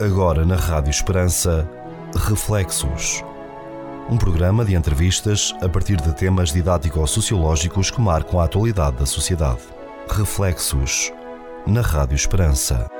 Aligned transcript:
Agora 0.00 0.46
na 0.46 0.56
Rádio 0.56 0.90
Esperança, 0.90 1.68
Reflexos. 2.16 3.22
Um 4.08 4.16
programa 4.16 4.64
de 4.64 4.74
entrevistas 4.74 5.54
a 5.60 5.68
partir 5.68 6.00
de 6.00 6.14
temas 6.14 6.50
didático-sociológicos 6.50 7.90
que 7.90 8.00
marcam 8.00 8.40
a 8.40 8.44
atualidade 8.44 8.96
da 8.96 9.04
sociedade. 9.04 9.60
Reflexos. 10.08 11.12
Na 11.66 11.82
Rádio 11.82 12.14
Esperança. 12.14 12.90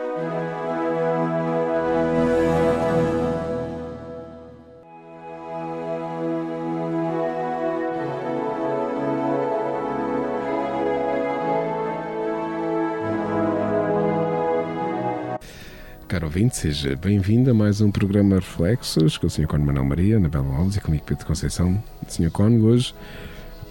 Ouvinte, 16.30 16.56
seja 16.56 16.94
bem-vindo 16.94 17.50
a 17.50 17.54
mais 17.54 17.80
um 17.80 17.90
programa 17.90 18.36
Reflexos 18.36 19.18
com 19.18 19.26
o 19.26 19.30
Sr. 19.30 19.48
Cone 19.48 19.64
Manuel 19.64 19.84
Maria, 19.84 20.16
Anabela 20.16 20.54
Alves 20.54 20.76
e 20.76 20.80
comigo 20.80 21.02
Pedro 21.04 21.26
Conceição. 21.26 21.82
O 22.06 22.08
Sr. 22.08 22.30
Cone 22.30 22.62
hoje 22.62 22.94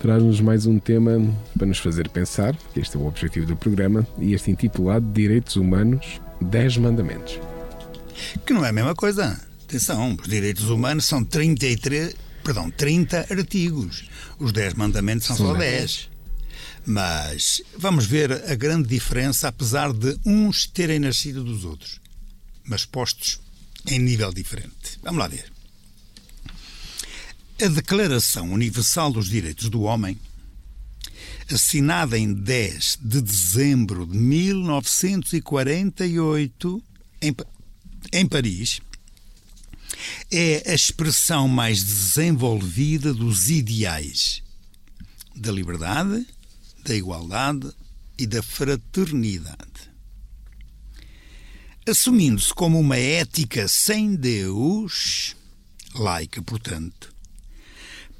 traz-nos 0.02 0.42
mais 0.42 0.66
um 0.66 0.78
tema 0.78 1.22
para 1.58 1.66
nos 1.66 1.80
fazer 1.80 2.10
pensar, 2.10 2.54
que 2.74 2.82
este 2.82 2.98
é 2.98 3.00
o 3.00 3.08
objetivo 3.08 3.46
do 3.46 3.56
programa, 3.56 4.06
e 4.18 4.34
este 4.34 4.52
intitulado 4.52 5.10
Direitos 5.10 5.56
Humanos, 5.56 6.20
10 6.42 6.78
Mandamentos. 6.80 7.40
Que 8.46 8.52
não 8.52 8.66
é 8.66 8.70
a 8.70 8.74
mesma 8.74 8.94
coisa. 8.94 9.40
Atenção, 9.64 10.18
os 10.22 10.28
direitos 10.28 10.70
humanos 10.70 11.06
são 11.06 11.24
33, 11.24 12.14
perdão, 12.44 12.70
30 12.70 13.28
artigos. 13.32 14.10
Os 14.38 14.52
10 14.52 14.74
mandamentos 14.74 15.28
são, 15.28 15.38
São 15.38 15.48
só 15.48 15.54
10. 15.54 15.70
10. 15.70 16.10
Mas 16.86 17.62
vamos 17.78 18.06
ver 18.06 18.34
a 18.52 18.56
grande 18.56 18.90
diferença, 18.90 19.48
apesar 19.48 19.94
de 19.94 20.20
uns 20.26 20.68
terem 20.68 21.00
nascido 21.00 21.42
dos 21.42 21.64
outros, 21.64 22.02
mas 22.70 22.86
postos 22.86 23.42
em 23.88 24.00
nível 24.00 24.32
diferente. 24.32 25.00
Vamos 25.02 25.20
lá 25.20 25.28
ver. 25.28 25.52
A 27.62 27.68
Declaração 27.68 28.54
Universal 28.54 29.12
dos 29.12 29.28
Direitos 29.28 29.70
do 29.70 29.82
Homem, 29.82 30.18
assinada 31.52 32.18
em 32.18 32.34
10 32.34 33.00
de 33.02 33.20
dezembro 33.22 34.06
de 34.06 34.18
1948 34.18 36.82
em, 37.22 37.36
em 38.14 38.26
Paris, 38.26 38.80
é 40.32 40.72
a 40.72 40.74
expressão 40.74 41.50
mais 41.50 41.84
desenvolvida 41.84 43.14
dos 43.14 43.50
ideais 43.50 44.42
da 45.36 45.52
liberdade, 45.52 46.26
da 46.86 46.96
igualdade 46.96 47.70
e 48.18 48.26
da 48.28 48.42
fraternidade. 48.44 49.69
Assumindo-se 51.90 52.54
como 52.54 52.80
uma 52.80 52.98
ética 52.98 53.68
sem 53.68 54.16
Deus, 54.16 55.36
laica, 55.96 56.40
portanto, 56.40 57.12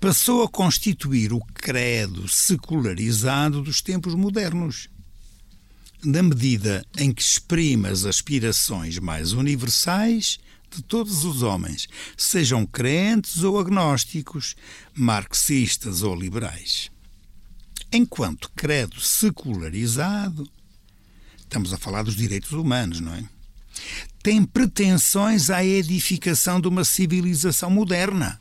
passou 0.02 0.42
a 0.42 0.50
constituir 0.50 1.32
o 1.32 1.40
credo 1.54 2.28
secularizado 2.28 3.62
dos 3.62 3.80
tempos 3.80 4.16
modernos, 4.16 4.90
na 6.04 6.24
medida 6.24 6.84
em 6.98 7.14
que 7.14 7.22
exprime 7.22 7.88
as 7.90 8.06
aspirações 8.06 8.98
mais 8.98 9.34
universais 9.34 10.40
de 10.76 10.82
todos 10.82 11.24
os 11.24 11.44
homens, 11.44 11.88
sejam 12.18 12.66
crentes 12.66 13.44
ou 13.44 13.60
agnósticos, 13.60 14.56
marxistas 14.96 16.02
ou 16.02 16.16
liberais. 16.16 16.90
Enquanto 17.94 18.50
credo 18.56 19.00
secularizado, 19.00 20.50
estamos 21.38 21.72
a 21.72 21.78
falar 21.78 22.02
dos 22.02 22.16
direitos 22.16 22.54
humanos, 22.54 23.00
não 23.00 23.14
é? 23.14 23.30
Tem 24.22 24.44
pretensões 24.44 25.50
à 25.50 25.64
edificação 25.64 26.60
de 26.60 26.68
uma 26.68 26.84
civilização 26.84 27.70
moderna, 27.70 28.40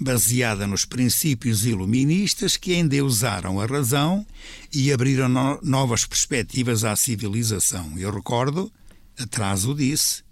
baseada 0.00 0.66
nos 0.66 0.84
princípios 0.84 1.66
iluministas 1.66 2.56
que 2.56 2.74
endeusaram 2.74 3.60
a 3.60 3.66
razão 3.66 4.26
e 4.72 4.92
abriram 4.92 5.28
no- 5.28 5.60
novas 5.62 6.06
perspectivas 6.06 6.84
à 6.84 6.96
civilização. 6.96 7.98
Eu 7.98 8.10
recordo, 8.10 8.72
atrás 9.18 9.66
o 9.66 9.74
disse, 9.74 10.22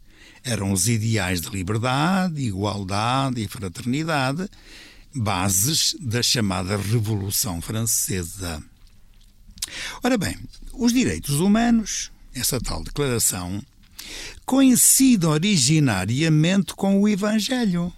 eram 0.43 0.73
os 0.73 0.89
ideais 0.89 1.41
de 1.43 1.51
liberdade, 1.51 2.41
igualdade 2.41 3.43
e 3.43 3.49
fraternidade, 3.49 4.49
bases 5.15 5.95
da 6.01 6.23
chamada 6.23 6.77
Revolução 6.77 7.61
Francesa. 7.61 8.63
Ora 10.03 10.17
bem, 10.17 10.35
os 10.73 10.93
direitos 10.93 11.41
humanos, 11.41 12.11
essa 12.35 12.61
tal 12.61 12.83
declaração, 12.83 13.63
coincide 14.45 15.25
originariamente 15.27 16.75
com 16.75 17.01
o 17.01 17.09
Evangelho, 17.09 17.93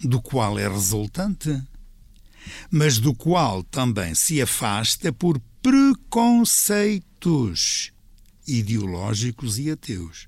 do 0.00 0.20
qual 0.22 0.58
é 0.58 0.68
resultante, 0.68 1.62
mas 2.70 2.98
do 2.98 3.14
qual 3.14 3.62
também 3.64 4.14
se 4.14 4.40
afasta 4.40 5.12
por 5.12 5.38
preconceitos 5.62 7.92
ideológicos 8.46 9.58
e 9.58 9.70
ateus. 9.70 10.26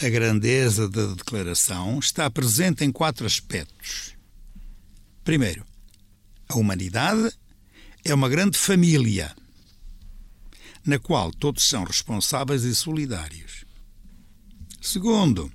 A 0.00 0.08
grandeza 0.08 0.88
da 0.88 1.14
declaração 1.14 1.98
está 1.98 2.30
presente 2.30 2.84
em 2.84 2.92
quatro 2.92 3.26
aspectos. 3.26 4.14
Primeiro, 5.24 5.66
a 6.48 6.56
humanidade 6.56 7.32
é 8.04 8.12
uma 8.12 8.28
grande 8.28 8.58
família, 8.58 9.32
na 10.84 10.98
qual 10.98 11.32
todos 11.32 11.68
são 11.68 11.84
responsáveis 11.84 12.64
e 12.64 12.74
solidários. 12.74 13.64
Segundo, 14.80 15.50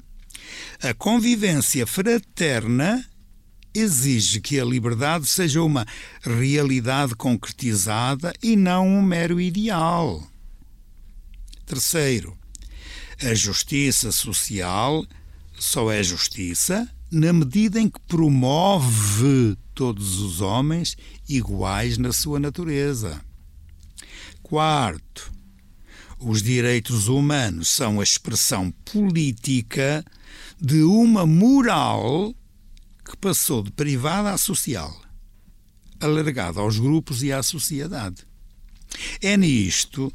a 0.81 0.93
convivência 0.93 1.85
fraterna 1.85 3.05
exige 3.73 4.41
que 4.41 4.59
a 4.59 4.65
liberdade 4.65 5.27
seja 5.27 5.61
uma 5.61 5.85
realidade 6.21 7.15
concretizada 7.15 8.33
e 8.41 8.55
não 8.55 8.88
um 8.88 9.01
mero 9.01 9.39
ideal. 9.39 10.25
Terceiro, 11.65 12.38
a 13.21 13.33
justiça 13.33 14.11
social 14.11 15.05
só 15.59 15.91
é 15.91 16.01
justiça 16.01 16.89
na 17.11 17.33
medida 17.33 17.79
em 17.79 17.89
que 17.89 17.99
promove 18.01 19.57
todos 19.73 20.19
os 20.19 20.41
homens 20.41 20.95
iguais 21.27 21.97
na 21.97 22.11
sua 22.11 22.39
natureza. 22.39 23.21
Quarto, 24.41 25.31
os 26.19 26.41
direitos 26.41 27.07
humanos 27.07 27.69
são 27.69 27.99
a 27.99 28.03
expressão 28.03 28.71
política 28.85 30.03
de 30.59 30.81
uma 30.81 31.25
moral 31.25 32.33
que 33.05 33.15
passou 33.17 33.61
de 33.63 33.71
privada 33.71 34.31
a 34.31 34.37
social, 34.37 34.99
alargada 35.99 36.59
aos 36.59 36.79
grupos 36.79 37.23
e 37.23 37.31
à 37.31 37.43
sociedade. 37.43 38.25
É 39.21 39.37
nisto 39.37 40.11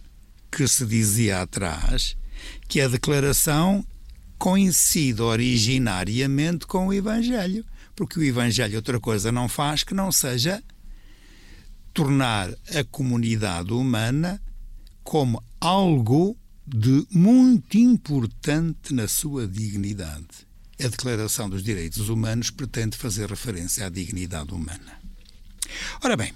que 0.50 0.66
se 0.66 0.84
dizia 0.84 1.42
atrás 1.42 2.16
que 2.68 2.80
a 2.80 2.88
declaração 2.88 3.84
coincide 4.38 5.22
originariamente 5.22 6.66
com 6.66 6.88
o 6.88 6.92
Evangelho, 6.92 7.64
porque 7.94 8.18
o 8.18 8.24
Evangelho 8.24 8.76
outra 8.76 8.98
coisa 8.98 9.30
não 9.30 9.48
faz 9.48 9.84
que 9.84 9.94
não 9.94 10.10
seja 10.10 10.62
tornar 11.92 12.50
a 12.74 12.84
comunidade 12.84 13.72
humana 13.72 14.40
como 15.02 15.42
algo 15.60 16.36
de 16.66 17.06
muito 17.10 17.76
importante 17.76 18.94
na 18.94 19.08
sua 19.08 19.46
dignidade. 19.46 20.46
A 20.80 20.88
Declaração 20.88 21.48
dos 21.48 21.62
Direitos 21.62 22.08
Humanos 22.08 22.50
pretende 22.50 22.96
fazer 22.96 23.28
referência 23.28 23.86
à 23.86 23.88
dignidade 23.88 24.52
humana. 24.52 25.00
Ora 26.02 26.16
bem, 26.16 26.32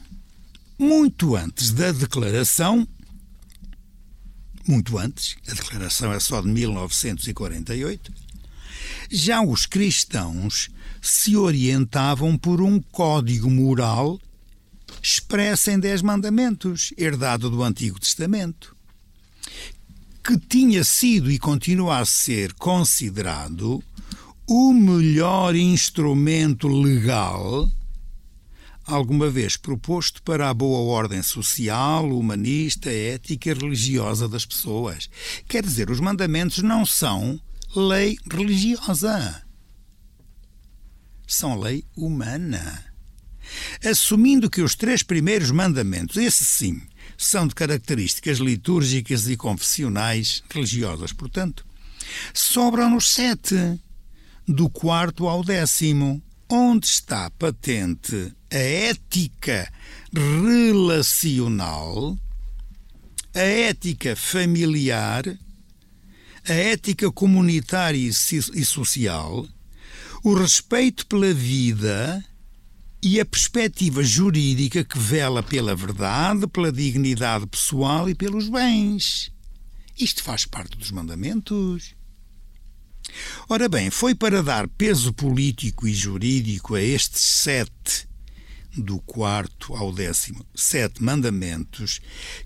muito 0.79 1.37
antes 1.37 1.73
da 1.73 1.91
declaração, 1.91 2.87
muito 4.67 4.99
antes, 4.99 5.37
a 5.49 5.55
declaração 5.55 6.13
é 6.13 6.21
só 6.21 6.41
de 6.41 6.49
1948, 6.49 8.13
já 9.11 9.41
os 9.43 9.67
cristãos 9.67 10.69
se 11.01 11.37
orientavam 11.37 12.37
por 12.37 12.61
um 12.61 12.81
código 12.81 13.51
moral 13.51 14.21
expresso 15.07 15.71
em 15.71 15.79
Dez 15.79 16.03
Mandamentos, 16.03 16.93
herdado 16.99 17.49
do 17.49 17.63
Antigo 17.63 18.01
Testamento, 18.01 18.77
que 20.23 20.37
tinha 20.37 20.83
sido 20.83 21.31
e 21.31 21.39
continua 21.39 21.99
a 21.99 22.05
ser 22.05 22.53
considerado 22.55 23.81
o 24.49 24.73
melhor 24.73 25.55
instrumento 25.55 26.67
legal 26.67 27.71
alguma 28.85 29.31
vez 29.31 29.57
proposto 29.57 30.21
para 30.25 30.51
a 30.51 30.55
boa 30.55 30.81
ordem 30.81 31.23
social, 31.23 32.09
humanista, 32.09 32.91
ética 32.91 33.51
e 33.51 33.55
religiosa 33.55 34.29
das 34.29 34.45
pessoas. 34.45 35.09
Quer 35.47 35.63
dizer, 35.63 35.89
os 35.89 36.01
mandamentos 36.01 36.65
não 36.65 36.85
são 36.85 37.41
lei 37.77 38.19
religiosa. 38.29 39.41
São 41.29 41.59
lei 41.59 41.85
humana. 41.97 42.86
Assumindo 43.85 44.51
que 44.51 44.63
os 44.63 44.75
três 44.75 45.03
primeiros 45.03 45.51
mandamentos, 45.51 46.17
esses 46.17 46.49
sim, 46.49 46.81
são 47.17 47.47
de 47.47 47.55
características 47.55 48.39
litúrgicas 48.39 49.29
e 49.29 49.37
confessionais 49.37 50.43
religiosas, 50.51 51.13
portanto, 51.13 51.65
Sobram-nos 52.33 53.11
sete, 53.11 53.81
do 54.47 54.71
quarto 54.71 55.27
ao 55.27 55.43
décimo, 55.43 56.23
onde 56.49 56.87
está 56.87 57.29
patente 57.31 58.33
a 58.51 58.57
ética 58.57 59.71
relacional, 60.13 62.17
a 63.35 63.41
ética 63.41 64.15
familiar, 64.15 65.25
a 66.49 66.53
ética 66.53 67.11
comunitária 67.11 67.99
e 67.99 68.65
social, 68.65 69.47
o 70.23 70.35
respeito 70.35 71.07
pela 71.07 71.35
vida 71.35 72.25
e 73.03 73.21
a 73.21 73.25
perspectiva 73.25 74.03
jurídica 74.03 74.85
que 74.85 74.99
vela 74.99 75.43
pela 75.43 75.75
verdade, 75.75 76.47
pela 76.47 76.73
dignidade 76.73 77.47
pessoal 77.47 78.09
e 78.09 78.15
pelos 78.15 78.49
bens. 78.49 79.31
Isto 79.99 80.23
faz 80.23 80.45
parte 80.45 80.77
dos 80.77 80.91
mandamentos. 80.91 81.95
Ora 83.49 83.69
bem, 83.69 83.91
foi 83.91 84.15
para 84.15 84.43
dar 84.43 84.69
peso 84.69 85.13
político 85.13 85.87
e 85.87 85.95
jurídico 85.95 86.75
a 86.75 86.83
estes 86.83 87.23
sete, 87.23 88.09
do 88.77 88.99
quarto 88.99 89.75
ao 89.75 89.91
décimo, 89.93 90.45
sete 90.55 91.03
mandamentos, 91.03 92.01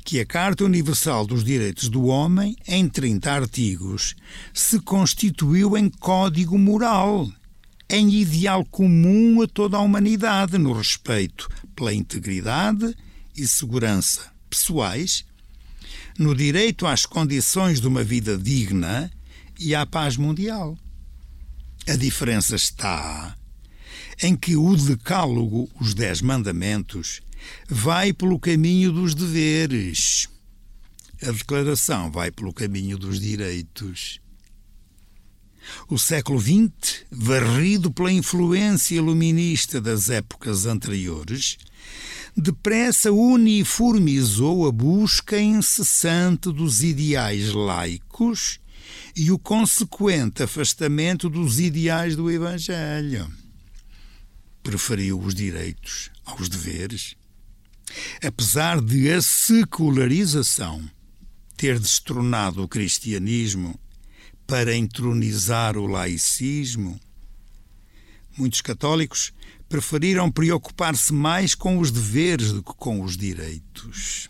que 0.05 0.20
a 0.20 0.26
Carta 0.26 0.64
Universal 0.64 1.26
dos 1.26 1.43
Direitos 1.43 1.88
do 1.88 2.05
Homem, 2.05 2.55
em 2.69 2.88
30 2.88 3.32
artigos, 3.32 4.14
se 4.55 4.79
constituiu 4.81 5.76
em 5.76 5.88
código 5.88 6.56
moral, 6.56 7.29
em 7.91 8.09
ideal 8.15 8.65
comum 8.65 9.43
a 9.43 9.49
toda 9.49 9.77
a 9.77 9.81
humanidade 9.81 10.57
no 10.57 10.73
respeito 10.73 11.49
pela 11.75 11.93
integridade 11.93 12.95
e 13.37 13.47
segurança 13.47 14.31
pessoais, 14.49 15.25
no 16.19 16.35
direito 16.35 16.87
às 16.87 17.05
condições 17.05 17.81
de 17.81 17.89
uma 17.89 18.05
vida 18.05 18.39
digna 18.39 19.11
e 19.59 19.75
à 19.75 19.85
paz 19.85 20.17
mundial. 20.17 20.79
A 21.89 21.97
diferença 21.97 22.55
está 22.55 23.37
em 24.23 24.37
que 24.37 24.57
o 24.57 24.77
Decálogo, 24.77 25.69
os 25.81 25.95
Dez 25.95 26.21
Mandamentos, 26.21 27.21
vai 27.69 28.13
pelo 28.13 28.39
caminho 28.39 28.93
dos 28.93 29.15
deveres. 29.15 30.29
A 31.23 31.33
Declaração 31.33 32.11
vai 32.11 32.31
pelo 32.31 32.53
caminho 32.53 32.99
dos 32.99 33.19
direitos. 33.19 34.21
O 35.88 35.99
século 35.99 36.40
XX, 36.40 37.05
varrido 37.11 37.90
pela 37.90 38.12
influência 38.12 38.96
iluminista 38.96 39.81
das 39.81 40.11
épocas 40.11 40.67
anteriores, 40.67 41.56
depressa 42.37 43.12
uniformizou 43.12 44.67
a 44.67 44.72
busca 44.72 45.40
incessante 45.40 46.52
dos 46.52 46.82
ideais 46.82 47.52
laicos 47.52 48.61
e 49.17 49.31
o 49.31 49.38
consequente 49.38 50.43
afastamento 50.43 51.28
dos 51.28 51.58
ideais 51.61 52.17
do 52.17 52.31
Evangelho. 52.31 53.31
Preferiu 54.62 55.19
os 55.20 55.34
direitos 55.34 56.11
aos 56.25 56.49
deveres. 56.49 57.14
Apesar 58.22 58.81
de 58.81 59.11
a 59.11 59.20
secularização 59.20 60.88
ter 61.56 61.78
destronado 61.78 62.62
o 62.62 62.69
cristianismo 62.69 63.78
para 64.50 64.76
entronizar 64.76 65.79
o 65.79 65.87
laicismo, 65.87 67.00
muitos 68.37 68.61
católicos 68.61 69.32
preferiram 69.69 70.31
preocupar-se 70.31 71.12
mais 71.12 71.55
com 71.55 71.79
os 71.79 71.91
deveres 71.91 72.52
do 72.52 72.62
que 72.62 72.75
com 72.75 73.00
os 73.00 73.17
direitos 73.17 74.29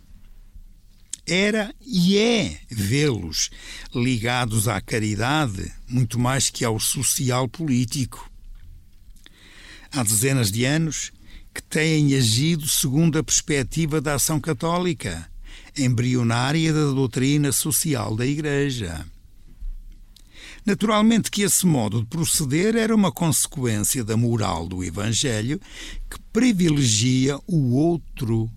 era 1.27 1.73
e 1.81 2.19
é 2.19 2.59
vê-los 2.69 3.51
ligados 3.95 4.67
à 4.67 4.81
caridade 4.81 5.73
muito 5.89 6.19
mais 6.19 6.51
que 6.51 6.65
ao 6.65 6.81
social 6.81 7.49
político. 7.49 8.31
Há 9.93 10.03
dezenas 10.03 10.51
de 10.51 10.65
anos 10.65 11.13
que 11.55 11.63
têm 11.63 12.15
agido 12.15 12.67
segundo 12.69 13.19
a 13.19 13.23
perspectiva 13.23 14.01
da 14.01 14.15
ação 14.15 14.41
católica, 14.41 15.31
embrionária 15.77 16.73
da 16.73 16.87
doutrina 16.87 17.53
social 17.53 18.17
da 18.17 18.27
Igreja. 18.27 19.07
Naturalmente 20.65 21.31
que 21.31 21.43
esse 21.43 21.67
modo 21.67 22.01
de 22.01 22.07
proceder 22.07 22.77
era 22.77 22.95
uma 22.95 23.11
consequência 23.11 24.05
da 24.05 24.17
moral 24.17 24.69
do 24.69 24.85
Evangelho 24.85 25.61
que 26.11 26.21
privilegia 26.33 27.39
o 27.47 27.75
outro 27.75 28.51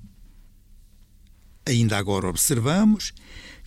Ainda 1.66 1.98
agora 1.98 2.28
observamos 2.28 3.14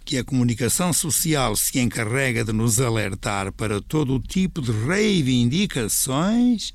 que 0.05 0.19
a 0.19 0.25
comunicação 0.25 0.93
social 0.93 1.57
se 1.57 1.81
encarrega 1.81 2.45
de 2.45 2.53
nos 2.53 2.79
alertar 2.79 3.51
para 3.53 3.81
todo 3.81 4.15
o 4.15 4.21
tipo 4.21 4.61
de 4.61 4.71
reivindicações 4.71 6.73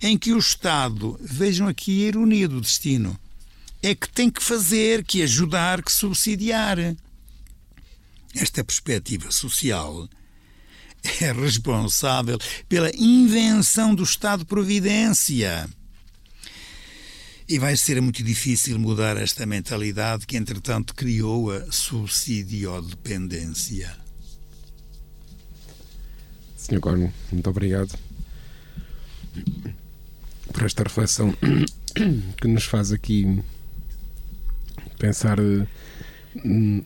em 0.00 0.16
que 0.16 0.32
o 0.32 0.38
Estado, 0.38 1.18
vejam 1.20 1.68
aqui 1.68 2.04
a 2.04 2.08
ironia 2.08 2.48
do 2.48 2.60
destino, 2.60 3.18
é 3.82 3.94
que 3.94 4.08
tem 4.08 4.30
que 4.30 4.42
fazer, 4.42 5.04
que 5.04 5.22
ajudar, 5.22 5.82
que 5.82 5.92
subsidiar. 5.92 6.78
Esta 8.34 8.62
perspectiva 8.62 9.30
social 9.30 10.08
é 11.20 11.32
responsável 11.32 12.38
pela 12.68 12.90
invenção 12.96 13.94
do 13.94 14.02
Estado-providência 14.02 15.68
e 17.50 17.58
vai 17.58 17.76
ser 17.76 18.00
muito 18.00 18.22
difícil 18.22 18.78
mudar 18.78 19.16
esta 19.16 19.44
mentalidade 19.44 20.24
que, 20.24 20.36
entretanto, 20.36 20.94
criou 20.94 21.50
a 21.50 21.72
subsidiodependência. 21.72 23.92
Sr. 26.56 26.78
Corno, 26.78 27.12
muito 27.32 27.50
obrigado 27.50 27.98
por 30.52 30.64
esta 30.64 30.84
reflexão 30.84 31.34
que 32.40 32.46
nos 32.46 32.62
faz 32.64 32.92
aqui 32.92 33.42
pensar 34.96 35.40
hum, 35.40 35.66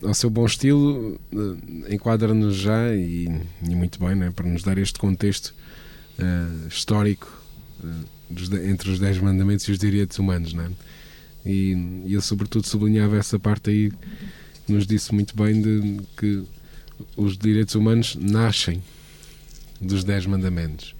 ao 0.03 0.13
seu 0.13 0.29
bom 0.29 0.45
estilo, 0.45 1.19
eh, 1.31 1.93
enquadra-nos 1.93 2.55
já 2.55 2.93
e, 2.93 3.29
e, 3.61 3.75
muito 3.75 3.99
bem, 3.99 4.15
né, 4.15 4.31
para 4.31 4.47
nos 4.47 4.63
dar 4.63 4.77
este 4.77 4.97
contexto 4.97 5.53
uh, 6.19 6.67
histórico. 6.67 7.31
Uh, 7.83 8.15
entre 8.63 8.89
os 8.89 8.99
10 8.99 9.19
mandamentos 9.19 9.67
e 9.67 9.71
os 9.71 9.77
direitos 9.77 10.17
humanos, 10.17 10.53
não 10.53 10.63
é? 10.63 10.71
E, 11.45 11.73
e 12.05 12.13
ele, 12.13 12.21
sobretudo, 12.21 12.65
sublinhava 12.65 13.17
essa 13.17 13.37
parte 13.37 13.69
aí, 13.69 13.91
nos 14.67 14.87
disse 14.87 15.13
muito 15.13 15.35
bem 15.35 15.61
de 15.61 16.01
que 16.17 16.43
os 17.15 17.37
direitos 17.37 17.75
humanos 17.75 18.15
nascem 18.15 18.81
dos 19.79 20.03
10 20.03 20.25
mandamentos. 20.25 20.95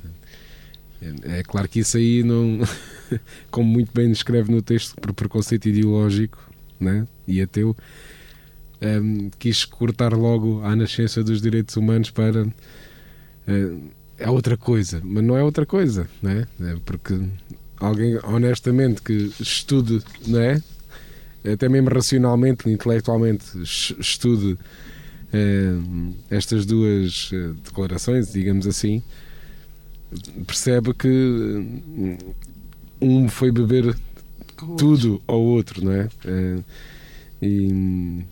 É, 1.02 1.40
é 1.40 1.44
claro 1.44 1.68
que 1.68 1.80
isso 1.80 1.98
aí 1.98 2.24
não, 2.24 2.60
como 3.50 3.68
muito 3.68 3.92
bem 3.94 4.10
descreve 4.10 4.52
no 4.52 4.62
texto, 4.62 4.96
por 5.02 5.14
preconceito 5.14 5.68
ideológico 5.68 6.38
né? 6.80 7.08
e 7.28 7.42
ateu, 7.42 7.76
um, 8.82 9.30
quis 9.38 9.66
cortar 9.66 10.14
logo 10.14 10.62
a 10.64 10.76
nascença 10.76 11.24
dos 11.24 11.42
direitos 11.42 11.76
humanos 11.76 12.12
para. 12.12 12.44
Uh, 12.46 13.90
é 14.18 14.30
outra 14.30 14.56
coisa, 14.56 15.02
mas 15.04 15.24
não 15.24 15.36
é 15.38 15.44
outra 15.44 15.66
coisa, 15.66 16.08
não 16.22 16.32
é? 16.32 16.48
é 16.62 16.78
porque 16.86 17.20
alguém 17.78 18.18
honestamente 18.24 19.02
que 19.02 19.34
estude, 19.40 20.02
não 20.26 20.40
é? 20.40 20.62
Até 21.52 21.68
mesmo 21.70 21.90
racionalmente, 21.90 22.70
intelectualmente, 22.70 23.46
estude 23.62 24.58
eh, 25.32 25.78
estas 26.30 26.66
duas 26.66 27.30
eh, 27.34 27.52
declarações, 27.64 28.32
digamos 28.32 28.66
assim, 28.66 29.04
percebe 30.48 30.94
que 30.94 32.18
um 33.02 33.28
foi 33.28 33.52
beber 33.52 33.96
tudo 34.78 35.22
ao 35.28 35.42
outro, 35.42 35.84
não 35.84 35.92
é? 35.92 36.10
Eh, 36.26 36.60
e, 37.42 38.24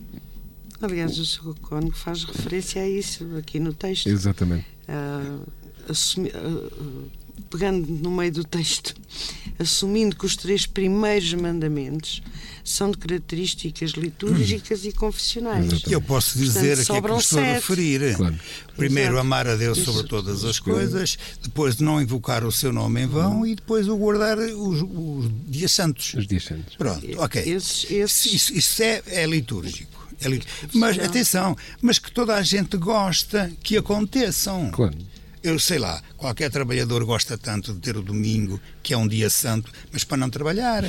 Aliás, 0.84 1.18
o 1.18 1.24
Sr. 1.24 1.54
Cone 1.62 1.90
faz 1.92 2.24
referência 2.24 2.82
a 2.82 2.88
isso 2.88 3.24
aqui 3.36 3.58
no 3.58 3.72
texto. 3.72 4.08
Exatamente. 4.08 4.66
Uh, 4.88 5.42
assumi, 5.88 6.28
uh, 6.28 7.10
pegando 7.50 7.86
no 7.86 8.10
meio 8.10 8.32
do 8.32 8.44
texto, 8.44 8.94
assumindo 9.58 10.16
que 10.16 10.26
os 10.26 10.36
três 10.36 10.66
primeiros 10.66 11.32
mandamentos 11.34 12.22
são 12.64 12.90
de 12.90 12.98
características 12.98 13.92
litúrgicas 13.92 14.84
e 14.84 14.92
confessionais. 14.92 15.82
Eu 15.86 16.00
posso 16.00 16.38
dizer 16.38 16.76
Portanto, 16.76 16.86
que 16.86 16.92
é 16.92 17.14
que 17.14 17.20
estou 17.20 17.38
a 17.38 17.42
referir. 17.42 18.16
Claro. 18.16 18.34
Primeiro, 18.76 19.10
Exato. 19.10 19.20
amar 19.20 19.46
a 19.46 19.54
Deus 19.54 19.78
sobre 19.78 20.08
todas 20.08 20.44
as 20.44 20.58
coisas, 20.58 21.18
depois 21.42 21.76
de 21.76 21.84
não 21.84 22.00
invocar 22.00 22.44
o 22.44 22.50
seu 22.50 22.72
nome 22.72 23.02
em 23.02 23.06
vão 23.06 23.38
uhum. 23.38 23.46
e 23.46 23.54
depois 23.54 23.88
o 23.88 23.96
guardar 23.96 24.38
os, 24.38 24.82
os 24.82 25.30
dias 25.46 25.72
santos. 25.72 26.14
Os 26.14 26.26
dias 26.26 26.44
santos. 26.44 26.74
Pronto, 26.76 27.06
ok. 27.18 27.40
Esses, 27.42 27.90
esses... 27.90 28.32
Isso, 28.32 28.54
isso 28.54 28.82
é, 28.82 29.02
é 29.06 29.26
litúrgico. 29.26 30.03
É 30.20 30.28
mas, 30.72 30.98
atenção, 30.98 31.56
mas 31.80 31.98
que 31.98 32.10
toda 32.10 32.34
a 32.34 32.42
gente 32.42 32.76
gosta 32.76 33.50
que 33.62 33.76
aconteçam. 33.76 34.70
Claro 34.70 34.96
eu 35.44 35.58
sei 35.58 35.78
lá, 35.78 36.02
qualquer 36.16 36.50
trabalhador 36.50 37.04
gosta 37.04 37.36
tanto 37.36 37.74
de 37.74 37.80
ter 37.80 37.98
o 37.98 38.02
domingo, 38.02 38.58
que 38.82 38.94
é 38.94 38.96
um 38.96 39.06
dia 39.06 39.28
santo, 39.28 39.70
mas 39.92 40.02
para 40.02 40.16
não 40.16 40.30
trabalhar. 40.30 40.82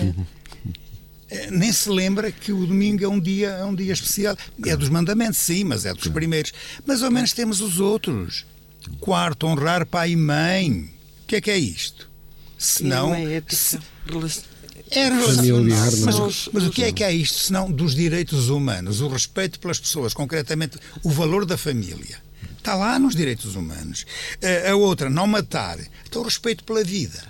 É, 1.29 1.51
nem 1.51 1.73
se 1.73 1.89
lembra 1.89 2.31
que 2.31 2.53
o 2.53 2.65
domingo 2.65 3.03
é 3.03 3.07
um 3.07 3.19
dia, 3.19 3.49
é 3.49 3.65
um 3.65 3.75
dia 3.75 3.91
especial. 3.91 4.37
É 4.65 4.77
dos 4.77 4.87
mandamentos, 4.87 5.39
sim, 5.39 5.65
mas 5.65 5.85
é 5.85 5.93
dos 5.93 6.07
primeiros. 6.07 6.53
Mas 6.85 7.03
ao 7.03 7.11
menos 7.11 7.33
temos 7.33 7.59
os 7.59 7.81
outros. 7.81 8.45
Quarto, 9.01 9.45
honrar 9.45 9.85
pai 9.85 10.11
e 10.11 10.15
mãe. 10.15 10.89
O 11.23 11.27
que 11.27 11.35
é 11.35 11.41
que 11.41 11.51
é 11.51 11.57
isto? 11.57 12.09
Se 12.57 12.81
não. 12.81 13.13
é 13.13 13.35
ética. 13.35 13.55
se- 13.57 13.79
é 14.91 15.09
Familiar. 15.09 15.91
Mas, 16.05 16.15
o- 16.19 16.49
mas 16.53 16.63
o 16.63 16.69
que 16.69 16.83
é 16.83 16.91
que 16.91 17.03
é 17.03 17.11
isto, 17.11 17.39
se 17.39 17.51
não 17.53 17.71
dos 17.71 17.95
direitos 17.95 18.49
humanos? 18.49 19.01
O 19.01 19.07
respeito 19.07 19.59
pelas 19.59 19.79
pessoas, 19.79 20.13
concretamente 20.13 20.77
o 21.03 21.09
valor 21.09 21.45
da 21.45 21.57
família. 21.57 22.23
Está 22.57 22.75
lá 22.75 22.97
nos 22.97 23.15
direitos 23.15 23.55
humanos. 23.55 24.05
A, 24.67 24.71
a 24.71 24.75
outra, 24.75 25.09
não 25.09 25.27
matar. 25.27 25.77
Então, 26.07 26.21
o 26.21 26.25
respeito 26.25 26.63
pela 26.63 26.83
vida. 26.83 27.23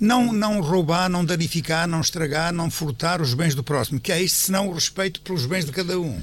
Não, 0.00 0.32
não 0.32 0.60
roubar, 0.60 1.08
não 1.08 1.24
danificar, 1.24 1.86
não 1.88 2.00
estragar, 2.00 2.52
não 2.52 2.70
furtar 2.70 3.20
os 3.20 3.34
bens 3.34 3.54
do 3.54 3.64
próximo. 3.64 3.98
Que 4.00 4.12
é 4.12 4.22
isto, 4.22 4.36
senão 4.36 4.68
o 4.68 4.72
respeito 4.72 5.20
pelos 5.20 5.44
bens 5.46 5.64
de 5.64 5.72
cada 5.72 5.98
um. 5.98 6.20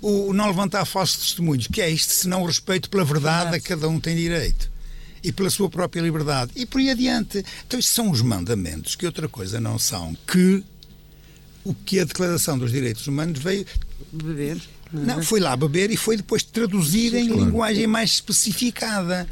O 0.00 0.32
não 0.32 0.46
levantar 0.46 0.84
falsos 0.84 1.18
testemunhos. 1.18 1.66
Que 1.66 1.80
é 1.82 1.90
isto, 1.90 2.12
senão 2.12 2.42
o 2.42 2.46
respeito 2.46 2.88
pela 2.88 3.04
verdade 3.04 3.56
a 3.56 3.60
que 3.60 3.68
cada 3.68 3.88
um 3.88 3.98
tem 4.00 4.16
direito. 4.16 4.70
E 5.22 5.32
pela 5.32 5.50
sua 5.50 5.68
própria 5.68 6.00
liberdade. 6.00 6.52
E 6.56 6.64
por 6.64 6.80
aí 6.80 6.90
adiante. 6.90 7.44
Então, 7.66 7.78
isto 7.78 7.94
são 7.94 8.10
os 8.10 8.22
mandamentos, 8.22 8.94
que 8.94 9.06
outra 9.06 9.28
coisa 9.28 9.60
não 9.60 9.78
são 9.78 10.16
que 10.26 10.62
o 11.64 11.74
que 11.74 12.00
a 12.00 12.04
Declaração 12.04 12.58
dos 12.58 12.70
Direitos 12.70 13.06
Humanos 13.06 13.38
veio. 13.38 13.66
Beber. 14.12 14.60
Não, 14.92 15.22
foi 15.22 15.38
lá 15.38 15.54
beber 15.54 15.90
e 15.90 15.96
foi 15.96 16.16
depois 16.16 16.42
traduzir 16.42 17.14
em 17.14 17.28
linguagem 17.28 17.86
mais 17.86 18.12
especificada. 18.12 19.28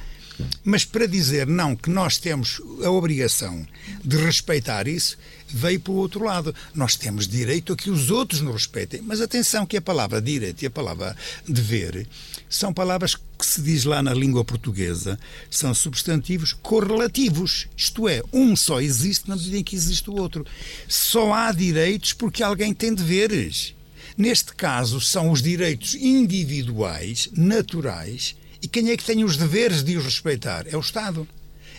Mas 0.64 0.84
para 0.84 1.06
dizer 1.06 1.46
não, 1.46 1.74
que 1.74 1.90
nós 1.90 2.18
temos 2.18 2.60
a 2.84 2.90
obrigação 2.90 3.66
de 4.04 4.16
respeitar 4.16 4.86
isso, 4.86 5.16
veio 5.48 5.80
para 5.80 5.92
o 5.92 5.96
outro 5.96 6.24
lado. 6.24 6.54
Nós 6.74 6.96
temos 6.96 7.26
direito 7.26 7.72
a 7.72 7.76
que 7.76 7.90
os 7.90 8.10
outros 8.10 8.40
nos 8.40 8.54
respeitem. 8.54 9.00
Mas 9.02 9.20
atenção 9.20 9.66
que 9.66 9.76
a 9.76 9.82
palavra 9.82 10.20
direito 10.20 10.62
e 10.62 10.66
a 10.66 10.70
palavra 10.70 11.16
dever 11.46 12.06
são 12.48 12.72
palavras 12.72 13.14
que 13.14 13.44
se 13.44 13.60
diz 13.60 13.84
lá 13.84 14.02
na 14.02 14.14
língua 14.14 14.44
portuguesa, 14.44 15.18
são 15.50 15.74
substantivos 15.74 16.52
correlativos. 16.52 17.66
Isto 17.76 18.08
é, 18.08 18.22
um 18.32 18.56
só 18.56 18.80
existe 18.80 19.28
na 19.28 19.36
medida 19.36 19.58
em 19.58 19.64
que 19.64 19.76
existe 19.76 20.08
o 20.10 20.16
outro. 20.16 20.46
Só 20.88 21.32
há 21.32 21.52
direitos 21.52 22.12
porque 22.12 22.42
alguém 22.42 22.72
tem 22.72 22.94
deveres. 22.94 23.74
Neste 24.16 24.54
caso, 24.54 25.00
são 25.00 25.30
os 25.30 25.42
direitos 25.42 25.94
individuais, 25.94 27.28
naturais, 27.32 28.34
e 28.66 28.68
quem 28.68 28.90
é 28.90 28.96
que 28.96 29.04
tem 29.04 29.22
os 29.22 29.36
deveres 29.36 29.84
de 29.84 29.96
os 29.96 30.04
respeitar? 30.04 30.66
É 30.66 30.76
o 30.76 30.80
Estado. 30.80 31.26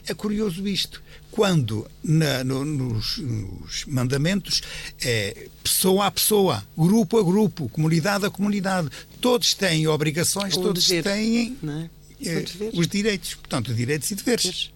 É 0.08 0.14
curioso 0.14 0.66
isto. 0.66 1.04
Quando 1.30 1.86
na- 2.02 2.42
no- 2.46 2.64
nos, 2.64 3.18
nos 3.18 3.84
mandamentos 3.86 4.62
é 5.02 5.48
pessoa 5.62 6.06
a 6.06 6.12
pessoa, 6.12 6.66
grupo 6.78 7.20
a 7.20 7.24
grupo, 7.24 7.68
comunidade 7.68 8.26
a 8.26 8.30
comunidade, 8.30 8.88
todos 9.20 9.54
têm 9.54 9.86
obrigações, 9.86 10.56
Ou 10.56 10.64
todos 10.64 10.88
dever, 10.88 11.04
têm 11.04 11.58
é? 11.62 11.90
eh, 12.30 12.46
os 12.74 12.88
direitos. 12.88 13.34
Portanto, 13.36 13.74
direitos 13.74 14.10
e 14.12 14.16
deveres. 14.16 14.72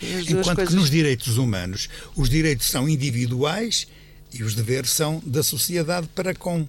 Duas 0.00 0.28
Enquanto 0.28 0.56
coisas. 0.56 0.68
que 0.74 0.80
nos 0.80 0.90
direitos 0.90 1.38
humanos, 1.38 1.88
os 2.16 2.28
direitos 2.28 2.66
são 2.66 2.88
individuais 2.88 3.86
e 4.32 4.42
os 4.42 4.56
deveres 4.56 4.90
são 4.90 5.22
da 5.24 5.44
sociedade 5.44 6.08
para 6.16 6.34
com. 6.34 6.66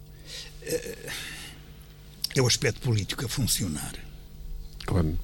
eh, 0.62 0.96
É 2.36 2.42
o 2.42 2.46
aspecto 2.48 2.82
político 2.82 3.26
a 3.26 3.30
funcionar. 3.30 3.94
Claro, 4.86 5.18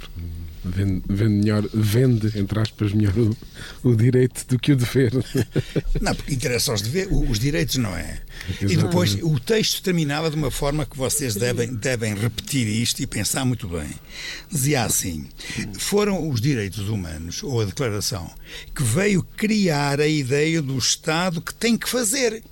vende, 0.63 1.01
vende 1.08 1.34
melhor, 1.34 1.68
vende, 1.74 2.39
entre 2.39 2.60
aspas, 2.60 2.94
melhor 2.94 3.13
o, 3.18 3.38
o 3.84 3.96
direito 3.96 4.46
do 4.48 4.60
que 4.60 4.72
o 4.72 4.75
dever. 4.75 5.12
Não, 6.00 6.15
porque 6.15 6.34
interessa 6.34 6.72
aos 6.72 6.82
deveres, 6.82 7.12
os 7.12 7.39
direitos 7.39 7.77
não 7.77 7.96
é. 7.96 8.22
E 8.48 8.65
Exatamente. 8.65 8.77
depois 8.77 9.13
o 9.22 9.39
texto 9.39 9.82
terminava 9.82 10.30
de 10.30 10.36
uma 10.36 10.51
forma 10.51 10.86
que 10.86 10.98
vocês 10.98 11.36
devem, 11.36 11.74
devem 11.74 12.15
repetir 12.15 12.68
isto 12.68 13.01
e 13.01 13.08
pensar 13.08 13.46
muito 13.46 13.68
bem. 13.68 13.89
Dizia 14.50 14.84
assim: 14.84 15.27
foram 15.77 16.30
os 16.30 16.39
direitos 16.39 16.89
humanos, 16.89 17.44
ou 17.44 17.62
a 17.62 17.65
declaração, 17.65 18.32
que 18.75 18.84
veio 18.84 19.24
criar 19.24 20.00
a 20.00 20.08
ideia 20.08 20.62
do 20.62 20.77
Estado 20.77 21.41
que 21.41 21.53
tem 21.53 21.77
que 21.77 21.89
fazer. 21.89 22.44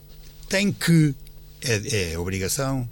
Tem 0.48 0.72
que. 0.72 1.13
É, 1.62 2.12
é 2.12 2.20
obrigação, 2.20 2.89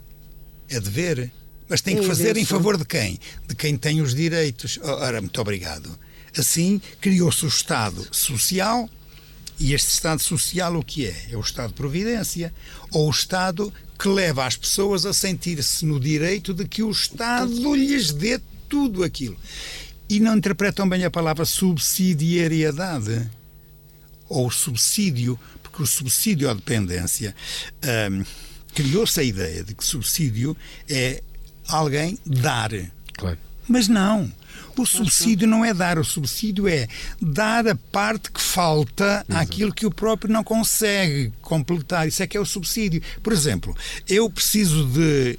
é 0.69 0.79
dever. 0.79 1.31
Mas 1.69 1.81
tem 1.81 1.95
que 1.95 2.03
É 2.03 2.07
fazer 2.07 2.29
em 2.29 2.41
invenção. 2.41 2.57
favor 2.57 2.77
de 2.77 2.85
quem? 2.85 3.19
De 3.47 3.55
quem 3.55 3.77
tem 3.77 4.01
os 4.01 4.15
direitos. 4.15 4.79
Ora, 4.81 5.19
muito 5.21 5.39
obrigado. 5.41 5.97
Assim, 6.37 6.81
criou-se 7.01 7.43
o 7.45 7.47
Estado 7.47 8.07
social 8.11 8.89
e 9.59 9.73
este 9.73 9.89
Estado 9.89 10.21
social 10.21 10.75
o 10.75 10.83
que 10.83 11.07
é? 11.07 11.25
É 11.31 11.37
o 11.37 11.41
Estado 11.41 11.69
de 11.69 11.73
Providência. 11.73 12.53
Ou 12.91 13.07
o 13.07 13.11
Estado 13.11 13.73
que 13.97 14.07
leva 14.07 14.45
as 14.45 14.55
pessoas 14.55 15.05
a 15.05 15.13
sentir-se 15.13 15.85
no 15.85 15.99
direito 15.99 16.53
de 16.53 16.67
que 16.67 16.83
o 16.83 16.91
Estado 16.91 17.75
lhes 17.75 18.11
dê 18.11 18.39
tudo 18.69 19.03
aquilo. 19.03 19.37
E 20.09 20.19
não 20.19 20.37
interpretam 20.37 20.87
bem 20.87 21.03
a 21.03 21.11
palavra 21.11 21.43
subsidiariedade. 21.43 23.29
Ou 24.29 24.51
subsídio, 24.51 25.39
porque 25.63 25.81
o 25.81 25.87
subsídio 25.87 26.49
à 26.49 26.53
dependência 26.53 27.35
hum, 28.11 28.23
criou-se 28.75 29.19
a 29.19 29.23
ideia 29.23 29.63
de 29.63 29.73
que 29.73 29.83
subsídio 29.83 30.55
é 30.87 31.23
alguém 31.67 32.17
dar. 32.25 32.71
Claro. 33.13 33.37
Mas 33.67 33.87
não. 33.87 34.31
O 34.77 34.85
subsídio 34.85 35.47
não 35.47 35.65
é 35.65 35.73
dar, 35.73 35.97
o 35.97 36.03
subsídio 36.03 36.67
é 36.67 36.87
dar 37.19 37.67
a 37.67 37.75
parte 37.75 38.31
que 38.31 38.39
falta 38.39 39.25
àquilo 39.27 39.73
que 39.73 39.87
o 39.87 39.91
próprio 39.91 40.31
não 40.31 40.43
consegue 40.43 41.33
completar. 41.41 42.07
Isso 42.07 42.21
é 42.21 42.27
que 42.27 42.37
é 42.37 42.39
o 42.39 42.45
subsídio. 42.45 43.01
Por 43.23 43.33
exemplo, 43.33 43.75
eu 44.07 44.29
preciso 44.29 44.85
de 44.85 45.37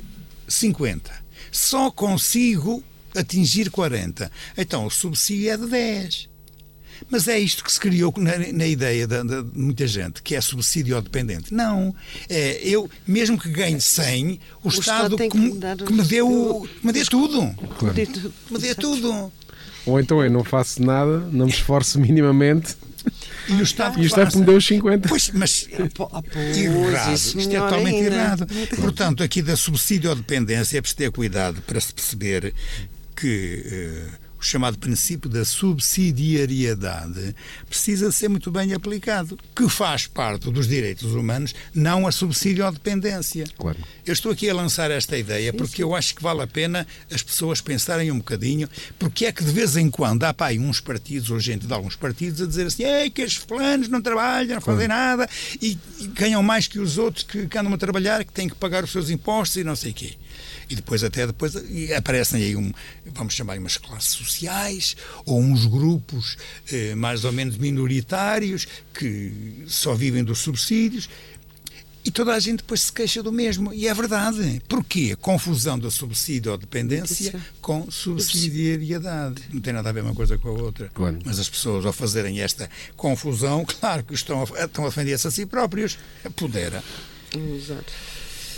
50, 0.48 1.10
só 1.52 1.88
consigo 1.90 2.82
atingir 3.16 3.70
40. 3.70 4.30
Então 4.56 4.86
o 4.86 4.90
subsídio 4.90 5.50
é 5.50 5.56
de 5.56 5.66
10. 5.66 6.28
Mas 7.10 7.28
é 7.28 7.38
isto 7.38 7.62
que 7.64 7.72
se 7.72 7.78
criou 7.80 8.12
na, 8.16 8.36
na 8.52 8.66
ideia 8.66 9.06
de, 9.06 9.22
de 9.22 9.44
muita 9.58 9.86
gente, 9.86 10.22
que 10.22 10.34
é 10.34 10.40
subsídio 10.40 10.96
ao 10.96 11.02
dependente. 11.02 11.52
Não. 11.54 11.94
É, 12.28 12.60
eu, 12.62 12.88
mesmo 13.06 13.38
que 13.38 13.48
ganhe 13.48 13.80
100, 13.80 14.40
o, 14.62 14.68
Estado 14.68 14.80
Estado, 14.80 15.16
tem 15.16 15.28
que, 15.30 15.38
que 15.38 15.44
me- 15.44 15.76
que 15.86 15.92
me 15.92 16.02
dê, 16.04 16.22
o, 16.22 16.66
que 16.80 16.86
me 16.86 16.92
dê 16.92 17.04
tudo. 17.04 17.54
Claro. 17.78 17.94
Me 18.50 18.58
dê 18.58 18.74
tudo. 18.74 19.32
Ou 19.86 19.98
então 19.98 20.22
eu 20.22 20.30
não 20.30 20.44
faço 20.44 20.82
nada, 20.82 21.18
não 21.32 21.46
me 21.46 21.52
esforço 21.52 21.98
minimamente 21.98 22.76
E 23.48 23.52
o 23.54 23.62
Estado 23.62 23.98
e 23.98 24.02
o 24.02 24.06
Estado 24.06 24.38
me 24.38 24.44
deu 24.44 24.56
os 24.58 24.66
50. 24.66 25.08
Pois, 25.08 25.30
mas 25.32 25.66
ah, 26.12 26.22
pois, 26.30 26.56
errado. 26.58 27.14
isso 27.14 27.38
Isto 27.38 27.56
é 27.56 27.58
totalmente 27.58 27.96
ainda. 27.96 28.14
errado. 28.14 28.46
Portanto, 28.76 29.22
aqui 29.22 29.40
da 29.40 29.56
subsídio 29.56 30.14
dependência 30.14 30.76
é 30.76 30.80
preciso 30.82 30.98
ter 30.98 31.10
cuidado 31.10 31.62
para 31.62 31.80
se 31.80 31.94
perceber 31.94 32.52
que 33.16 33.62
eh, 33.64 34.06
o 34.40 34.44
chamado 34.44 34.78
princípio 34.78 35.28
da 35.28 35.44
subsidiariedade 35.44 37.34
precisa 37.68 38.12
ser 38.12 38.28
muito 38.28 38.50
bem 38.50 38.72
aplicado, 38.72 39.38
que 39.54 39.68
faz 39.68 40.06
parte 40.06 40.50
dos 40.50 40.68
direitos 40.68 41.12
humanos, 41.12 41.54
não 41.74 42.06
a 42.06 42.12
subsídio 42.12 42.64
à 42.64 42.70
dependência. 42.70 43.44
Claro. 43.56 43.78
Eu 44.06 44.12
estou 44.12 44.32
aqui 44.32 44.48
a 44.48 44.54
lançar 44.54 44.90
esta 44.90 45.16
ideia 45.16 45.52
porque 45.52 45.82
eu 45.82 45.94
acho 45.94 46.14
que 46.14 46.22
vale 46.22 46.42
a 46.42 46.46
pena 46.46 46.86
as 47.10 47.22
pessoas 47.22 47.60
pensarem 47.60 48.10
um 48.10 48.18
bocadinho 48.18 48.68
porque 48.98 49.26
é 49.26 49.32
que 49.32 49.42
de 49.42 49.50
vez 49.50 49.76
em 49.76 49.90
quando 49.90 50.24
há 50.24 50.32
pá, 50.32 50.52
uns 50.52 50.80
partidos 50.80 51.30
ou 51.30 51.40
gente 51.40 51.66
de 51.66 51.72
alguns 51.72 51.96
partidos 51.96 52.40
a 52.40 52.46
dizer 52.46 52.66
assim 52.66 52.84
Ei, 52.84 53.10
que 53.10 53.22
estes 53.22 53.44
fulanos 53.44 53.88
não 53.88 54.00
trabalham, 54.00 54.54
não 54.54 54.60
fazem 54.60 54.88
nada 54.88 55.28
e, 55.60 55.78
e 55.98 56.06
ganham 56.08 56.42
mais 56.42 56.66
que 56.66 56.78
os 56.78 56.96
outros 56.96 57.24
que, 57.24 57.46
que 57.46 57.58
andam 57.58 57.72
a 57.72 57.78
trabalhar, 57.78 58.24
que 58.24 58.32
têm 58.32 58.48
que 58.48 58.54
pagar 58.54 58.84
os 58.84 58.90
seus 58.90 59.10
impostos 59.10 59.56
e 59.56 59.64
não 59.64 59.76
sei 59.76 59.90
o 59.90 59.94
quê. 59.94 60.14
E 60.68 60.76
depois 60.76 61.02
até 61.02 61.26
depois 61.26 61.54
e 61.54 61.92
aparecem 61.94 62.42
aí 62.42 62.56
um, 62.56 62.70
vamos 63.06 63.34
chamar 63.34 63.58
umas 63.58 63.76
classes 63.76 64.10
sociais 64.10 64.96
ou 65.24 65.40
uns 65.40 65.64
grupos 65.64 66.36
eh, 66.70 66.94
mais 66.94 67.24
ou 67.24 67.32
menos 67.32 67.56
minoritários 67.56 68.66
que 68.92 69.64
só 69.66 69.94
vivem 69.94 70.22
dos 70.22 70.40
subsídios 70.40 71.08
e 72.08 72.10
toda 72.10 72.32
a 72.32 72.40
gente 72.40 72.58
depois 72.58 72.80
se 72.82 72.92
queixa 72.92 73.22
do 73.22 73.30
mesmo. 73.30 73.70
E 73.74 73.86
é 73.86 73.92
verdade. 73.92 74.62
Porquê? 74.66 75.14
Confusão 75.16 75.78
da 75.78 75.90
subsídio 75.90 76.52
ou 76.52 76.56
dependência 76.56 77.38
com 77.60 77.90
subsidiariedade. 77.90 79.42
Não 79.52 79.60
tem 79.60 79.74
nada 79.74 79.90
a 79.90 79.92
ver 79.92 80.02
uma 80.02 80.14
coisa 80.14 80.38
com 80.38 80.48
a 80.48 80.52
outra. 80.52 80.90
Claro. 80.94 81.18
Mas 81.22 81.38
as 81.38 81.50
pessoas, 81.50 81.84
ao 81.84 81.92
fazerem 81.92 82.40
esta 82.40 82.70
confusão, 82.96 83.62
claro 83.78 84.04
que 84.04 84.14
estão 84.14 84.42
a, 84.42 84.64
estão 84.64 84.84
a 84.84 84.88
ofender-se 84.88 85.26
a 85.26 85.30
si 85.30 85.44
próprios. 85.44 85.98
Pudera. 86.34 86.82
Exato. 87.36 87.92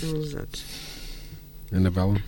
Exato. 0.01 0.61
Anabela? 1.73 2.21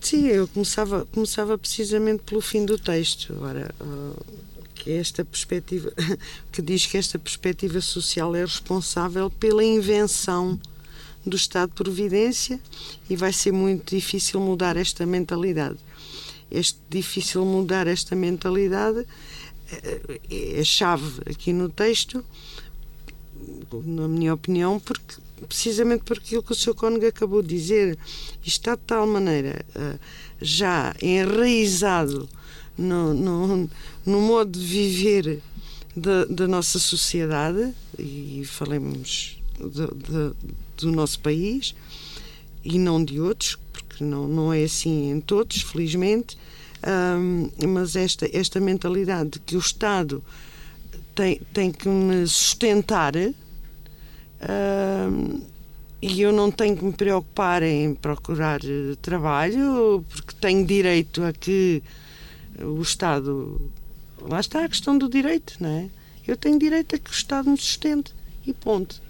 Sim, 0.00 0.26
eu 0.26 0.48
começava, 0.48 1.06
começava 1.06 1.56
precisamente 1.56 2.22
pelo 2.24 2.40
fim 2.40 2.64
do 2.64 2.76
texto. 2.76 3.32
Agora, 3.32 3.72
ah, 3.80 4.22
que 4.74 4.90
é 4.90 4.96
esta 4.96 5.24
perspectiva, 5.24 5.92
que 6.50 6.60
diz 6.60 6.86
que 6.86 6.98
esta 6.98 7.18
perspectiva 7.18 7.80
social 7.80 8.34
é 8.34 8.40
responsável 8.40 9.30
pela 9.30 9.62
invenção 9.62 10.58
do 11.24 11.36
Estado 11.36 11.70
de 11.70 11.76
Providência 11.76 12.60
e 13.08 13.14
vai 13.14 13.32
ser 13.32 13.52
muito 13.52 13.94
difícil 13.94 14.40
mudar 14.40 14.76
esta 14.76 15.06
mentalidade. 15.06 15.78
Este 16.50 16.78
difícil 16.90 17.44
mudar 17.44 17.86
esta 17.86 18.16
mentalidade 18.16 19.06
eh, 19.70 20.20
é 20.56 20.60
a 20.60 20.64
chave 20.64 21.22
aqui 21.30 21.52
no 21.52 21.68
texto, 21.68 22.24
na 23.84 24.08
minha 24.08 24.34
opinião, 24.34 24.78
porque 24.78 25.16
precisamente 25.48 26.04
por 26.04 26.18
aquilo 26.18 26.42
que 26.42 26.52
o 26.52 26.54
Sr. 26.54 26.74
Cónigo 26.74 27.06
acabou 27.06 27.42
de 27.42 27.48
dizer, 27.48 27.98
está 28.44 28.74
de 28.74 28.82
tal 28.82 29.06
maneira 29.06 29.64
ah, 29.74 29.98
já 30.40 30.94
enraizado 31.02 32.28
no, 32.76 33.12
no, 33.12 33.70
no 34.06 34.20
modo 34.20 34.58
de 34.58 34.64
viver 34.64 35.40
da, 35.96 36.24
da 36.24 36.48
nossa 36.48 36.78
sociedade, 36.78 37.72
e 37.98 38.42
falemos 38.46 39.38
de, 39.58 39.86
de, 39.86 40.34
do 40.78 40.92
nosso 40.92 41.20
país 41.20 41.74
e 42.64 42.78
não 42.78 43.04
de 43.04 43.20
outros, 43.20 43.58
porque 43.72 44.02
não, 44.02 44.26
não 44.26 44.52
é 44.52 44.64
assim 44.64 45.10
em 45.10 45.20
todos, 45.20 45.62
felizmente, 45.62 46.36
um, 47.18 47.50
mas 47.68 47.94
esta, 47.94 48.28
esta 48.32 48.58
mentalidade 48.58 49.30
de 49.30 49.38
que 49.40 49.56
o 49.56 49.60
Estado 49.60 50.22
tem, 51.14 51.40
tem 51.52 51.72
que 51.72 51.88
me 51.88 52.26
sustentar 52.26 53.14
um, 53.16 53.34
e 56.00 56.20
eu 56.20 56.32
não 56.32 56.50
tenho 56.50 56.76
que 56.76 56.84
me 56.84 56.92
preocupar 56.92 57.62
em 57.62 57.94
procurar 57.94 58.60
eh, 58.64 58.96
trabalho, 59.00 60.04
porque 60.10 60.34
tenho 60.40 60.66
direito 60.66 61.22
a 61.22 61.32
que 61.32 61.80
o 62.58 62.82
Estado. 62.82 63.70
Lá 64.20 64.40
está 64.40 64.64
a 64.64 64.68
questão 64.68 64.98
do 64.98 65.08
direito, 65.08 65.54
não 65.60 65.68
é? 65.68 65.88
Eu 66.26 66.36
tenho 66.36 66.58
direito 66.58 66.96
a 66.96 66.98
que 66.98 67.08
o 67.08 67.12
Estado 67.12 67.48
me 67.48 67.56
sustente 67.56 68.12
e 68.44 68.52
ponto. 68.52 69.00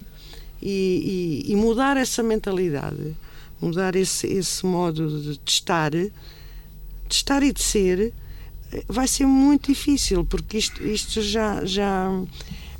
E, 0.61 1.43
e, 1.47 1.51
e 1.51 1.55
mudar 1.55 1.97
essa 1.97 2.21
mentalidade, 2.21 3.17
mudar 3.59 3.95
esse, 3.95 4.27
esse 4.27 4.63
modo 4.63 5.19
de 5.19 5.39
estar, 5.47 5.91
de 5.91 6.11
estar 7.09 7.41
e 7.41 7.51
de 7.51 7.61
ser, 7.61 8.13
vai 8.87 9.07
ser 9.07 9.25
muito 9.25 9.67
difícil, 9.71 10.25
porque 10.25 10.57
isto, 10.57 10.83
isto 10.83 11.21
já, 11.21 11.63
já, 11.65 12.09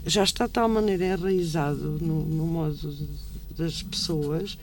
já 0.05 0.23
está 0.23 0.47
de 0.47 0.53
tal 0.53 0.67
maneira 0.69 1.05
enraizado 1.05 1.97
no, 2.01 2.25
no 2.25 2.45
modo 2.45 2.95
das 3.57 3.83
pessoas 3.83 4.57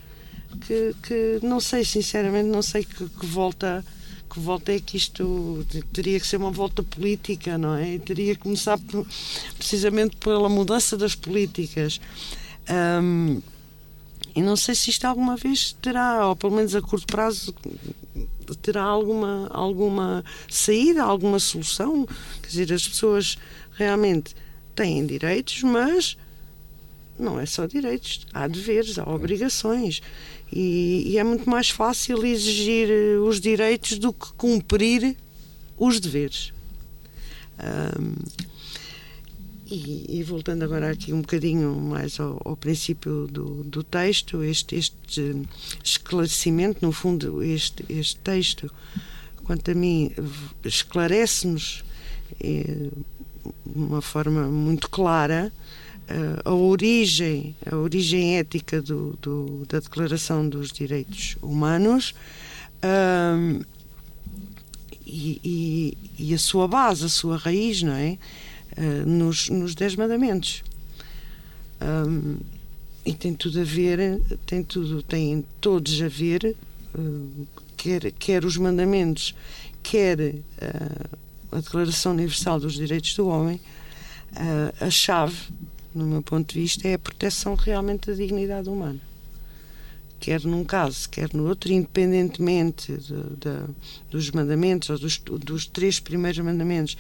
que, 0.67 0.95
que 1.03 1.41
não 1.43 1.61
sei, 1.61 1.85
sinceramente, 1.85 2.49
não 2.49 2.63
sei 2.63 2.85
que, 2.85 3.09
que 3.09 3.27
volta 3.27 3.85
que 4.31 4.39
volta 4.39 4.73
é 4.73 4.79
que 4.79 4.97
isto 4.97 5.67
teria 5.93 6.21
que 6.21 6.27
ser 6.27 6.37
uma 6.37 6.53
volta 6.53 6.85
política, 6.85 7.59
não 7.59 7.75
é? 7.75 7.99
Teria 7.99 8.37
que 8.37 8.43
começar 8.43 8.79
precisamente 9.59 10.17
pela 10.17 10.49
mudança 10.49 10.97
das 10.97 11.17
políticas. 11.17 12.01
Um, 13.03 13.43
e 14.35 14.43
não 14.43 14.57
sei 14.57 14.75
se 14.75 14.91
isto 14.91 15.05
alguma 15.05 15.37
vez 15.37 15.77
terá, 15.81 16.27
ou 16.29 16.37
pelo 16.37 16.55
menos 16.55 16.75
a 16.75 16.83
curto 16.83 17.07
prazo, 17.07 17.55
terá 18.63 18.83
alguma, 18.83 19.49
alguma 19.51 20.25
saída, 20.49 21.03
alguma 21.03 21.39
solução. 21.39 22.07
Quer 22.43 22.49
dizer, 22.49 22.73
as 22.73 22.87
pessoas 22.87 23.39
realmente 23.73 24.35
têm 24.75 25.07
direitos, 25.07 25.63
mas 25.63 26.17
não 27.19 27.39
é 27.39 27.47
só 27.47 27.67
direitos, 27.67 28.27
há 28.33 28.49
deveres, 28.49 28.99
há 28.99 29.09
obrigações. 29.09 30.01
E, 30.53 31.05
e, 31.07 31.19
é 31.19 31.23
muito 31.23 31.49
mais 31.49 31.71
fácil 31.71 32.25
exigir 32.25 32.89
eh, 32.91 33.19
os 33.19 33.41
direitos 33.41 33.99
do 33.99 34.13
que 34.13 34.33
cumprir 34.33 35.17
os 35.79 36.01
deveres. 36.01 36.53
Um, 37.61 38.15
e, 39.71 40.19
e, 40.19 40.23
voltando 40.23 40.65
agora 40.65 40.91
aqui 40.91 41.13
um 41.13 41.21
bocadinho 41.21 41.75
mais 41.77 42.19
ao, 42.19 42.41
ao 42.45 42.57
princípio 42.57 43.27
do, 43.27 43.63
do, 43.65 43.83
texto, 43.83 44.43
este, 44.43 44.77
este 44.77 45.43
esclarecimento, 45.83 46.85
no 46.85 46.93
fundo, 46.93 47.43
este, 47.43 47.85
este 47.89 48.17
texto, 48.17 48.71
quanto 49.45 49.71
a 49.71 49.75
mim, 49.75 50.11
esclarece-nos 50.65 51.85
eh, 52.41 52.89
de 53.65 53.79
uma 53.79 54.03
forma 54.03 54.49
muito 54.49 54.91
clara 54.91 55.53
a 56.45 56.53
origem, 56.53 57.55
a 57.71 57.77
origem 57.77 58.39
ética 58.39 58.83
do, 58.83 59.17
do, 59.23 59.65
da 59.69 59.79
Declaração 59.79 60.49
dos 60.49 60.73
Direitos 60.73 61.37
Humanos 61.41 62.15
um, 62.83 63.61
e, 65.07 65.41
e, 65.45 65.99
e, 66.19 66.35
a 66.35 66.39
sua 66.39 66.67
base, 66.67 67.05
a 67.05 67.09
sua 67.09 67.37
raiz, 67.37 67.83
não 67.83 67.93
é? 67.93 68.19
Uh, 68.77 69.07
nos, 69.07 69.49
nos 69.49 69.75
Dez 69.75 69.97
Mandamentos. 69.97 70.63
Um, 71.81 72.37
e 73.05 73.13
tem 73.15 73.35
tudo 73.35 73.61
a 73.61 73.65
ver, 73.65 74.21
tem 74.47 74.63
tudo, 74.63 75.03
tem 75.03 75.45
todos 75.61 76.01
a 76.03 76.09
ver, 76.09 76.57
uh, 76.95 77.47
quer, 77.77 78.13
quer 78.13 78.45
os 78.45 78.57
mandamentos, 78.57 79.35
quer 79.83 80.19
uh, 80.21 81.17
a 81.51 81.61
Declaração 81.61 82.13
Universal 82.13 82.61
dos 82.61 82.75
Direitos 82.75 83.15
do 83.17 83.27
Homem, 83.27 83.61
a 84.81 84.89
chave 84.89 85.37
no 85.95 86.07
meu 86.07 86.23
ponto 86.23 86.53
de 86.53 86.61
vista, 86.61 86.87
é 86.87 86.95
a 86.95 86.99
proteção 86.99 87.55
realmente 87.55 88.07
da 88.07 88.13
dignidade 88.13 88.69
humana. 88.69 89.01
Quer 90.21 90.43
num 90.43 90.65
caso, 90.65 91.09
quer 91.09 91.33
no 91.33 91.49
outro, 91.49 91.73
independentemente 91.73 92.93
de, 92.93 93.15
de, 93.15 93.75
dos 94.11 94.31
mandamentos 94.31 94.91
ou 94.91 94.99
dos, 94.99 95.19
dos, 95.19 95.67
três 95.67 95.99
primeiros 95.99 96.39
mandamentos 96.45 96.97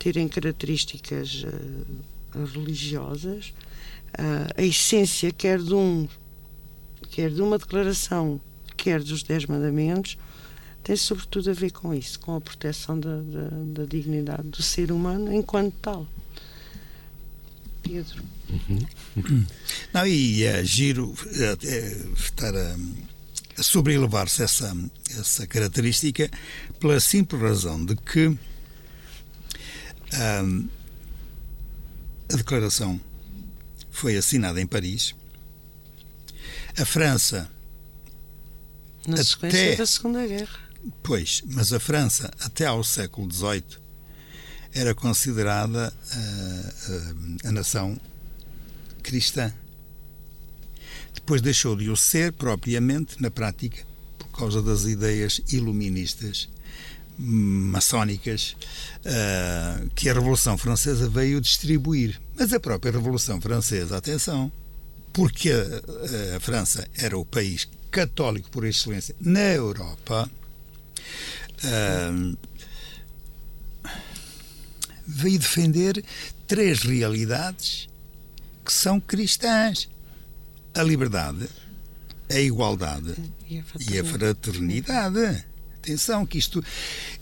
terem 0.00 0.26
características 0.26 1.44
uh, 1.44 2.44
religiosas, 2.54 3.52
uh, 4.18 4.50
a 4.56 4.62
essência, 4.62 5.30
quer 5.30 5.58
de 5.60 5.74
um, 5.74 6.08
quer 7.10 7.30
de 7.30 7.42
uma 7.42 7.58
declaração, 7.58 8.40
quer 8.76 9.02
dos 9.02 9.22
dez 9.22 9.44
mandamentos, 9.44 10.16
tem 10.82 10.96
sobretudo 10.96 11.50
a 11.50 11.52
ver 11.52 11.70
com 11.70 11.94
isso, 11.94 12.18
com 12.18 12.34
a 12.34 12.40
proteção 12.40 12.98
da, 12.98 13.18
da, 13.18 13.48
da 13.82 13.84
dignidade 13.84 14.48
do 14.48 14.62
ser 14.62 14.90
humano 14.90 15.32
enquanto 15.32 15.74
tal. 15.82 16.08
Pedro. 17.82 18.24
Uhum. 18.48 19.46
Não, 19.92 20.06
e 20.06 20.44
é 20.44 20.64
giro 20.64 21.14
é, 21.34 21.66
é, 21.66 21.96
estar 22.16 22.54
a, 22.54 22.76
a 23.58 23.62
sobrelevar-se 23.62 24.42
essa, 24.42 24.74
essa 25.10 25.46
característica 25.46 26.30
pela 26.78 26.98
simples 27.00 27.40
razão 27.40 27.84
de 27.84 27.96
que 27.96 28.36
um, 30.12 30.68
a 32.32 32.36
declaração 32.36 33.00
foi 33.90 34.16
assinada 34.16 34.60
em 34.60 34.66
Paris. 34.66 35.14
A 36.78 36.84
França. 36.84 37.50
Na 39.06 39.22
sequência 39.22 39.60
até, 39.60 39.76
da 39.76 39.86
Segunda 39.86 40.26
Guerra. 40.26 40.58
Pois, 41.02 41.42
mas 41.46 41.72
a 41.72 41.80
França, 41.80 42.30
até 42.40 42.66
ao 42.66 42.84
século 42.84 43.30
XVIII, 43.30 43.78
era 44.72 44.94
considerada 44.94 45.92
uh, 45.92 46.92
uh, 46.92 47.48
a 47.48 47.52
nação 47.52 48.00
cristã. 49.02 49.52
Depois 51.14 51.42
deixou 51.42 51.74
de 51.76 51.90
o 51.90 51.96
ser 51.96 52.32
propriamente 52.32 53.20
na 53.20 53.30
prática 53.30 53.84
por 54.18 54.28
causa 54.28 54.62
das 54.62 54.84
ideias 54.84 55.40
iluministas 55.50 56.48
maçónicas 57.20 58.56
uh, 59.04 59.90
que 59.94 60.08
a 60.08 60.14
Revolução 60.14 60.56
Francesa 60.56 61.08
veio 61.08 61.40
distribuir. 61.40 62.18
Mas 62.34 62.52
a 62.52 62.58
própria 62.58 62.92
Revolução 62.92 63.40
Francesa, 63.40 63.98
atenção, 63.98 64.50
porque 65.12 65.50
a, 65.50 66.36
a 66.36 66.40
França 66.40 66.88
era 66.96 67.18
o 67.18 67.24
país 67.24 67.68
católico 67.90 68.48
por 68.50 68.64
excelência 68.64 69.14
na 69.20 69.52
Europa, 69.52 70.30
uh, 71.64 72.38
veio 75.06 75.38
defender 75.38 76.02
três 76.46 76.82
realidades 76.82 77.88
que 78.64 78.72
são 78.72 78.98
cristãs: 78.98 79.90
a 80.72 80.82
liberdade, 80.82 81.46
a 82.30 82.40
igualdade 82.40 83.14
e 83.48 83.98
a 83.98 84.04
fraternidade. 84.04 85.49
Atenção 85.82 86.26
que 86.26 86.38
isto. 86.38 86.62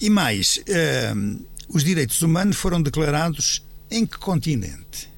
E 0.01 0.11
mais, 0.11 0.59
uh, 0.59 1.47
os 1.69 1.85
direitos 1.85 2.23
humanos 2.23 2.57
foram 2.57 2.83
declarados 2.83 3.63
em 3.91 4.05
que 4.05 4.19
continente? 4.19 5.09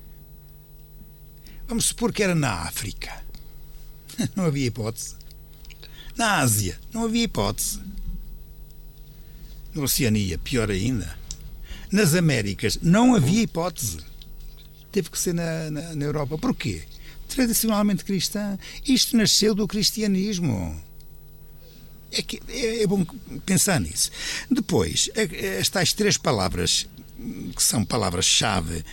Vamos 1.67 1.87
supor 1.87 2.13
que 2.13 2.23
era 2.23 2.35
na 2.35 2.53
África. 2.53 3.25
Não 4.37 4.45
havia 4.45 4.67
hipótese. 4.67 5.15
Na 6.17 6.41
Ásia, 6.41 6.79
não 6.93 7.05
havia 7.05 7.23
hipótese. 7.23 7.81
Na 9.75 9.83
Oceania, 9.83 10.37
pior 10.37 10.71
ainda. 10.71 11.17
Nas 11.91 12.15
Américas 12.15 12.79
não 12.83 13.15
havia 13.15 13.43
hipótese. 13.43 13.99
Teve 14.93 15.09
que 15.09 15.19
ser 15.19 15.33
na, 15.33 15.71
na, 15.71 15.95
na 15.95 16.05
Europa. 16.05 16.37
Porquê? 16.37 16.83
Tradicionalmente 17.27 18.05
cristã. 18.05 18.59
Isto 18.87 19.17
nasceu 19.17 19.55
do 19.55 19.67
cristianismo. 19.67 20.79
É, 22.13 22.23
que, 22.23 22.41
é, 22.49 22.83
é 22.83 22.87
bom 22.87 23.05
pensar 23.47 23.81
nisso. 23.81 24.11
Depois, 24.51 25.11
as 25.61 25.69
tais 25.69 25.93
três 25.93 26.17
palavras, 26.17 26.87
que 27.55 27.63
são 27.63 27.85
palavras-chave, 27.85 28.85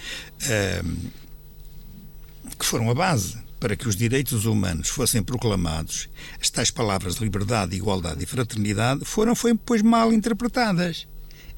que 2.58 2.66
foram 2.66 2.90
a 2.90 2.94
base 2.94 3.38
para 3.60 3.76
que 3.76 3.88
os 3.88 3.96
direitos 3.96 4.46
humanos 4.46 4.90
fossem 4.90 5.24
proclamados, 5.24 6.10
as 6.40 6.50
tais 6.50 6.70
palavras 6.70 7.16
de 7.16 7.24
liberdade, 7.24 7.76
igualdade 7.76 8.24
e 8.24 8.28
fraternidade 8.28 9.04
foram 9.04 9.36
foi, 9.36 9.56
pois 9.56 9.82
mal 9.82 10.14
interpretadas 10.14 11.08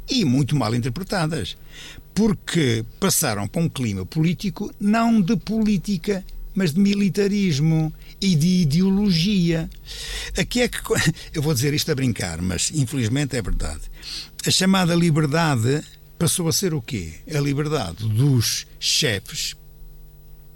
e 0.09 0.25
muito 0.25 0.55
mal 0.55 0.73
interpretadas, 0.73 1.57
porque 2.15 2.83
passaram 2.99 3.47
para 3.47 3.61
um 3.61 3.69
clima 3.69 4.05
político 4.05 4.73
não 4.79 5.21
de 5.21 5.35
política, 5.37 6.23
mas 6.59 6.73
de 6.73 6.79
militarismo 6.81 7.93
e 8.19 8.35
de 8.35 8.63
ideologia. 8.63 9.69
Aqui 10.37 10.59
é 10.59 10.67
que. 10.67 10.77
Eu 11.33 11.41
vou 11.41 11.53
dizer 11.53 11.73
isto 11.73 11.89
a 11.89 11.95
brincar, 11.95 12.41
mas 12.41 12.69
infelizmente 12.75 13.37
é 13.37 13.41
verdade. 13.41 13.79
A 14.45 14.51
chamada 14.51 14.93
liberdade 14.93 15.81
passou 16.17 16.49
a 16.49 16.51
ser 16.51 16.73
o 16.73 16.81
quê? 16.81 17.13
A 17.33 17.39
liberdade 17.39 18.05
dos 18.05 18.67
chefes 18.77 19.55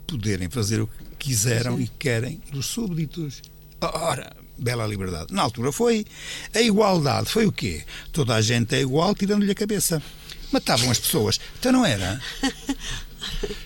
poderem 0.05 0.49
fazer 0.49 0.81
o 0.81 0.87
que 0.87 1.29
quiseram 1.29 1.77
Sim. 1.77 1.83
e 1.83 1.87
querem 1.87 2.41
dos 2.51 2.65
súbditos. 2.65 3.41
Ora, 3.79 4.35
bela 4.57 4.85
liberdade. 4.85 5.33
Na 5.33 5.43
altura 5.43 5.71
foi. 5.71 6.05
A 6.53 6.59
igualdade 6.59 7.29
foi 7.29 7.45
o 7.45 7.51
quê? 7.51 7.85
Toda 8.11 8.35
a 8.35 8.41
gente 8.41 8.75
é 8.75 8.81
igual, 8.81 9.15
tirando-lhe 9.15 9.51
a 9.51 9.55
cabeça. 9.55 10.03
Matavam 10.51 10.91
as 10.91 10.99
pessoas. 10.99 11.39
Então 11.57 11.71
não 11.71 11.85
era? 11.85 12.19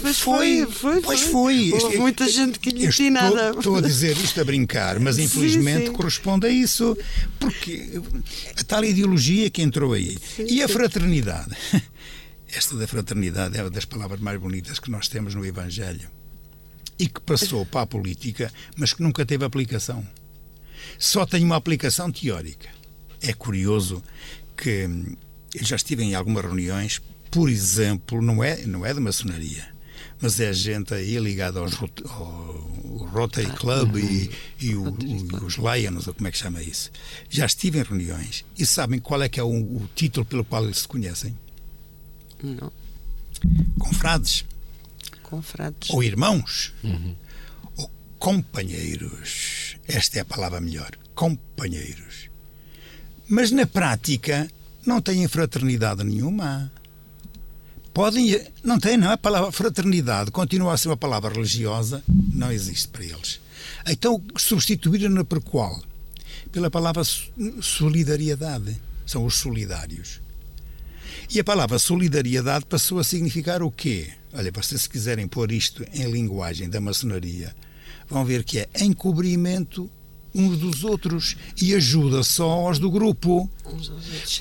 Pois 0.00 0.18
foi, 0.20 0.66
foi, 0.66 1.00
pois 1.00 1.20
foi. 1.22 1.72
Houve 1.72 1.98
muita 1.98 2.28
gente 2.28 2.58
que 2.58 2.70
lhe 2.70 2.86
disse 2.86 3.10
nada. 3.10 3.50
Estou 3.50 3.76
a 3.76 3.80
dizer 3.80 4.16
isto 4.16 4.40
a 4.40 4.44
brincar, 4.44 5.00
mas 5.00 5.18
infelizmente 5.18 5.80
sim, 5.80 5.86
sim. 5.86 5.92
corresponde 5.92 6.46
a 6.46 6.50
isso, 6.50 6.96
porque 7.38 8.00
a 8.58 8.62
tal 8.62 8.84
ideologia 8.84 9.50
que 9.50 9.62
entrou 9.62 9.92
aí. 9.92 10.16
Sim, 10.36 10.46
e 10.48 10.62
a 10.62 10.68
fraternidade. 10.68 11.50
Esta 12.48 12.76
da 12.76 12.86
fraternidade 12.86 13.58
é 13.58 13.62
uma 13.62 13.70
das 13.70 13.84
palavras 13.84 14.20
mais 14.20 14.40
bonitas 14.40 14.78
que 14.78 14.90
nós 14.90 15.08
temos 15.08 15.34
no 15.34 15.44
Evangelho 15.44 16.08
e 16.98 17.08
que 17.08 17.20
passou 17.20 17.66
para 17.66 17.82
a 17.82 17.86
política, 17.86 18.52
mas 18.76 18.92
que 18.92 19.02
nunca 19.02 19.26
teve 19.26 19.44
aplicação. 19.44 20.06
Só 20.98 21.26
tem 21.26 21.44
uma 21.44 21.56
aplicação 21.56 22.10
teórica. 22.10 22.68
É 23.20 23.32
curioso 23.32 24.02
que 24.56 24.88
eu 25.54 25.64
já 25.64 25.76
estive 25.76 26.04
em 26.04 26.14
algumas 26.14 26.44
reuniões, 26.44 27.02
por 27.30 27.48
exemplo, 27.48 28.22
não 28.22 28.42
é, 28.42 28.64
não 28.66 28.84
é 28.84 28.92
de 28.92 29.00
maçonaria, 29.00 29.66
mas 30.20 30.40
é 30.40 30.52
gente 30.52 30.94
aí 30.94 31.18
ligada 31.18 31.60
aos, 31.60 31.74
ao 31.74 33.08
Rotary 33.12 33.50
Club 33.52 33.96
e, 33.96 34.30
e 34.60 34.74
o, 34.74 34.90
o, 34.90 35.44
os 35.44 35.56
Lions, 35.56 36.06
ou 36.06 36.14
como 36.14 36.28
é 36.28 36.30
que 36.30 36.38
chama 36.38 36.62
isso. 36.62 36.90
Já 37.28 37.46
estive 37.46 37.78
em 37.78 37.82
reuniões 37.82 38.44
e 38.58 38.66
sabem 38.66 38.98
qual 38.98 39.22
é 39.22 39.28
que 39.28 39.40
é 39.40 39.42
o, 39.42 39.48
o 39.48 39.88
título 39.94 40.24
pelo 40.24 40.44
qual 40.44 40.64
eles 40.64 40.78
se 40.78 40.88
conhecem? 40.88 41.36
Não. 42.42 42.72
Confrades. 43.78 44.44
Confrades. 45.22 45.90
Ou 45.90 46.02
irmãos. 46.02 46.72
Uhum. 46.82 47.14
Ou 47.76 47.90
companheiros. 48.18 49.76
Esta 49.86 50.18
é 50.18 50.20
a 50.22 50.24
palavra 50.24 50.60
melhor. 50.60 50.90
Companheiros. 51.14 52.30
Mas 53.28 53.50
na 53.50 53.66
prática 53.66 54.48
não 54.86 55.00
têm 55.00 55.26
fraternidade 55.26 56.04
nenhuma. 56.04 56.72
Podem. 57.96 58.38
Não 58.62 58.78
tem, 58.78 58.98
não. 58.98 59.10
A 59.10 59.16
palavra 59.16 59.50
fraternidade 59.50 60.30
continua 60.30 60.74
a 60.74 60.76
ser 60.76 60.88
uma 60.88 60.98
palavra 60.98 61.32
religiosa. 61.32 62.04
Não 62.30 62.52
existe 62.52 62.88
para 62.88 63.02
eles. 63.02 63.40
Então 63.88 64.22
substituíram-na 64.36 65.24
por 65.24 65.42
qual? 65.42 65.82
Pela 66.52 66.70
palavra 66.70 67.02
solidariedade. 67.62 68.76
São 69.06 69.24
os 69.24 69.36
solidários. 69.36 70.20
E 71.30 71.40
a 71.40 71.44
palavra 71.44 71.78
solidariedade 71.78 72.66
passou 72.66 72.98
a 72.98 73.04
significar 73.04 73.62
o 73.62 73.70
quê? 73.70 74.10
Olha, 74.34 74.52
vocês 74.52 74.82
se 74.82 74.90
quiserem 74.90 75.26
pôr 75.26 75.50
isto 75.50 75.82
em 75.94 76.04
linguagem 76.10 76.68
da 76.68 76.82
maçonaria, 76.82 77.56
vão 78.10 78.26
ver 78.26 78.44
que 78.44 78.58
é 78.58 78.68
encobrimento 78.78 79.90
uns 80.34 80.58
dos 80.58 80.84
outros 80.84 81.34
e 81.62 81.74
ajuda 81.74 82.22
só 82.22 82.50
aos 82.50 82.78
do 82.78 82.90
grupo. 82.90 83.50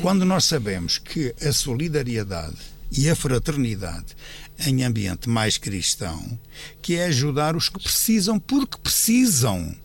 Quando 0.01 0.25
nós 0.25 0.43
sabemos 0.43 0.97
que 0.97 1.33
a 1.41 1.53
solidariedade 1.53 2.74
e 2.91 3.09
a 3.09 3.15
fraternidade 3.15 4.15
em 4.59 4.83
ambiente 4.83 5.29
mais 5.29 5.57
cristão, 5.57 6.39
que 6.81 6.95
é 6.95 7.05
ajudar 7.05 7.55
os 7.55 7.69
que 7.69 7.79
precisam 7.79 8.39
porque 8.39 8.77
precisam. 8.77 9.75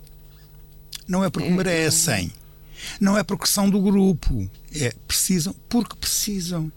Não 1.08 1.24
é 1.24 1.30
porque 1.30 1.48
é, 1.48 1.50
merecem. 1.50 2.32
Não 3.00 3.18
é 3.18 3.22
porque 3.22 3.46
são 3.46 3.68
do 3.68 3.80
grupo. 3.80 4.48
É 4.72 4.94
precisam 5.06 5.54
porque 5.68 5.96
precisam. 5.96 6.70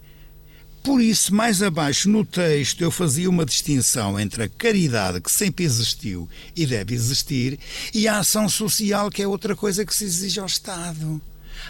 Por 0.82 1.00
isso, 1.00 1.34
mais 1.34 1.62
abaixo 1.62 2.10
no 2.10 2.26
texto, 2.26 2.82
eu 2.82 2.90
fazia 2.90 3.30
uma 3.30 3.46
distinção 3.46 4.20
entre 4.20 4.42
a 4.42 4.48
caridade, 4.48 5.18
que 5.18 5.32
sempre 5.32 5.64
existiu 5.64 6.28
e 6.54 6.66
deve 6.66 6.94
existir, 6.94 7.58
e 7.94 8.06
a 8.06 8.18
ação 8.18 8.50
social, 8.50 9.10
que 9.10 9.22
é 9.22 9.26
outra 9.26 9.56
coisa 9.56 9.86
que 9.86 9.94
se 9.94 10.04
exige 10.04 10.40
ao 10.40 10.46
Estado. 10.46 11.22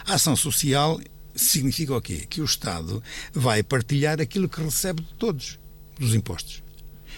A 0.04 0.14
ação 0.14 0.34
social 0.34 1.00
significa 1.34 1.96
o 1.96 2.00
quê? 2.00 2.26
Que 2.28 2.40
o 2.40 2.44
Estado 2.44 3.02
vai 3.32 3.62
partilhar 3.62 4.20
aquilo 4.20 4.48
que 4.48 4.62
recebe 4.62 5.02
de 5.02 5.14
todos, 5.14 5.58
dos 5.98 6.14
impostos. 6.14 6.62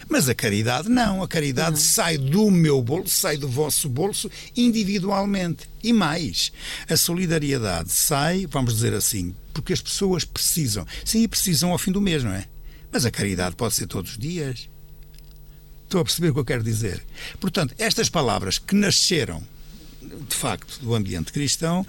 Mas 0.09 0.29
a 0.29 0.35
caridade 0.35 0.89
não, 0.89 1.23
a 1.23 1.27
caridade 1.27 1.77
não. 1.77 1.83
sai 1.83 2.17
do 2.17 2.49
meu 2.51 2.81
bolso, 2.81 3.09
sai 3.09 3.37
do 3.37 3.47
vosso 3.47 3.89
bolso 3.89 4.29
individualmente. 4.55 5.69
E 5.83 5.91
mais, 5.91 6.51
a 6.89 6.95
solidariedade 6.95 7.91
sai, 7.91 8.45
vamos 8.45 8.75
dizer 8.75 8.93
assim, 8.93 9.35
porque 9.53 9.73
as 9.73 9.81
pessoas 9.81 10.23
precisam. 10.23 10.85
Sim, 11.03 11.27
precisam 11.27 11.71
ao 11.71 11.77
fim 11.77 11.91
do 11.91 12.01
mês, 12.01 12.23
não 12.23 12.31
é? 12.31 12.45
Mas 12.91 13.05
a 13.05 13.11
caridade 13.11 13.55
pode 13.55 13.73
ser 13.73 13.87
todos 13.87 14.11
os 14.11 14.17
dias. 14.17 14.69
Estou 15.83 16.01
a 16.01 16.03
perceber 16.03 16.29
o 16.29 16.33
que 16.33 16.39
eu 16.39 16.45
quero 16.45 16.63
dizer. 16.63 17.03
Portanto, 17.39 17.73
estas 17.77 18.09
palavras 18.09 18.59
que 18.59 18.75
nasceram, 18.75 19.41
de 20.01 20.35
facto, 20.35 20.79
do 20.79 20.93
ambiente 20.93 21.31
cristão, 21.31 21.85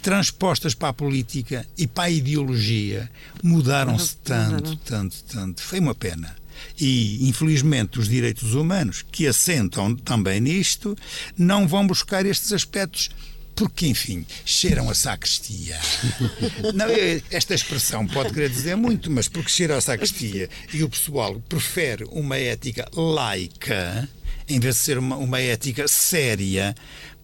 transpostas 0.00 0.74
para 0.74 0.88
a 0.88 0.92
política 0.92 1.66
e 1.76 1.86
para 1.86 2.04
a 2.04 2.10
ideologia, 2.10 3.10
mudaram-se 3.42 4.16
tanto, 4.16 4.76
tanto, 4.76 5.16
tanto. 5.24 5.62
Foi 5.62 5.78
uma 5.78 5.94
pena. 5.94 6.34
E, 6.78 7.28
infelizmente, 7.28 7.98
os 7.98 8.08
direitos 8.08 8.54
humanos, 8.54 9.04
que 9.10 9.26
assentam 9.26 9.94
também 9.94 10.40
nisto, 10.40 10.96
não 11.36 11.66
vão 11.66 11.86
buscar 11.86 12.26
estes 12.26 12.52
aspectos 12.52 13.10
porque, 13.54 13.86
enfim, 13.86 14.24
cheiram 14.44 14.88
a 14.88 14.94
sacristia. 14.94 15.78
Não, 16.74 16.86
esta 17.30 17.54
expressão 17.54 18.06
pode 18.06 18.32
querer 18.32 18.48
dizer 18.48 18.74
muito, 18.74 19.10
mas 19.10 19.28
porque 19.28 19.50
cheira 19.50 19.76
a 19.76 19.80
sacristia 19.82 20.48
e 20.72 20.82
o 20.82 20.88
pessoal 20.88 21.38
prefere 21.46 22.04
uma 22.04 22.38
ética 22.38 22.88
laica 22.94 24.08
em 24.50 24.58
vez 24.58 24.76
de 24.76 24.80
ser 24.80 24.98
uma, 24.98 25.16
uma 25.16 25.40
ética 25.40 25.86
séria, 25.86 26.74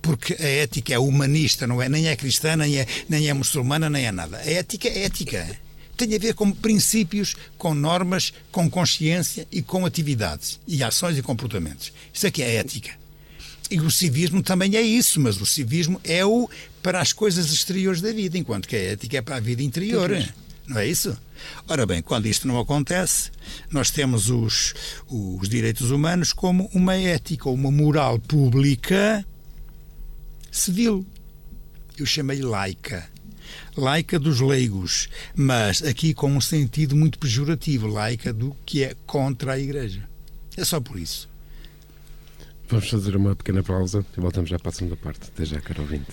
porque 0.06 0.36
a 0.38 0.46
ética 0.46 0.94
é 0.94 0.98
humanista, 0.98 1.66
não 1.66 1.82
é? 1.82 1.88
Nem 1.88 2.06
é 2.06 2.14
cristã, 2.14 2.54
nem 2.56 2.78
é, 2.78 2.86
nem 3.08 3.28
é 3.28 3.34
muçulmana, 3.34 3.90
nem 3.90 4.06
é 4.06 4.12
nada. 4.12 4.36
A 4.38 4.48
ética 4.48 4.88
é 4.88 5.04
ética 5.04 5.58
tem 5.96 6.14
a 6.14 6.18
ver 6.18 6.34
com 6.34 6.52
princípios, 6.52 7.34
com 7.56 7.74
normas, 7.74 8.32
com 8.52 8.70
consciência 8.70 9.48
e 9.50 9.62
com 9.62 9.84
atividades 9.86 10.60
e 10.66 10.84
ações 10.84 11.18
e 11.18 11.22
comportamentos. 11.22 11.92
Isso 12.12 12.26
aqui 12.26 12.42
é 12.42 12.56
ética. 12.56 12.90
E 13.70 13.80
o 13.80 13.90
civismo 13.90 14.42
também 14.42 14.76
é 14.76 14.82
isso, 14.82 15.18
mas 15.20 15.40
o 15.40 15.46
civismo 15.46 16.00
é 16.04 16.24
o 16.24 16.48
para 16.82 17.00
as 17.00 17.12
coisas 17.12 17.50
exteriores 17.50 18.00
da 18.00 18.12
vida, 18.12 18.38
enquanto 18.38 18.68
que 18.68 18.76
a 18.76 18.92
ética 18.92 19.16
é 19.16 19.22
para 19.22 19.36
a 19.36 19.40
vida 19.40 19.62
interior. 19.62 20.10
Não 20.68 20.78
é 20.78 20.86
isso? 20.86 21.16
Ora 21.66 21.86
bem, 21.86 22.02
quando 22.02 22.26
isto 22.26 22.46
não 22.46 22.60
acontece, 22.60 23.30
nós 23.70 23.90
temos 23.90 24.30
os, 24.30 24.74
os 25.08 25.48
direitos 25.48 25.90
humanos 25.90 26.32
como 26.32 26.70
uma 26.72 26.94
ética, 26.94 27.48
uma 27.48 27.70
moral 27.70 28.18
pública 28.18 29.24
civil. 30.58 31.04
Eu 31.98 32.06
chamei 32.06 32.42
laica 32.42 33.08
laica 33.76 34.18
dos 34.18 34.40
leigos, 34.40 35.08
mas 35.34 35.82
aqui 35.82 36.14
com 36.14 36.30
um 36.32 36.40
sentido 36.40 36.96
muito 36.96 37.18
pejorativo, 37.18 37.86
laica 37.86 38.32
do 38.32 38.56
que 38.64 38.82
é 38.82 38.96
contra 39.06 39.52
a 39.52 39.58
Igreja. 39.58 40.08
É 40.56 40.64
só 40.64 40.80
por 40.80 40.98
isso. 40.98 41.28
Vamos 42.68 42.88
fazer 42.88 43.14
uma 43.14 43.36
pequena 43.36 43.62
pausa 43.62 44.04
e 44.16 44.20
voltamos 44.20 44.50
já 44.50 44.58
para 44.58 44.70
a 44.70 44.72
segunda 44.72 44.96
parte. 44.96 45.28
Até 45.28 45.44
já, 45.44 45.60
caro 45.60 45.82
ouvinte. 45.82 46.12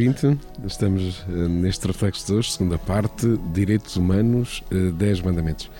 Ouvinte, 0.00 0.34
estamos 0.64 1.18
uh, 1.28 1.46
neste 1.46 1.86
reflexo 1.86 2.26
de 2.26 2.32
hoje, 2.32 2.52
segunda 2.52 2.78
parte, 2.78 3.26
Direitos 3.52 3.96
Humanos, 3.96 4.64
uh, 4.72 4.92
10 4.92 5.20
Mandamentos. 5.20 5.70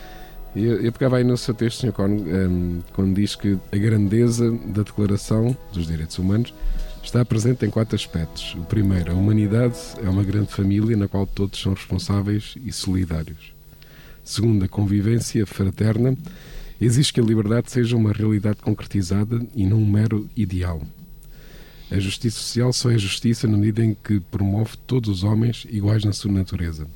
Eu, 0.54 0.82
eu 0.82 0.92
pegava 0.92 1.16
aí 1.16 1.24
no 1.24 1.38
seu 1.38 1.54
texto, 1.54 1.80
Sr. 1.80 1.92
Cono, 1.92 2.16
um, 2.16 2.82
quando 2.92 3.14
diz 3.14 3.34
que 3.34 3.56
a 3.72 3.76
grandeza 3.78 4.50
da 4.66 4.82
Declaração 4.82 5.56
dos 5.72 5.86
Direitos 5.86 6.18
Humanos 6.18 6.52
está 7.02 7.24
presente 7.24 7.64
em 7.64 7.70
quatro 7.70 7.96
aspectos. 7.96 8.54
O 8.56 8.64
primeiro, 8.64 9.10
a 9.10 9.14
humanidade 9.14 9.78
é 10.04 10.08
uma 10.10 10.22
grande 10.22 10.52
família 10.52 10.98
na 10.98 11.08
qual 11.08 11.26
todos 11.26 11.58
são 11.58 11.72
responsáveis 11.72 12.56
e 12.62 12.70
solidários. 12.70 13.54
Segundo, 14.22 14.66
a 14.66 14.68
convivência 14.68 15.46
fraterna 15.46 16.14
exige 16.78 17.10
que 17.10 17.20
a 17.20 17.24
liberdade 17.24 17.70
seja 17.70 17.96
uma 17.96 18.12
realidade 18.12 18.58
concretizada 18.58 19.40
e 19.54 19.64
não 19.64 19.78
um 19.78 19.90
mero 19.90 20.28
ideal. 20.36 20.82
A 21.90 21.98
justiça 21.98 22.38
social 22.38 22.72
só 22.72 22.90
é 22.90 22.98
justiça 22.98 23.48
na 23.48 23.56
medida 23.56 23.84
em 23.84 23.94
que 23.94 24.20
promove 24.20 24.76
todos 24.86 25.10
os 25.10 25.24
homens 25.24 25.66
iguais 25.68 26.04
na 26.04 26.12
sua 26.12 26.30
natureza. 26.30 26.86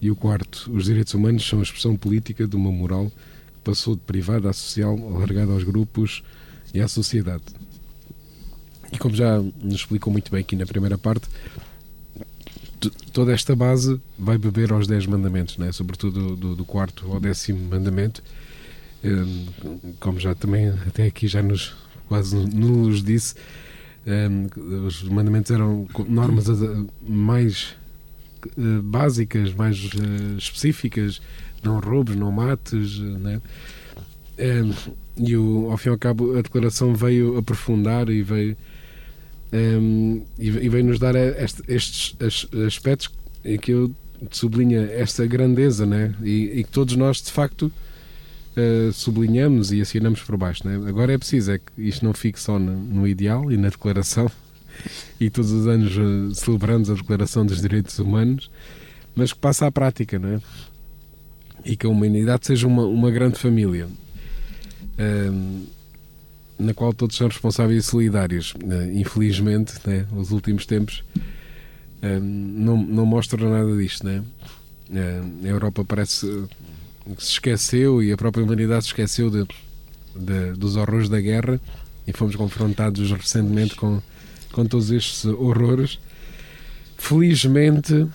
E 0.00 0.10
o 0.10 0.16
quarto, 0.16 0.70
os 0.72 0.84
direitos 0.84 1.14
humanos 1.14 1.46
são 1.46 1.60
a 1.60 1.62
expressão 1.62 1.96
política 1.96 2.46
de 2.46 2.54
uma 2.54 2.70
moral 2.70 3.10
que 3.10 3.64
passou 3.64 3.94
de 3.94 4.02
privada 4.02 4.50
a 4.50 4.52
social, 4.52 4.94
alargada 5.14 5.52
aos 5.52 5.64
grupos 5.64 6.22
e 6.74 6.80
à 6.80 6.88
sociedade. 6.88 7.44
E 8.92 8.98
como 8.98 9.14
já 9.14 9.38
nos 9.38 9.74
explicou 9.74 10.12
muito 10.12 10.30
bem 10.30 10.40
aqui 10.40 10.56
na 10.56 10.66
primeira 10.66 10.98
parte, 10.98 11.28
toda 13.12 13.32
esta 13.32 13.54
base 13.54 14.00
vai 14.18 14.36
beber 14.36 14.72
aos 14.72 14.86
dez 14.86 15.06
mandamentos, 15.06 15.56
né? 15.58 15.70
sobretudo 15.72 16.36
do, 16.36 16.56
do 16.56 16.64
quarto 16.64 17.10
ao 17.10 17.20
décimo 17.20 17.68
mandamento, 17.68 18.22
hum, 19.04 19.46
como 19.98 20.18
já 20.18 20.34
também 20.34 20.68
até 20.86 21.06
aqui 21.06 21.28
já 21.28 21.42
nos 21.42 21.74
quase 22.08 22.36
nos 22.36 23.04
disse, 23.04 23.34
um, 24.10 24.86
os 24.86 25.02
mandamentos 25.04 25.50
eram 25.50 25.86
normas 26.08 26.46
mais 27.06 27.76
uh, 28.56 28.82
básicas, 28.82 29.52
mais 29.54 29.84
uh, 29.84 30.38
específicas, 30.38 31.20
não 31.62 31.78
roubes, 31.78 32.16
não 32.16 32.30
mates, 32.32 32.98
né? 32.98 33.40
Um, 34.38 34.72
e 35.16 35.36
o, 35.36 35.70
ao 35.70 35.76
fim 35.76 35.90
e 35.90 35.92
ao 35.92 35.98
cabo 35.98 36.38
a 36.38 36.42
declaração 36.42 36.94
veio 36.94 37.36
aprofundar 37.36 38.08
e 38.08 38.22
veio 38.22 38.56
um, 39.52 40.22
e, 40.38 40.46
e 40.48 40.68
veio 40.68 40.84
nos 40.84 40.98
dar 40.98 41.14
este, 41.14 41.62
estes 41.68 42.16
aspectos 42.66 43.10
em 43.44 43.58
que 43.58 43.72
eu 43.72 43.94
sublinha 44.30 44.82
esta 44.92 45.26
grandeza, 45.26 45.84
né? 45.84 46.14
E, 46.22 46.60
e 46.60 46.64
que 46.64 46.70
todos 46.70 46.96
nós 46.96 47.20
de 47.20 47.30
facto 47.30 47.70
uh, 48.56 48.92
sublinhamos 48.92 49.72
e 49.72 49.80
assinamos 49.80 50.22
por 50.22 50.36
baixo. 50.36 50.66
Né? 50.66 50.76
Agora 50.88 51.12
é 51.12 51.18
preciso 51.18 51.52
é 51.52 51.58
que 51.58 51.64
isto 51.78 52.04
não 52.04 52.12
fique 52.12 52.40
só 52.40 52.58
no, 52.58 52.76
no 52.76 53.06
ideal 53.06 53.50
e 53.50 53.56
na 53.56 53.68
declaração, 53.68 54.30
e 55.20 55.30
todos 55.30 55.50
os 55.50 55.66
anos 55.66 55.96
uh, 55.96 56.34
celebramos 56.34 56.90
a 56.90 56.94
Declaração 56.94 57.44
dos 57.44 57.60
Direitos 57.60 57.98
Humanos, 57.98 58.50
mas 59.14 59.32
que 59.32 59.38
passe 59.38 59.64
à 59.64 59.70
prática, 59.70 60.18
não 60.18 60.28
é? 60.28 60.40
E 61.64 61.76
que 61.76 61.86
a 61.86 61.90
humanidade 61.90 62.46
seja 62.46 62.66
uma, 62.66 62.84
uma 62.84 63.10
grande 63.10 63.38
família. 63.38 63.86
Uh, 64.98 65.66
na 66.58 66.74
qual 66.74 66.92
todos 66.92 67.16
são 67.16 67.26
responsáveis 67.26 67.86
e 67.86 67.88
solidários. 67.88 68.52
infelizmente, 68.92 69.72
né, 69.86 70.06
os 70.14 70.30
últimos 70.30 70.66
tempos 70.66 71.02
não, 72.20 72.76
não 72.76 73.06
mostram 73.06 73.48
nada 73.48 73.74
disto. 73.78 74.04
Né? 74.04 74.22
a 75.42 75.46
Europa 75.46 75.82
parece 75.86 76.26
se 77.18 77.32
esqueceu 77.32 78.02
e 78.02 78.12
a 78.12 78.16
própria 78.16 78.44
humanidade 78.44 78.84
se 78.84 78.88
esqueceu 78.88 79.30
de, 79.30 79.46
de, 80.14 80.52
dos 80.52 80.76
horrores 80.76 81.08
da 81.08 81.20
guerra 81.20 81.60
e 82.06 82.12
fomos 82.12 82.36
confrontados 82.36 83.10
recentemente 83.10 83.74
com, 83.74 84.00
com 84.52 84.64
todos 84.66 84.90
estes 84.90 85.24
horrores. 85.24 85.98
Felizmente, 86.96 88.06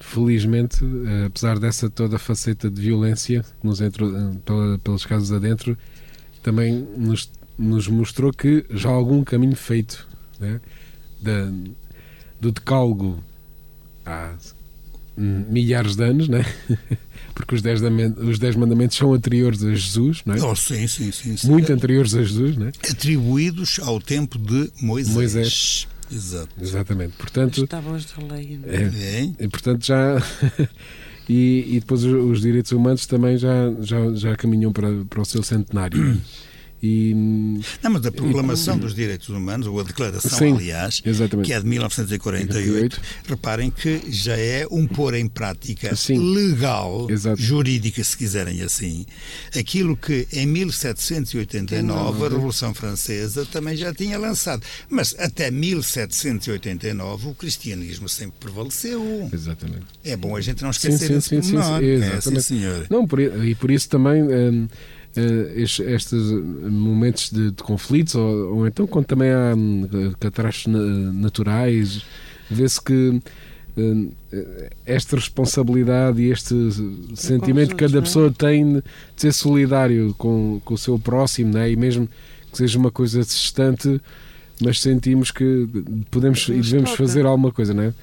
felizmente, 0.00 0.84
eh, 0.84 1.26
apesar 1.26 1.58
dessa 1.58 1.90
toda 1.90 2.18
faceta 2.18 2.70
de 2.70 2.80
violência 2.80 3.44
que 3.60 3.66
nos 3.66 3.80
entrou 3.80 4.16
eh, 4.16 4.32
pela, 4.44 4.78
pelos 4.78 5.04
casos 5.04 5.32
adentro, 5.32 5.76
também 6.42 6.86
nos, 6.96 7.30
nos 7.58 7.88
mostrou 7.88 8.32
que 8.32 8.64
já 8.70 8.88
há 8.88 8.92
algum 8.92 9.22
caminho 9.24 9.56
feito 9.56 10.06
né? 10.38 10.60
da, 11.20 11.50
do 12.40 12.52
decálogo 12.52 13.22
há 14.04 14.34
milhares 15.16 15.96
de 15.96 16.04
anos, 16.04 16.28
né? 16.28 16.44
porque 17.34 17.54
os 17.54 17.62
dez, 17.62 17.80
os 18.18 18.38
dez 18.38 18.54
mandamentos 18.54 18.96
são 18.96 19.12
anteriores 19.12 19.62
a 19.64 19.74
Jesus, 19.74 20.22
não 20.24 20.34
é? 20.34 20.42
Oh, 20.42 20.54
sim, 20.54 20.86
sim, 20.86 21.10
sim, 21.10 21.36
sim. 21.36 21.48
Muito 21.48 21.72
anteriores 21.72 22.14
a 22.14 22.22
Jesus, 22.22 22.56
não 22.56 22.68
é? 22.68 22.72
Atribuídos 22.90 23.80
ao 23.82 24.00
tempo 24.00 24.38
de 24.38 24.70
Moisés. 24.80 25.14
Moisés. 25.14 25.88
Exato. 26.12 26.48
Exatamente. 26.60 27.14
Portanto, 27.16 27.64
Estavam 27.64 27.92
da 27.92 28.34
lei. 28.34 28.58
Não 28.58 28.72
é? 28.72 28.84
é? 28.84 29.32
E, 29.40 29.48
portanto, 29.48 29.84
já. 29.84 30.22
e, 31.28 31.64
e 31.76 31.80
depois 31.80 32.04
os, 32.04 32.12
os, 32.12 32.40
direitos 32.40 32.72
humanos 32.72 33.06
também 33.06 33.36
já, 33.36 33.72
já, 33.80 34.14
já 34.14 34.36
caminham 34.36 34.72
para, 34.72 34.88
para 35.08 35.20
o 35.20 35.24
seu 35.24 35.42
centenário. 35.42 36.20
E, 36.86 37.14
não, 37.82 37.92
mas 37.92 38.04
a 38.04 38.12
Proclamação 38.12 38.76
e, 38.76 38.80
dos 38.80 38.94
Direitos 38.94 39.30
Humanos, 39.30 39.66
ou 39.66 39.80
a 39.80 39.82
Declaração, 39.82 40.38
sim, 40.38 40.52
aliás, 40.52 41.00
exatamente. 41.04 41.46
que 41.46 41.52
é 41.54 41.60
de 41.60 41.66
1948, 41.66 43.00
reparem 43.26 43.70
que 43.70 44.02
já 44.08 44.36
é 44.36 44.66
um 44.70 44.86
pôr 44.86 45.14
em 45.14 45.26
prática 45.26 45.96
sim, 45.96 46.18
legal, 46.34 47.06
exato. 47.10 47.40
jurídica, 47.40 48.04
se 48.04 48.16
quiserem 48.16 48.60
assim, 48.60 49.06
aquilo 49.56 49.96
que 49.96 50.28
em 50.30 50.46
1789 50.46 52.26
a 52.26 52.28
Revolução 52.28 52.74
Francesa 52.74 53.46
também 53.46 53.76
já 53.76 53.94
tinha 53.94 54.18
lançado. 54.18 54.62
Mas 54.88 55.14
até 55.18 55.50
1789 55.50 57.28
o 57.28 57.34
cristianismo 57.34 58.08
sempre 58.08 58.36
prevaleceu. 58.40 59.30
Exatamente. 59.32 59.86
É 60.04 60.16
bom 60.16 60.36
a 60.36 60.40
gente 60.40 60.62
não 60.62 60.70
esquecer 60.70 61.08
sim, 61.08 61.20
sim, 61.20 61.42
sim, 61.42 61.42
sim, 61.42 61.62
sim, 61.62 62.04
é, 62.04 62.20
sim, 62.20 62.40
senhor. 62.40 62.86
Não, 62.90 63.06
por, 63.06 63.20
e 63.20 63.54
por 63.54 63.70
isso 63.70 63.88
também. 63.88 64.22
Hum, 64.22 64.68
uh, 65.16 65.60
estes, 65.60 66.30
momentos 66.62 67.30
de, 67.30 67.50
de 67.50 67.62
conflitos, 67.62 68.14
ou, 68.14 68.56
ou, 68.56 68.66
então 68.66 68.86
quando 68.86 69.06
também 69.06 69.30
há 69.30 69.54
um, 69.54 69.88
catástrofes 70.18 70.66
naturais, 71.14 72.04
vê-se 72.50 72.80
que 72.82 73.20
uh, 73.76 74.12
esta 74.84 75.16
responsabilidade 75.16 76.22
e 76.22 76.30
este 76.30 76.54
sentimento 77.14 77.70
que 77.70 77.84
cada 77.84 77.98
é? 77.98 78.00
pessoa 78.00 78.30
tem 78.30 78.74
de 78.74 78.82
ser 79.16 79.32
solidário 79.32 80.14
com, 80.18 80.60
com 80.64 80.74
o 80.74 80.78
seu 80.78 80.98
próximo, 80.98 81.52
né? 81.52 81.70
e 81.70 81.76
mesmo 81.76 82.08
que 82.50 82.58
seja 82.58 82.78
uma 82.78 82.90
coisa 82.90 83.20
distante, 83.20 84.00
mas 84.60 84.80
sentimos 84.80 85.30
que 85.30 85.68
podemos 86.10 86.48
e 86.48 86.60
devemos 86.60 86.90
fazer 86.90 87.26
alguma 87.26 87.50
coisa, 87.50 87.74
não 87.74 87.82
é? 87.82 87.94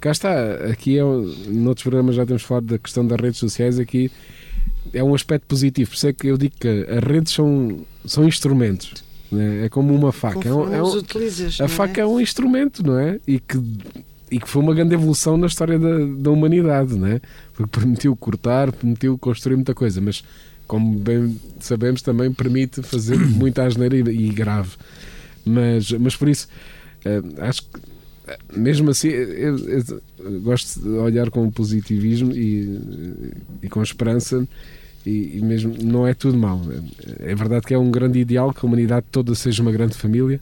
Cá 0.00 0.12
está, 0.12 0.54
aqui 0.70 0.96
é, 0.96 1.02
noutros 1.02 1.82
programas 1.82 2.14
já 2.14 2.24
temos 2.24 2.42
falado 2.42 2.66
da 2.66 2.78
questão 2.78 3.04
das 3.04 3.20
redes 3.20 3.40
sociais, 3.40 3.80
aqui 3.80 4.10
é 4.92 5.02
um 5.02 5.14
aspecto 5.14 5.46
positivo. 5.46 5.90
Por 5.90 5.96
isso 5.96 6.06
é 6.08 6.12
que 6.12 6.26
eu 6.26 6.38
digo 6.38 6.54
que 6.58 6.68
as 6.68 7.04
redes 7.04 7.32
são, 7.32 7.80
são 8.04 8.26
instrumentos. 8.26 9.04
Né? 9.30 9.66
É 9.66 9.68
como 9.68 9.94
uma 9.94 10.12
faca. 10.12 10.48
É 10.48 10.52
um, 10.52 10.72
é 10.72 10.82
um, 10.82 10.92
utilizas, 10.96 11.60
a 11.60 11.68
faca 11.68 12.00
é? 12.00 12.04
é 12.04 12.06
um 12.06 12.20
instrumento, 12.20 12.82
não 12.82 12.98
é? 12.98 13.20
E 13.26 13.38
que, 13.38 13.62
e 14.30 14.38
que 14.38 14.48
foi 14.48 14.62
uma 14.62 14.74
grande 14.74 14.94
evolução 14.94 15.36
na 15.36 15.46
história 15.46 15.78
da, 15.78 15.98
da 15.98 16.30
humanidade, 16.30 16.96
não 16.96 17.06
é? 17.06 17.20
Porque 17.54 17.70
permitiu 17.78 18.16
cortar, 18.16 18.72
permitiu 18.72 19.18
construir 19.18 19.56
muita 19.56 19.74
coisa, 19.74 20.00
mas 20.00 20.24
como 20.66 20.98
bem 20.98 21.38
sabemos, 21.60 22.02
também 22.02 22.32
permite 22.32 22.82
fazer 22.82 23.18
muita 23.36 23.64
asneira 23.64 23.96
e, 23.96 24.00
e 24.00 24.28
grave. 24.30 24.70
Mas, 25.44 25.90
mas 25.92 26.14
por 26.16 26.28
isso, 26.28 26.48
uh, 27.06 27.42
acho 27.42 27.62
que 27.62 27.80
mesmo 28.54 28.90
assim, 28.90 29.08
eu, 29.08 29.58
eu, 29.58 30.02
eu, 30.18 30.40
gosto 30.40 30.80
de 30.80 30.88
olhar 30.88 31.30
com 31.30 31.50
positivismo 31.50 32.32
e, 32.32 32.78
e 33.62 33.68
com 33.68 33.82
esperança. 33.82 34.46
E, 35.06 35.38
e, 35.38 35.40
mesmo 35.40 35.74
não 35.82 36.06
é 36.06 36.14
tudo 36.14 36.36
mau. 36.36 36.60
É 37.20 37.34
verdade 37.34 37.66
que 37.66 37.74
é 37.74 37.78
um 37.78 37.90
grande 37.90 38.18
ideal 38.18 38.52
que 38.52 38.64
a 38.64 38.68
humanidade 38.68 39.06
toda 39.10 39.34
seja 39.34 39.62
uma 39.62 39.72
grande 39.72 39.94
família, 39.94 40.40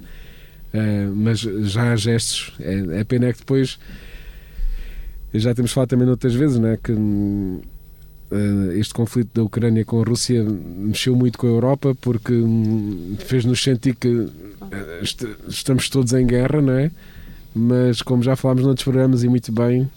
uh, 0.75 1.15
mas 1.15 1.41
já 1.41 1.93
há 1.93 1.97
gestos. 1.97 2.53
É, 2.61 3.01
é 3.01 3.05
pena 3.05 3.27
é 3.27 3.33
que 3.33 3.41
depois 3.41 3.79
já 5.35 5.55
temos 5.55 5.73
falado 5.73 5.91
também 5.91 6.09
outras 6.09 6.35
vezes, 6.35 6.59
né, 6.59 6.79
que 6.83 6.93
uh, 6.93 7.63
este 8.75 8.95
conflito 8.95 9.31
da 9.35 9.43
Ucrânia 9.43 9.85
com 9.85 10.01
a 10.01 10.05
Rússia 10.05 10.43
mexeu 10.43 11.15
muito 11.15 11.39
com 11.39 11.47
a 11.47 11.51
Europa 11.51 11.95
porque 12.01 12.33
um, 12.33 13.17
fez-nos 13.19 13.63
sentir 13.63 13.95
que 13.95 14.09
uh, 14.09 14.31
est 15.03 15.27
estamos 15.49 15.91
todos 15.91 16.13
em 16.13 16.27
guerra, 16.27 16.61
não 16.63 16.73
é? 16.73 16.91
mas 17.57 18.03
como 18.03 18.23
já 18.23 18.37
falámos 18.37 18.65
noutros 18.65 18.85
programas 18.85 19.25
e 19.25 19.29
muito 19.31 19.51
bem, 19.51 19.91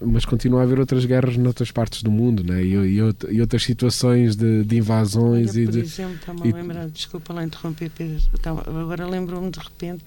mas 0.00 0.24
continua 0.24 0.60
a 0.60 0.62
haver 0.64 0.78
outras 0.78 1.04
guerras 1.04 1.36
noutras 1.36 1.70
partes 1.70 2.02
do 2.02 2.10
mundo 2.10 2.44
né? 2.44 2.62
e, 2.62 2.74
e, 2.74 2.98
e 3.30 3.40
outras 3.40 3.62
situações 3.62 4.36
de, 4.36 4.64
de 4.64 4.76
invasões 4.76 5.50
Olha, 5.50 5.60
e 5.60 5.64
por 5.64 5.72
de. 5.72 5.80
exemplo, 5.80 6.14
está-me 6.16 6.52
a 6.52 6.54
lembrar, 6.54 6.88
desculpa 6.88 7.32
lá 7.32 7.44
interromper, 7.44 7.90
Pedro, 7.90 8.22
agora 8.44 9.06
lembro-me 9.06 9.50
de 9.50 9.58
repente 9.58 10.04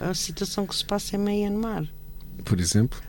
a 0.00 0.12
situação 0.14 0.66
que 0.66 0.74
se 0.74 0.84
passa 0.84 1.16
em 1.16 1.18
Myanmar. 1.18 1.86
Por 2.44 2.58
exemplo? 2.58 3.00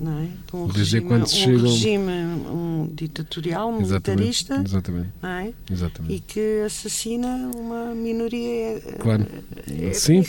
Não 0.00 0.18
é? 0.18 0.28
Um 0.52 0.66
regime, 0.66 1.12
um 1.12 1.26
chegam... 1.26 1.62
regime 1.62 2.12
um 2.50 2.90
ditatorial, 2.92 3.70
um 3.70 3.80
militarista 3.80 4.60
exatamente. 4.64 5.10
É? 5.22 5.52
exatamente. 5.72 6.14
e 6.14 6.20
que 6.20 6.62
assassina 6.66 7.50
uma 7.54 7.94
minoria 7.94 8.80
claro. 8.98 9.24
É, 9.68 9.92
Sim. 9.92 10.24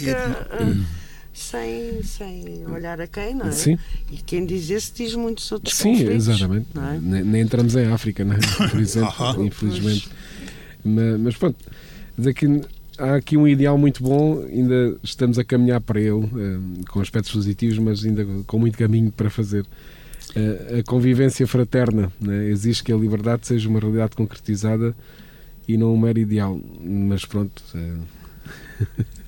É, 1.35 2.01
sem, 2.01 2.03
sem 2.03 2.65
olhar 2.67 2.99
a 3.01 3.07
quem, 3.07 3.35
não 3.35 3.47
é? 3.47 3.51
Sim. 3.51 3.77
E 4.09 4.17
quem 4.17 4.45
diz 4.45 4.69
esse 4.69 4.93
diz 4.93 5.13
muitos 5.15 5.51
outros 5.51 5.75
Sim, 5.75 5.91
conflitos, 5.91 6.29
exatamente. 6.29 6.67
é? 6.77 6.99
Nem, 7.01 7.23
nem 7.23 7.41
entramos 7.41 7.75
em 7.75 7.87
África, 7.87 8.23
não 8.23 8.35
é? 8.35 8.39
por 8.71 8.79
exemplo, 8.79 9.45
infelizmente. 9.45 10.09
Mas, 10.83 11.19
mas 11.19 11.35
pronto, 11.35 11.57
há 12.97 13.15
aqui 13.15 13.35
um 13.35 13.47
ideal 13.47 13.77
muito 13.77 14.01
bom, 14.01 14.43
ainda 14.43 14.97
estamos 15.03 15.37
a 15.37 15.43
caminhar 15.43 15.81
para 15.81 15.99
ele, 15.99 16.25
eh, 16.25 16.83
com 16.89 17.01
aspectos 17.01 17.31
positivos, 17.31 17.77
mas 17.79 18.05
ainda 18.05 18.25
com 18.47 18.57
muito 18.57 18.77
caminho 18.77 19.11
para 19.11 19.29
fazer. 19.29 19.65
Eh, 20.35 20.79
a 20.79 20.83
convivência 20.83 21.45
fraterna 21.47 22.11
né? 22.19 22.45
exige 22.45 22.83
que 22.83 22.93
a 22.93 22.95
liberdade 22.95 23.45
seja 23.45 23.67
uma 23.67 23.79
realidade 23.79 24.15
concretizada 24.15 24.95
e 25.67 25.77
não 25.77 25.93
um 25.93 25.97
mero 25.97 26.19
ideal. 26.19 26.59
Mas 26.81 27.25
pronto. 27.25 27.61
eh, 27.73 28.85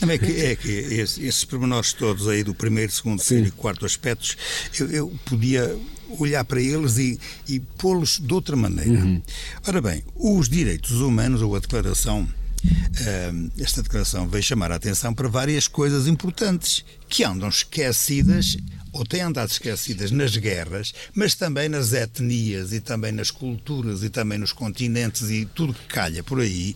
Não, 0.00 0.10
é 0.10 0.18
que, 0.18 0.32
é 0.40 0.56
que 0.56 0.68
esse- 0.70 1.24
esses 1.24 1.44
pormenores 1.44 1.92
todos 1.92 2.28
aí 2.28 2.42
do 2.42 2.54
primeiro, 2.54 2.90
segundo, 2.92 3.18
terceiro 3.18 3.46
e 3.48 3.50
quarto 3.50 3.84
aspectos, 3.86 4.36
eu, 4.78 4.90
eu 4.90 5.14
podia 5.24 5.76
olhar 6.18 6.44
para 6.44 6.60
eles 6.60 6.98
e, 6.98 7.18
e 7.48 7.60
pô-los 7.60 8.18
de 8.18 8.32
outra 8.34 8.56
maneira. 8.56 9.22
Ora 9.66 9.80
bem, 9.80 10.02
os 10.16 10.48
direitos 10.48 11.00
humanos, 11.00 11.40
ou 11.42 11.54
a 11.54 11.60
declaração, 11.60 12.28
ah, 12.64 13.50
esta 13.58 13.82
declaração 13.82 14.28
veio 14.28 14.42
chamar 14.42 14.72
a 14.72 14.76
atenção 14.76 15.14
para 15.14 15.28
várias 15.28 15.68
coisas 15.68 16.06
importantes 16.06 16.84
que 17.08 17.22
andam 17.24 17.48
esquecidas 17.48 18.56
ou 18.92 19.06
têm 19.06 19.20
andado 19.20 19.48
esquecidas 19.50 20.10
nas 20.10 20.36
guerras, 20.36 20.92
mas 21.14 21.36
também 21.36 21.68
nas 21.68 21.92
etnias 21.92 22.72
e 22.72 22.80
também 22.80 23.12
nas 23.12 23.30
culturas 23.30 24.02
e 24.02 24.10
também 24.10 24.36
nos 24.36 24.52
continentes 24.52 25.30
e 25.30 25.46
tudo 25.54 25.72
que 25.72 25.86
calha 25.86 26.24
por 26.24 26.40
aí. 26.40 26.74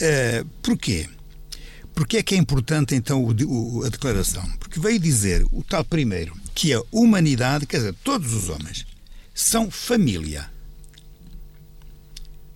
Ah, 0.00 0.44
porquê? 0.62 1.06
Porque 1.94 2.16
é 2.16 2.22
que 2.22 2.34
é 2.34 2.38
importante 2.38 2.94
então 2.94 3.22
o, 3.22 3.30
o, 3.30 3.84
a 3.84 3.88
declaração? 3.88 4.44
Porque 4.58 4.80
veio 4.80 4.98
dizer 4.98 5.46
o 5.52 5.62
tal 5.62 5.84
primeiro 5.84 6.36
que 6.54 6.72
a 6.72 6.82
humanidade, 6.90 7.66
quer 7.66 7.78
dizer, 7.78 7.94
todos 8.02 8.32
os 8.32 8.48
homens, 8.48 8.84
são 9.32 9.70
família. 9.70 10.50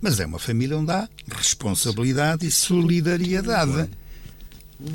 Mas 0.00 0.20
é 0.20 0.26
uma 0.26 0.38
família 0.38 0.76
onde 0.76 0.92
há 0.92 1.08
responsabilidade 1.30 2.46
e 2.46 2.50
solidariedade. 2.50 3.90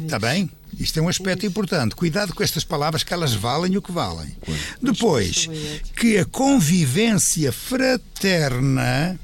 Está 0.04 0.18
bem? 0.18 0.50
Isto 0.80 1.00
é 1.00 1.02
um 1.02 1.10
aspecto 1.10 1.46
importante. 1.46 1.96
Cuidado 1.96 2.34
com 2.34 2.42
estas 2.42 2.64
palavras 2.64 3.04
que 3.04 3.14
elas 3.14 3.34
valem 3.34 3.76
o 3.76 3.82
que 3.82 3.92
valem. 3.92 4.36
Depois, 4.82 5.50
que 5.96 6.18
a 6.18 6.26
convivência 6.26 7.52
fraterna 7.52 9.20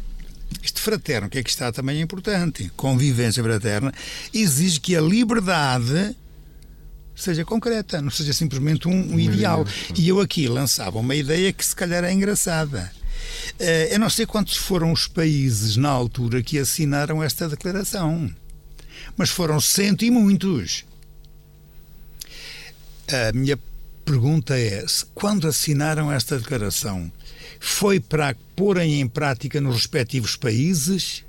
este 0.64 0.82
fraterno, 0.82 1.30
que 1.30 1.38
é 1.38 1.44
que 1.44 1.50
está 1.50 1.72
também 1.72 2.00
é 2.00 2.02
importante? 2.02 2.72
Convivência 2.76 3.44
fraterna 3.44 3.94
exige 4.34 4.80
que 4.80 4.96
a 4.96 5.02
liberdade 5.02 6.16
seja 7.16 7.44
concreta, 7.44 8.02
não 8.02 8.10
seja 8.10 8.34
simplesmente 8.34 8.88
um, 8.88 9.14
um 9.14 9.20
ideal. 9.20 9.66
E 9.96 10.08
eu 10.08 10.20
aqui 10.20 10.48
lançava 10.48 11.00
uma 11.00 11.16
ideia 11.16 11.52
que 11.52 11.66
se 11.66 11.76
calhar 11.76 12.04
é 12.04 12.12
engraçada. 12.12 12.92
Uh, 13.60 13.92
eu 13.92 14.00
não 14.00 14.10
sei 14.10 14.26
quantos 14.26 14.56
foram 14.56 14.92
os 14.92 15.08
países 15.08 15.76
na 15.76 15.90
altura 15.90 16.42
que 16.42 16.58
assinaram 16.58 17.22
esta 17.22 17.48
declaração, 17.48 18.34
mas 19.18 19.30
foram 19.30 19.60
cento 19.60 20.06
e 20.06 20.12
muitos. 20.12 20.86
A 23.08 23.34
minha 23.34 23.60
pergunta 24.06 24.58
é: 24.58 24.86
quando 25.14 25.48
assinaram 25.48 26.12
esta 26.12 26.38
declaração, 26.38 27.12
foi 27.60 28.00
para 28.00 28.36
porem 28.56 29.02
em 29.02 29.08
prática 29.08 29.60
nos 29.60 29.76
respectivos 29.76 30.36
países 30.36 31.26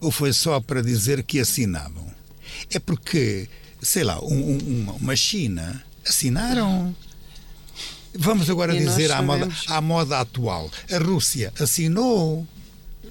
ou 0.00 0.10
foi 0.10 0.32
só 0.32 0.60
para 0.60 0.82
dizer 0.82 1.22
que 1.22 1.38
assinavam? 1.38 2.10
É 2.70 2.78
porque, 2.78 3.48
sei 3.80 4.02
lá, 4.02 4.20
um, 4.20 4.34
um, 4.34 4.96
uma 5.00 5.14
China 5.14 5.82
assinaram. 6.06 6.94
Vamos 8.14 8.50
agora 8.50 8.74
E 8.74 8.78
dizer 8.78 9.12
à 9.12 9.22
moda, 9.22 9.48
à 9.68 9.80
moda 9.80 10.18
atual. 10.18 10.70
A 10.90 10.98
Rússia 10.98 11.52
assinou. 11.60 12.46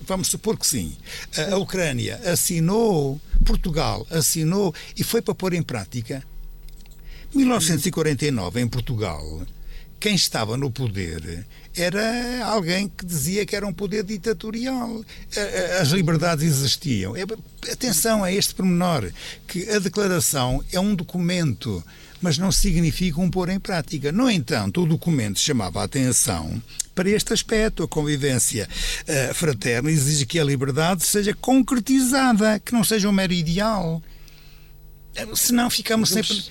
Vamos 0.06 0.28
supor 0.28 0.58
que 0.58 0.68
sim. 0.68 0.98
A, 1.38 1.54
a 1.54 1.58
Ucrânia 1.58 2.20
assinou. 2.26 3.22
Portugal 3.46 4.06
assinou. 4.10 4.74
E 4.98 5.04
foi 5.04 5.22
para 5.22 5.36
pôr 5.36 5.54
em 5.54 5.62
prática. 5.62 6.24
1949, 7.34 8.60
em 8.60 8.68
Portugal, 8.68 9.46
quem 10.00 10.16
estava 10.16 10.56
no 10.58 10.72
poder 10.72 11.46
era 11.76 12.46
alguém 12.46 12.88
que 12.90 13.06
dizia 13.06 13.46
que 13.46 13.56
era 13.56 13.66
um 13.66 13.74
poder 13.74 14.04
ditatorial. 14.04 15.04
As 15.82 15.90
liberdades 15.90 16.44
existiam. 16.44 17.16
É- 17.16 17.24
Atenção 17.72 18.24
a 18.24 18.32
este 18.32 18.56
pormenor, 18.56 19.12
que 19.48 19.70
a 19.70 19.80
declaração 19.80 20.64
é 20.72 20.80
um 20.80 20.96
documento, 20.96 21.84
mas 22.22 22.38
não 22.38 22.52
significa 22.52 23.20
um 23.22 23.30
pôr 23.30 23.50
em 23.50 23.60
prática. 23.60 24.12
No 24.12 24.30
entanto, 24.30 24.82
o 24.84 24.86
documento 24.88 25.40
chamava 25.40 25.82
a 25.82 25.84
atenção 25.84 26.62
para 26.96 27.10
este 27.10 27.34
aspecto. 27.34 27.84
A 27.84 27.88
convivência 27.88 28.68
eh, 29.08 29.34
fraterna 29.34 29.92
exige 29.92 30.26
que 30.26 30.40
a 30.40 30.44
liberdade 30.44 31.06
seja 31.06 31.34
concretizada, 31.34 32.60
que 32.60 32.74
não 32.74 32.84
seja 32.84 33.08
um 33.08 33.14
mero 33.14 33.34
ideal. 33.34 34.02
Eh, 35.16 35.28
Senão 35.36 35.70
ficamos 35.70 36.10
sempre, 36.10 36.42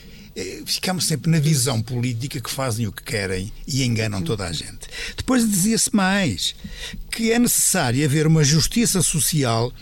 ficamos 0.67 1.07
sempre 1.07 1.31
na 1.31 1.41
visão 1.41 1.83
política 1.83 2.41
que 2.41 2.51
fazem 2.51 2.87
o 2.87 2.93
que 2.93 3.03
querem 3.03 3.53
e 3.67 3.83
enganam 3.85 4.23
toda 4.23 4.47
a 4.47 4.53
gente. 4.53 4.87
Depois 5.17 5.49
dizia-se 5.49 5.95
mais 5.95 6.55
que 7.11 7.33
é 7.33 7.39
necessário 7.39 8.05
haver 8.05 8.27
uma 8.27 8.45
justiça 8.45 9.03
social 9.03 9.73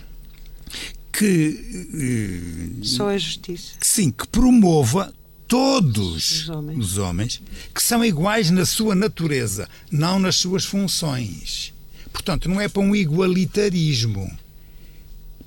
que, 1.11 2.79
eh, 2.81 2.83
Só 2.83 3.09
a 3.09 3.17
justiça. 3.17 3.73
que 3.79 3.87
sim, 3.87 4.11
que 4.11 4.27
promova 4.27 5.13
todos 5.47 6.31
Os 6.43 6.49
homens. 6.49 6.77
os 6.85 6.97
homens 6.97 7.41
que 7.73 7.81
são 7.81 8.03
iguais 8.03 8.51
na 8.51 8.65
sua 8.65 8.93
natureza, 8.93 9.67
não 9.91 10.19
nas 10.19 10.35
suas 10.35 10.65
funções. 10.65 11.73
Portanto, 12.11 12.49
não 12.49 12.59
é 12.59 12.67
para 12.67 12.81
um 12.81 12.95
igualitarismo. 12.95 14.29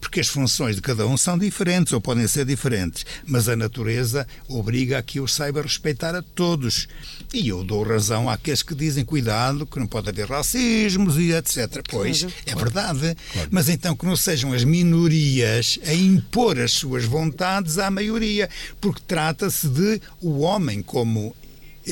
Porque 0.00 0.20
as 0.20 0.28
funções 0.28 0.76
de 0.76 0.82
cada 0.82 1.06
um 1.06 1.16
são 1.16 1.36
diferentes 1.38 1.92
ou 1.92 2.00
podem 2.00 2.26
ser 2.26 2.44
diferentes, 2.44 3.04
mas 3.26 3.48
a 3.48 3.54
natureza 3.54 4.26
obriga 4.48 4.98
a 4.98 5.02
que 5.02 5.18
eu 5.20 5.28
saiba 5.28 5.60
respeitar 5.62 6.14
a 6.14 6.22
todos. 6.22 6.88
E 7.32 7.48
eu 7.48 7.62
dou 7.62 7.82
razão 7.82 8.28
àqueles 8.28 8.62
que 8.62 8.74
dizem 8.74 9.04
cuidado, 9.04 9.66
que 9.66 9.78
não 9.78 9.86
pode 9.86 10.08
haver 10.08 10.26
racismos 10.28 11.16
e 11.18 11.32
etc. 11.32 11.82
Pois, 11.88 12.20
Claro. 12.20 12.34
é 12.46 12.54
verdade. 12.54 13.16
Mas 13.50 13.68
então 13.68 13.94
que 13.94 14.06
não 14.06 14.16
sejam 14.16 14.52
as 14.52 14.64
minorias 14.64 15.78
a 15.86 15.92
impor 15.94 16.58
as 16.58 16.72
suas 16.72 17.04
vontades 17.04 17.78
à 17.78 17.90
maioria, 17.90 18.48
porque 18.80 19.02
trata-se 19.06 19.68
de 19.68 20.00
o 20.20 20.40
homem 20.40 20.82
como 20.82 21.34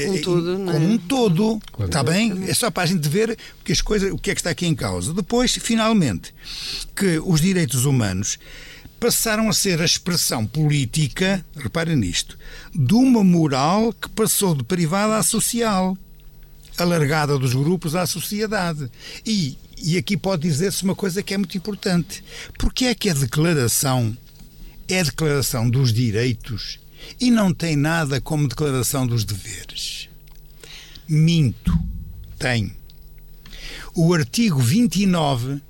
Um 0.06 0.14
eh, 0.14 0.18
todo, 0.20 0.52
é? 0.52 0.72
como 0.72 0.88
um 0.90 0.98
todo, 0.98 1.60
Claro. 1.72 1.88
está 1.90 2.02
bem? 2.02 2.44
É 2.48 2.54
só 2.54 2.70
para 2.70 2.82
a 2.82 2.86
gente 2.86 3.08
ver 3.08 3.36
que 3.64 3.72
as 3.72 3.80
coisas, 3.80 4.12
o 4.12 4.18
que 4.18 4.30
é 4.30 4.34
que 4.34 4.40
está 4.40 4.50
aqui 4.50 4.66
em 4.66 4.74
causa. 4.74 5.12
Depois, 5.12 5.52
finalmente, 5.54 6.34
que 6.94 7.18
os 7.24 7.40
direitos 7.40 7.84
humanos 7.84 8.38
passaram 9.00 9.48
a 9.48 9.52
ser 9.52 9.80
a 9.80 9.84
expressão 9.84 10.44
política, 10.46 11.44
reparem 11.56 11.96
nisto, 11.96 12.36
de 12.74 12.94
uma 12.94 13.22
moral 13.22 13.92
que 13.92 14.08
passou 14.08 14.54
de 14.54 14.64
privada 14.64 15.16
a 15.16 15.22
social, 15.22 15.96
alargada 16.76 17.38
dos 17.38 17.54
grupos 17.54 17.94
à 17.94 18.06
sociedade. 18.06 18.90
E, 19.24 19.56
e 19.82 19.96
aqui 19.96 20.16
pode 20.16 20.42
dizer-se 20.42 20.82
uma 20.84 20.94
coisa 20.94 21.22
que 21.22 21.34
é 21.34 21.38
muito 21.38 21.56
importante. 21.56 22.22
Porque 22.58 22.86
é 22.86 22.94
que 22.94 23.10
a 23.10 23.14
declaração 23.14 24.16
é 24.88 25.00
a 25.00 25.04
declaração 25.04 25.68
dos 25.68 25.92
direitos 25.92 26.78
e 27.20 27.30
não 27.30 27.52
tem 27.52 27.76
nada 27.76 28.20
como 28.20 28.48
declaração 28.48 29.06
dos 29.06 29.24
deveres? 29.24 30.08
Minto. 31.08 31.72
Tem. 32.38 32.76
O 33.94 34.14
artigo 34.14 34.60
29, 34.60 35.60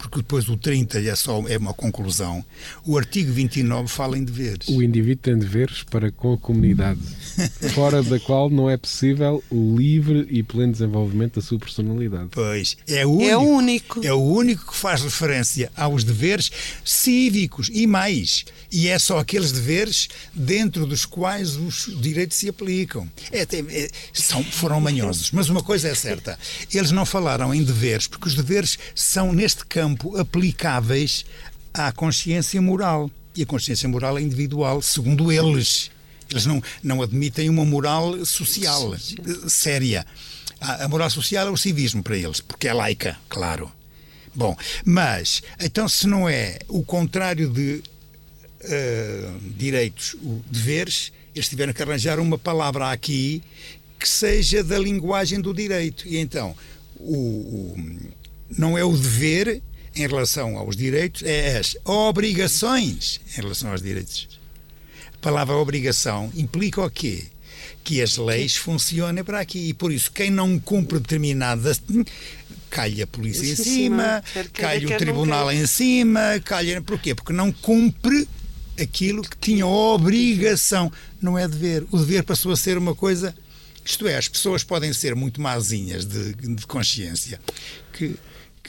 porque 0.00 0.18
depois 0.18 0.48
o 0.48 0.56
30 0.56 0.98
é 1.00 1.14
só 1.14 1.46
é 1.46 1.58
uma 1.58 1.74
conclusão, 1.74 2.44
o 2.84 2.96
artigo 2.96 3.32
29 3.32 3.88
fala 3.88 4.16
em 4.16 4.24
deveres. 4.24 4.68
O 4.68 4.82
indivíduo 4.82 5.22
tem 5.22 5.38
deveres 5.38 5.82
para 5.82 6.10
com 6.10 6.32
a 6.32 6.38
comunidade, 6.38 7.00
fora 7.74 8.02
da 8.02 8.18
qual 8.18 8.48
não 8.48 8.68
é 8.68 8.76
possível 8.76 9.42
o 9.50 9.76
livre 9.76 10.26
e 10.30 10.42
pleno 10.42 10.72
desenvolvimento 10.72 11.34
da 11.34 11.42
sua 11.42 11.58
personalidade. 11.58 12.28
Pois, 12.30 12.76
é 12.88 13.06
o 13.06 13.10
único. 13.10 13.30
É 13.30 13.36
o 13.36 13.40
único. 13.40 14.06
É 14.06 14.12
o 14.12 14.22
único 14.22 14.72
que 14.72 14.76
faz 14.76 15.02
referência 15.02 15.70
aos 15.76 16.02
deveres 16.02 16.50
cívicos 16.84 17.70
e 17.72 17.86
mais. 17.86 18.44
E 18.72 18.88
é 18.88 18.98
só 18.98 19.18
aqueles 19.18 19.52
deveres 19.52 20.08
dentro 20.32 20.86
dos 20.86 21.04
quais 21.04 21.56
os 21.56 21.90
direitos 22.00 22.36
se 22.36 22.48
aplicam. 22.48 23.10
É, 23.32 23.42
é, 23.42 23.90
são, 24.12 24.42
foram 24.44 24.80
manhosos. 24.80 25.30
Mas 25.32 25.48
uma 25.48 25.62
coisa 25.62 25.88
é 25.88 25.94
certa: 25.94 26.38
eles 26.72 26.90
não 26.90 27.04
falaram 27.04 27.52
em 27.52 27.62
deveres, 27.62 28.06
porque 28.06 28.28
os 28.28 28.34
deveres 28.34 28.78
são, 28.94 29.32
neste 29.32 29.66
campo, 29.66 29.89
aplicáveis 30.18 31.24
à 31.72 31.92
consciência 31.92 32.60
moral. 32.60 33.10
E 33.34 33.42
a 33.42 33.46
consciência 33.46 33.88
moral 33.88 34.18
é 34.18 34.22
individual, 34.22 34.82
segundo 34.82 35.30
eles. 35.30 35.90
Eles 36.30 36.46
não, 36.46 36.62
não 36.82 37.02
admitem 37.02 37.48
uma 37.48 37.64
moral 37.64 38.24
social, 38.24 38.94
eh, 38.94 38.98
séria. 39.48 40.06
A, 40.60 40.86
moral 40.88 41.10
social 41.10 41.48
é 41.48 41.50
o 41.50 41.56
civismo 41.56 42.02
para 42.02 42.16
eles, 42.16 42.40
porque 42.40 42.68
é 42.68 42.72
laica, 42.72 43.18
claro. 43.28 43.70
Bom, 44.34 44.56
mas, 44.84 45.42
então, 45.58 45.88
se 45.88 46.06
não 46.06 46.28
é 46.28 46.58
o 46.68 46.84
contrário 46.84 47.48
de 47.50 47.82
eh, 48.60 49.30
direitos, 49.56 50.14
o 50.14 50.40
deveres, 50.50 51.12
Eles 51.34 51.48
tiveram 51.48 51.72
que 51.72 51.82
arranjar 51.82 52.18
uma 52.18 52.36
palavra 52.36 52.90
aqui 52.90 53.42
que 53.98 54.08
seja 54.08 54.64
da 54.64 54.78
linguagem 54.78 55.40
do 55.40 55.54
direito. 55.54 56.06
E 56.08 56.16
então, 56.16 56.56
o, 56.96 57.14
o 57.14 57.76
não 58.58 58.76
é 58.76 58.84
o 58.84 58.96
dever 58.96 59.62
em 60.02 60.06
relação 60.06 60.56
aos 60.56 60.76
direitos, 60.76 61.22
é 61.22 61.58
as 61.58 61.76
obrigações 61.84 63.20
em 63.36 63.40
relação 63.40 63.70
aos 63.70 63.82
direitos. 63.82 64.28
A 65.14 65.18
palavra 65.20 65.54
obrigação 65.56 66.32
implica 66.34 66.82
o 66.82 66.90
quê? 66.90 67.24
Que 67.84 68.00
as 68.00 68.16
leis 68.16 68.56
funcionem 68.56 69.22
para 69.22 69.40
aqui. 69.40 69.68
E 69.68 69.74
por 69.74 69.92
isso, 69.92 70.10
quem 70.12 70.30
não 70.30 70.58
cumpre 70.58 70.98
determinadas. 70.98 71.80
Calha 72.70 73.04
a 73.04 73.06
polícia 73.06 73.52
em 73.52 73.56
cima, 73.56 74.22
calha 74.52 74.86
o 74.86 74.96
tribunal 74.96 75.50
em 75.50 75.66
cima, 75.66 76.40
calha. 76.44 76.80
Porquê? 76.80 77.14
Porque 77.14 77.32
não 77.32 77.50
cumpre 77.50 78.28
aquilo 78.80 79.22
que 79.22 79.36
tinha 79.36 79.66
obrigação. 79.66 80.90
Não 81.20 81.38
é 81.38 81.48
dever. 81.48 81.84
O 81.90 81.98
dever 81.98 82.22
passou 82.22 82.52
a 82.52 82.56
ser 82.56 82.78
uma 82.78 82.94
coisa. 82.94 83.34
Isto 83.84 84.06
é, 84.06 84.16
as 84.16 84.28
pessoas 84.28 84.62
podem 84.62 84.92
ser 84.92 85.14
muito 85.14 85.40
mazinhas 85.40 86.04
de, 86.04 86.34
de 86.34 86.66
consciência, 86.66 87.40
que 87.92 88.14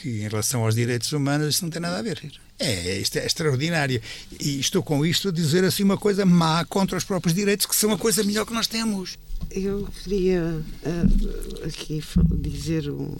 que 0.02 0.08
em 0.08 0.28
relação 0.28 0.64
aos 0.64 0.74
direitos 0.74 1.12
humanos 1.12 1.54
isto 1.54 1.62
não 1.62 1.70
tem 1.70 1.80
nada 1.80 1.98
a 1.98 2.02
ver. 2.02 2.20
É, 2.58 2.98
isto 2.98 3.16
é 3.18 3.24
extraordinário. 3.24 4.02
E 4.40 4.58
estou 4.58 4.82
com 4.82 5.06
isto 5.06 5.28
a 5.28 5.32
dizer 5.32 5.64
assim 5.64 5.84
uma 5.84 5.96
coisa 5.96 6.26
má 6.26 6.64
contra 6.64 6.98
os 6.98 7.04
próprios 7.04 7.34
direitos, 7.34 7.66
que 7.66 7.76
são 7.76 7.92
a 7.92 7.98
coisa 7.98 8.24
melhor 8.24 8.44
que 8.44 8.52
nós 8.52 8.66
temos. 8.66 9.16
Eu 9.50 9.88
queria 10.02 10.42
uh, 10.42 11.66
aqui 11.66 12.02
dizer 12.40 12.88
o, 12.88 13.16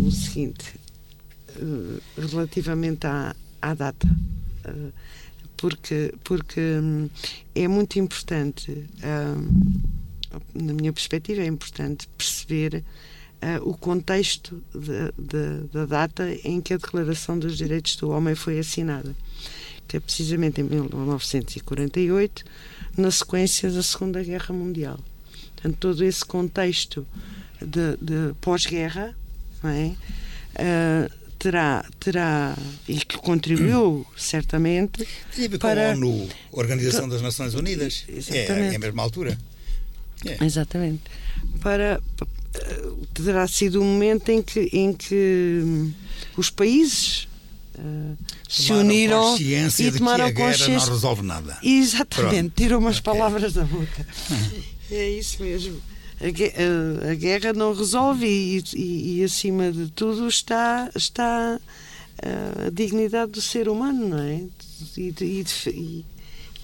o 0.00 0.10
seguinte, 0.10 0.74
uh, 1.56 2.00
relativamente 2.16 3.06
à, 3.06 3.34
à 3.60 3.74
data. 3.74 4.08
Uh, 4.64 4.92
porque, 5.56 6.14
porque 6.22 6.60
um, 6.60 7.10
é 7.52 7.66
muito 7.66 7.98
importante, 7.98 8.86
na 10.54 10.72
minha 10.72 10.92
perspectiva, 10.92 11.42
é 11.42 11.46
importante 11.46 12.08
perceber 12.16 12.84
o 13.62 13.74
contexto 13.76 14.62
de, 14.74 15.12
de, 15.16 15.68
da 15.72 15.86
data 15.86 16.28
em 16.44 16.60
que 16.60 16.74
a 16.74 16.76
Declaração 16.76 17.38
dos 17.38 17.56
Direitos 17.56 17.96
do 17.96 18.10
Homem 18.10 18.34
foi 18.34 18.58
assinada, 18.58 19.14
que 19.86 19.96
é 19.96 20.00
precisamente 20.00 20.60
em 20.60 20.64
1948, 20.64 22.44
na 22.96 23.10
sequência 23.10 23.70
da 23.70 23.82
Segunda 23.82 24.22
Guerra 24.22 24.54
Mundial. 24.54 24.98
Portanto, 25.54 25.76
todo 25.78 26.04
esse 26.04 26.24
contexto 26.24 27.06
de, 27.60 27.96
de 28.00 28.34
pós-guerra 28.40 29.14
é? 29.64 29.94
uh, 30.54 31.10
terá, 31.38 31.84
terá 31.98 32.56
e 32.88 32.96
que 32.96 33.16
contribuiu 33.18 34.06
certamente 34.16 35.06
para 35.58 35.92
a 35.92 35.94
ONU, 35.94 36.28
Organização 36.52 37.08
das 37.08 37.22
Nações 37.22 37.54
Unidas, 37.54 38.04
é, 38.30 38.46
é 38.46 38.76
a 38.76 38.78
mesma 38.78 39.02
altura. 39.02 39.38
É. 40.24 40.44
Exatamente. 40.44 41.02
Para, 41.60 42.00
terá 43.14 43.46
sido 43.46 43.80
um 43.80 43.84
momento 43.84 44.30
em 44.30 44.42
que, 44.42 44.68
em 44.72 44.92
que 44.92 45.92
os 46.36 46.50
países 46.50 47.28
uh, 47.76 48.16
se 48.48 48.72
uniram 48.72 49.36
e 49.38 49.92
tomaram 49.92 50.32
que 50.32 50.42
a 50.42 50.46
consciência. 50.46 50.86
não 50.86 50.94
resolve 50.94 51.22
nada. 51.22 51.58
Exatamente, 51.62 52.52
tirou 52.56 52.78
umas 52.78 52.98
okay. 52.98 53.12
palavras 53.12 53.52
da 53.52 53.64
boca. 53.64 54.06
é 54.90 55.10
isso 55.10 55.42
mesmo. 55.42 55.80
A, 56.20 57.08
a, 57.08 57.12
a, 57.12 57.14
guerra 57.14 57.52
não 57.52 57.72
resolve 57.72 58.26
e, 58.26 58.62
e, 58.74 59.18
e, 59.18 59.24
acima 59.24 59.70
de 59.70 59.88
tudo 59.90 60.26
está, 60.26 60.90
está 60.96 61.60
uh, 61.60 62.66
a 62.66 62.70
dignidade 62.70 63.32
do 63.32 63.40
ser 63.40 63.68
humano, 63.68 64.08
não 64.08 64.18
é? 64.18 64.42
E, 64.96 65.14
e 65.20 66.04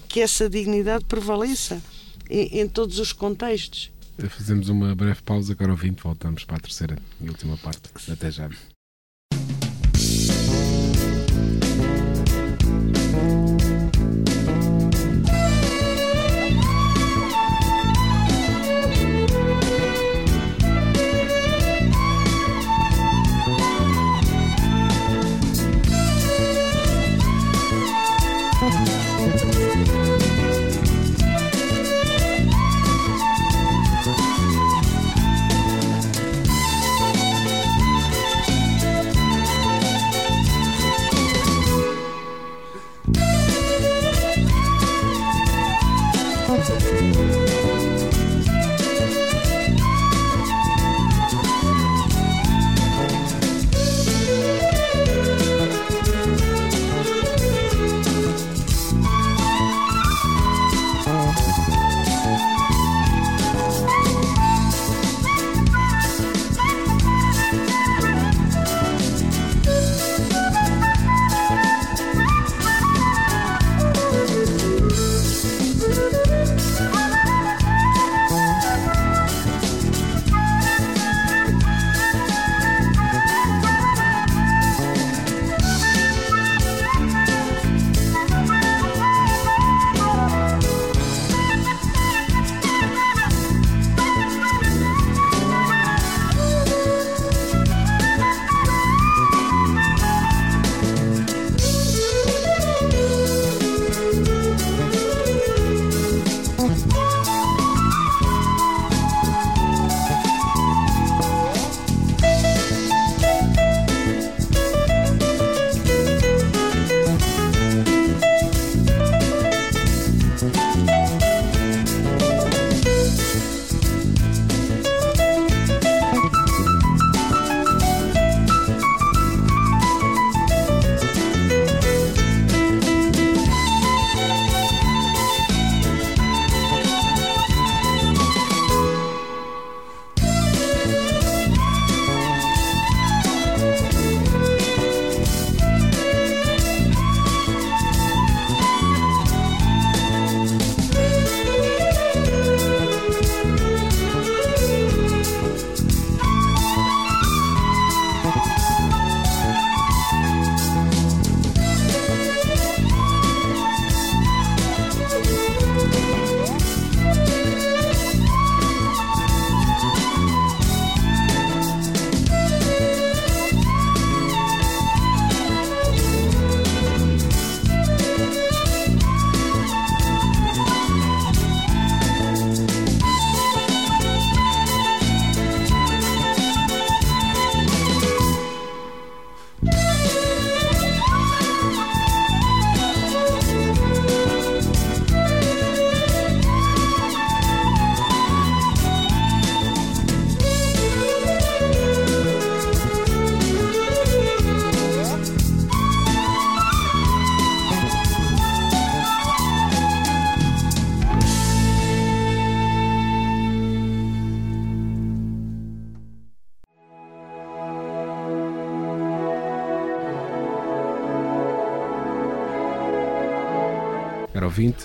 que 0.09 0.19
essa 0.19 0.49
dignidade 0.49 1.05
prevaleça 1.05 1.81
em, 2.29 2.59
em 2.61 2.67
todos 2.67 2.99
os 2.99 3.13
contextos. 3.13 3.91
Fazemos 4.17 4.69
uma 4.69 4.95
breve 4.95 5.21
pausa, 5.21 5.53
agora 5.53 5.71
ouvinte, 5.71 6.01
voltamos 6.01 6.45
para 6.45 6.57
a 6.57 6.59
terceira 6.59 6.97
e 7.19 7.29
última 7.29 7.57
parte. 7.57 7.89
Até 8.09 8.31
já. 8.31 8.49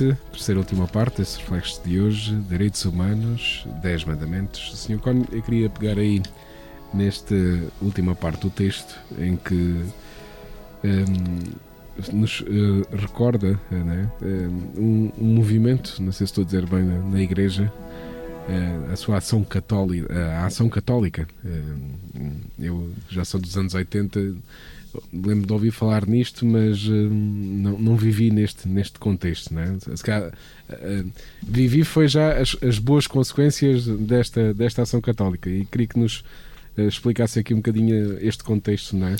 Ouvinte, 0.01 0.17
terceira 0.33 0.61
última 0.61 0.87
parte 0.87 1.19
desse 1.19 1.39
reflexo 1.39 1.81
de 1.85 2.01
hoje, 2.01 2.35
Direitos 2.49 2.85
Humanos, 2.85 3.67
10 3.83 4.05
Mandamentos. 4.05 4.73
Sr. 4.79 4.99
Con, 4.99 5.25
eu 5.31 5.43
queria 5.43 5.69
pegar 5.69 5.99
aí 5.99 6.23
nesta 6.93 7.35
última 7.81 8.15
parte 8.15 8.41
do 8.41 8.51
texto 8.51 8.99
em 9.19 9.37
que 9.37 9.85
um, 10.85 12.13
nos 12.13 12.41
uh, 12.41 12.97
recorda 12.97 13.61
né, 13.71 14.11
um, 14.77 15.13
um, 15.19 15.35
movimento, 15.35 15.97
não 16.01 16.13
sei 16.13 16.27
se 16.27 16.33
estou 16.33 16.43
a 16.43 16.45
dizer 16.45 16.67
bem, 16.67 16.83
na, 16.83 16.99
na 16.99 17.21
Igreja, 17.21 17.71
a 18.93 18.97
sua 18.97 19.19
ação 19.19 19.45
católica, 19.45 20.15
a 20.15 20.47
ação 20.47 20.69
católica. 20.69 21.29
Uh, 21.45 22.31
eu 22.59 22.91
já 23.09 23.25
sou 23.25 23.41
dos 23.41 23.57
anos 23.57 23.75
80 23.75 24.37
lembro 25.13 25.47
de 25.47 25.53
ouvir 25.53 25.71
falar 25.71 26.07
nisto, 26.07 26.45
mas 26.45 26.85
não, 26.85 27.79
não, 27.79 27.97
vivi 27.97 28.31
neste, 28.31 28.69
neste 28.69 28.99
contexto. 28.99 29.55
Né? 29.55 29.79
Calhar, 30.03 30.33
vivi 31.43 31.85
foi 31.85 32.09
já 32.09 32.39
as, 32.39 32.57
as, 32.63 32.79
boas 32.79 33.07
consequências 33.07 33.87
desta, 33.87 34.53
desta 34.53 34.83
ação 34.83 35.01
católica 35.01 35.49
e 35.49 35.65
queria 35.65 35.87
que 35.87 35.99
nos 35.99 36.25
explicasse 36.77 37.39
aqui 37.39 37.53
um 37.53 37.59
bocadinho 37.59 38.19
este 38.21 38.43
contexto. 38.43 38.97
Não 38.97 39.09
é? 39.09 39.17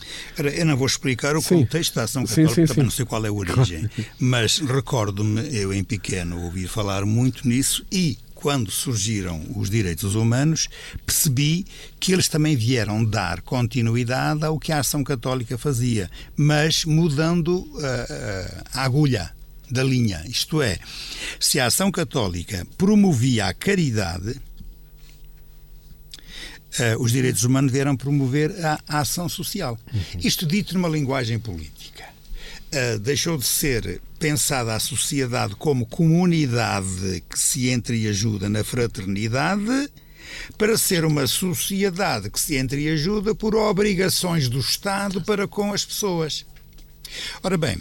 Eu 0.59 0.67
não 0.67 0.77
vou 0.77 0.87
explicar 0.87 1.37
o 1.37 1.43
sim. 1.43 1.61
contexto 1.61 1.95
da 1.95 2.05
ação 2.05 2.25
católica, 2.25 2.55
sim, 2.55 2.67
sim, 2.67 2.75
sim. 2.75 2.83
não 2.83 2.91
sei 2.91 3.05
qual 3.05 3.25
é 3.25 3.29
a 3.29 3.33
origem, 3.33 3.89
mas 4.19 4.59
recordo-me, 4.59 5.55
eu 5.55 5.73
em 5.73 5.85
pequeno, 5.85 6.43
ouvir 6.43 6.69
falar 6.69 7.05
muito 7.05 7.47
nisso 7.47 7.85
e 7.93 8.19
quando 8.41 8.71
surgiram 8.71 9.45
os 9.55 9.69
direitos 9.69 10.15
humanos, 10.15 10.69
percebi 11.05 11.67
que 11.99 12.13
eles 12.13 12.29
também 12.29 12.57
vieram 12.57 13.05
dar 13.05 13.43
continuidade 13.43 14.45
ao 14.45 14.59
que 14.59 14.73
a 14.73 14.81
ação 14.81 15.05
católica 15.05 15.59
fazia, 15.59 16.11
mas 16.37 16.85
mudando 16.85 17.59
uh, 17.59 18.65
a 18.73 18.83
agulha 18.83 19.31
da 19.71 19.85
linha. 19.85 20.25
Isto 20.27 20.63
é, 20.63 20.79
se 21.39 21.61
a 21.61 21.67
ação 21.67 21.91
católica 21.91 22.67
promovia 22.77 23.47
a 23.47 23.55
caridade, 23.55 24.31
uh, 24.31 24.41
os 26.99 27.13
direitos 27.13 27.45
humanos 27.45 27.71
vieram 27.71 27.97
promover 27.97 28.53
a, 28.65 28.81
a 28.89 29.01
ação 29.01 29.29
social. 29.29 29.79
Uhum. 29.93 30.21
Isto 30.25 30.47
dito 30.47 30.75
numa 30.75 30.89
linguagem 30.89 31.39
política. 31.39 31.80
Uh, 32.73 32.99
deixou 33.01 33.37
de 33.37 33.47
ser 33.47 34.01
pensada 34.19 34.75
a 34.75 34.79
sociedade 34.79 35.57
como 35.57 35.87
comunidade 35.87 37.25
que 37.29 37.37
se 37.37 37.69
entreajuda 37.69 38.49
na 38.49 38.63
fraternidade 38.63 39.91
para 40.57 40.79
ser 40.79 41.05
uma 41.05 41.27
sociedade 41.27 42.31
que 42.31 42.41
se 42.41 42.57
entreajuda 42.57 43.35
por 43.35 43.57
obrigações 43.57 44.49
do 44.49 44.61
Estado 44.61 45.21
para 45.23 45.49
com 45.49 45.73
as 45.73 45.85
pessoas. 45.85 46.47
Ora 47.43 47.59
bem, 47.59 47.77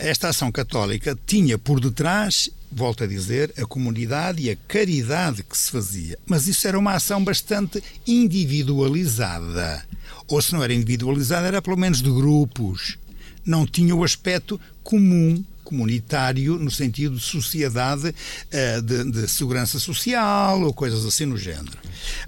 esta 0.00 0.28
ação 0.28 0.52
católica 0.52 1.18
tinha 1.26 1.58
por 1.58 1.80
detrás, 1.80 2.48
volto 2.70 3.02
a 3.02 3.06
dizer, 3.06 3.52
a 3.58 3.66
comunidade 3.66 4.42
e 4.42 4.50
a 4.50 4.56
caridade 4.68 5.42
que 5.42 5.58
se 5.58 5.70
fazia. 5.70 6.16
Mas 6.26 6.46
isso 6.46 6.68
era 6.68 6.78
uma 6.78 6.94
ação 6.94 7.24
bastante 7.24 7.82
individualizada. 8.06 9.84
Ou 10.28 10.40
se 10.40 10.52
não 10.52 10.62
era 10.62 10.72
individualizada, 10.72 11.48
era 11.48 11.62
pelo 11.62 11.76
menos 11.76 12.00
de 12.00 12.10
grupos 12.10 12.99
não 13.44 13.66
tinha 13.66 13.94
o 13.94 14.04
aspecto 14.04 14.60
comum 14.82 15.44
comunitário 15.64 16.58
no 16.58 16.70
sentido 16.70 17.14
de 17.14 17.22
sociedade 17.22 18.12
eh, 18.50 18.80
de, 18.80 19.08
de, 19.08 19.28
segurança 19.28 19.78
social 19.78 20.60
ou 20.62 20.74
coisas 20.74 21.06
assim 21.06 21.26
no 21.26 21.36
género. 21.36 21.78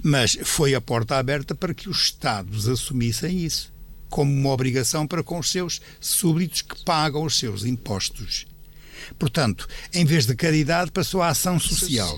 Mas 0.01 0.37
foi 0.43 0.73
a 0.73 0.79
porta 0.79 1.17
aberta 1.17 1.53
para 1.53 1.73
que 1.73 1.89
os 1.89 2.03
Estados 2.03 2.69
assumissem 2.69 3.43
isso 3.43 3.73
como 4.09 4.31
uma 4.31 4.51
obrigação 4.51 5.05
para 5.05 5.23
com 5.23 5.39
os 5.39 5.49
seus 5.49 5.81
súbditos 5.99 6.61
que 6.61 6.85
pagam 6.85 7.23
os 7.23 7.37
seus 7.37 7.65
impostos. 7.65 8.45
Portanto, 9.17 9.67
em 9.93 10.05
vez 10.05 10.25
de 10.25 10.35
caridade, 10.35 10.91
passou 10.91 11.21
a 11.21 11.29
ação 11.29 11.59
social. 11.59 12.17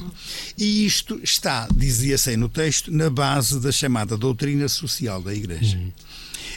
E 0.58 0.86
isto 0.86 1.20
está, 1.24 1.68
dizia-se 1.74 2.36
no 2.38 2.50
texto, 2.50 2.92
na 2.92 3.10
base 3.10 3.60
da 3.60 3.72
chamada 3.72 4.18
doutrina 4.18 4.68
social 4.68 5.22
da 5.22 5.34
Igreja. 5.34 5.78
Uhum. 5.78 5.92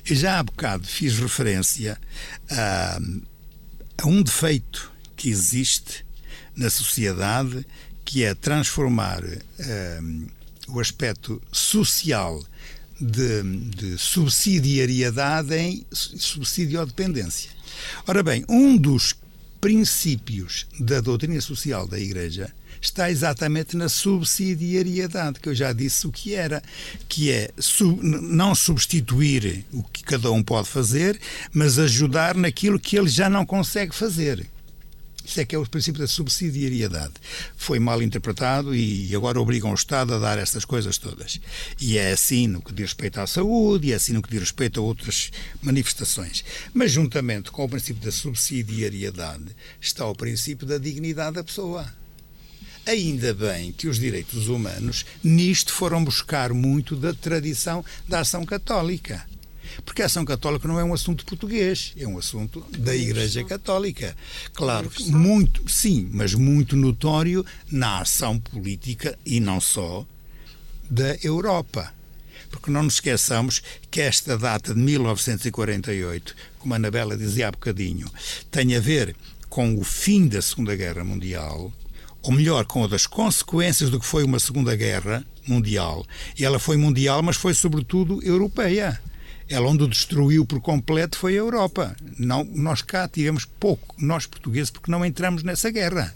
Já 0.05 0.39
há 0.39 0.43
bocado 0.43 0.87
fiz 0.87 1.19
referência 1.19 1.99
a, 2.51 2.99
a 3.99 4.07
um 4.07 4.23
defeito 4.23 4.93
que 5.17 5.29
existe 5.29 6.05
na 6.57 6.71
sociedade, 6.71 7.67
que 8.05 8.25
é 8.25 8.35
transformar 8.35 9.23
um, 9.23 10.27
o 10.69 10.81
aspecto 10.81 11.41
social 11.53 12.43
de, 13.01 13.43
de 13.43 13.99
subsidiariedade 13.99 15.55
em 15.55 15.87
subsidiodependência. 15.93 17.51
Ora 18.07 18.23
bem, 18.23 18.45
um 18.49 18.77
dos 18.77 19.15
princípios 19.61 20.67
da 20.79 21.01
doutrina 21.01 21.41
social 21.41 21.87
da 21.87 21.99
Igreja 21.99 22.53
está 22.81 23.11
exatamente 23.11 23.77
na 23.77 23.89
subsidiariedade, 23.89 25.41
que 25.41 25.49
eu 25.49 25.55
já 25.55 25.73
disse 25.73 26.07
o 26.07 26.13
que 26.13 26.35
era, 26.35 26.63
que 27.09 27.31
é 27.31 27.51
sub, 27.59 28.01
não 28.03 28.55
substituir 28.55 29.65
o 29.73 29.83
que 29.83 30.03
cada 30.03 30.31
um 30.31 30.43
pode 30.43 30.69
fazer, 30.69 31.19
mas 31.53 31.79
ajudar 31.79 32.35
naquilo 32.35 32.79
que 32.79 32.97
ele 32.97 33.09
já 33.09 33.29
não 33.29 33.45
consegue 33.45 33.95
fazer. 33.95 34.47
Isso 35.29 35.41
é 35.41 35.45
que 35.45 35.55
é 35.55 35.59
o 35.59 35.67
princípio 35.67 36.01
da 36.01 36.07
subsidiariedade. 36.07 37.13
Foi 37.55 37.79
mal 37.79 38.03
interpretado 38.03 38.75
e 38.75 39.15
agora 39.15 39.39
obrigam 39.39 39.73
o 39.73 39.75
Estado 39.75 40.15
a 40.15 40.19
dar 40.19 40.39
estas 40.39 40.65
coisas 40.65 40.97
todas. 40.97 41.39
E 41.79 41.99
é 41.99 42.13
assim 42.13 42.47
no 42.47 42.63
que 42.63 42.73
diz 42.73 42.87
respeito 42.87 43.21
à 43.21 43.27
saúde, 43.27 43.89
e 43.89 43.93
é 43.93 43.97
assim 43.97 44.15
no 44.15 44.23
que 44.23 44.31
diz 44.31 44.41
respeito 44.41 44.81
a 44.81 44.83
outras 44.83 45.31
manifestações. 45.61 46.43
Mas, 46.73 46.93
juntamente 46.93 47.51
com 47.51 47.63
o 47.63 47.69
princípio 47.69 48.03
da 48.03 48.11
subsidiariedade, 48.11 49.55
está 49.79 50.07
o 50.07 50.15
princípio 50.15 50.67
da 50.67 50.79
dignidade 50.79 51.35
da 51.35 51.45
pessoa. 51.45 51.98
Ainda 52.89 53.35
bem 53.35 53.71
que 53.71 53.87
os 53.87 53.99
direitos 53.99 54.49
humanos 54.49 55.05
nisto 55.23 55.75
foram 55.75 56.03
buscar 56.03 56.55
muito 56.55 56.97
da 56.97 57.13
tradição 57.13 57.85
da 58.09 58.21
ação 58.21 58.47
católica. 58.47 59.29
Porque 59.85 60.01
a 60.01 60.07
ação 60.07 60.25
católica 60.25 60.67
não 60.67 60.81
é 60.81 60.85
um 60.85 60.95
assunto 60.95 61.27
português, 61.27 61.93
é 61.99 62.07
um 62.07 62.17
assunto 62.17 62.65
da 62.79 62.97
Igreja 62.97 63.45
Católica. 63.45 64.17
Claro, 64.55 64.91
muito, 65.09 65.71
sim, 65.71 66.09
mas 66.11 66.33
muito 66.33 66.77
notório 66.77 67.45
na 67.71 68.01
ação 68.01 68.39
política 68.39 69.19
e 69.23 69.39
não 69.39 69.61
só 69.61 70.07
da 70.89 71.15
Europa. 71.23 71.93
Porque 72.51 72.71
não 72.71 72.85
nos 72.85 72.95
esqueçamos 72.95 73.63
que 73.91 74.01
esta 74.01 74.39
data 74.39 74.73
de 74.73 74.81
1948, 74.81 76.35
como 76.59 76.73
a 76.73 76.79
Anabela 76.79 77.19
dizia 77.19 77.49
há 77.49 77.51
bocadinho, 77.51 78.11
tem 78.51 78.75
a 78.75 78.81
ver 78.81 79.15
com 79.51 79.79
o 79.79 79.85
fim 79.85 80.27
da 80.27 80.41
Segunda 80.41 80.75
Guerra 80.75 81.05
Mundial, 81.05 81.71
ou 82.29 82.33
melhor, 82.35 82.67
com 82.67 82.85
as 82.85 83.07
consequências 83.07 83.89
do 83.89 83.99
que 83.99 84.05
foi 84.05 84.23
uma 84.23 84.39
Segunda 84.39 84.77
Guerra 84.77 85.25
Mundial. 85.47 86.07
E 86.39 86.45
ela 86.45 86.59
foi 86.59 86.77
mundial, 86.77 87.23
mas 87.23 87.37
foi 87.37 87.55
sobretudo 87.55 88.23
europeia. 88.23 89.01
Ela 89.49 89.67
onde 89.67 89.89
destruiu 89.89 90.45
por 90.45 90.61
completo 90.61 91.17
foi 91.17 91.33
a 91.33 91.39
Europa. 91.39 91.97
Não, 92.19 92.45
nós 92.45 92.83
cá 92.83 93.09
tivemos 93.09 93.47
pouco, 93.47 93.95
nós 93.99 94.27
portugueses, 94.27 94.69
porque 94.69 94.91
não 94.91 95.07
entramos 95.07 95.43
nessa 95.43 95.71
guerra. 95.71 96.15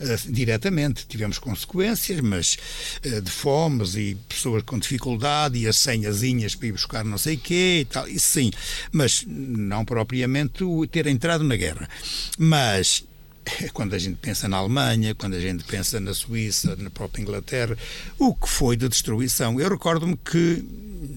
Uh, 0.00 0.32
diretamente. 0.32 1.06
Tivemos 1.06 1.38
consequências, 1.38 2.20
mas 2.20 2.58
uh, 3.06 3.22
de 3.22 3.30
fomes 3.30 3.94
e 3.94 4.16
pessoas 4.28 4.64
com 4.64 4.80
dificuldade 4.80 5.58
e 5.58 5.68
as 5.68 5.76
senhazinhas 5.76 6.56
para 6.56 6.66
ir 6.66 6.72
buscar 6.72 7.04
não 7.04 7.16
sei 7.16 7.36
quê 7.36 7.78
e 7.82 7.84
tal, 7.84 8.06
isso 8.08 8.32
sim, 8.32 8.50
mas 8.92 9.24
não 9.26 9.84
propriamente 9.84 10.64
ter 10.90 11.06
entrado 11.06 11.44
na 11.44 11.54
guerra. 11.54 11.88
Mas 12.36 13.04
quando 13.72 13.94
a 13.94 13.98
gente 13.98 14.16
pensa 14.16 14.48
na 14.48 14.56
Alemanha, 14.56 15.14
quando 15.14 15.34
a 15.34 15.40
gente 15.40 15.64
pensa 15.64 16.00
na 16.00 16.14
Suíça, 16.14 16.76
na 16.76 16.90
própria 16.90 17.22
Inglaterra, 17.22 17.76
o 18.18 18.34
que 18.34 18.48
foi 18.48 18.76
de 18.76 18.88
destruição. 18.88 19.60
Eu 19.60 19.70
recordo-me 19.70 20.16
que, 20.16 20.64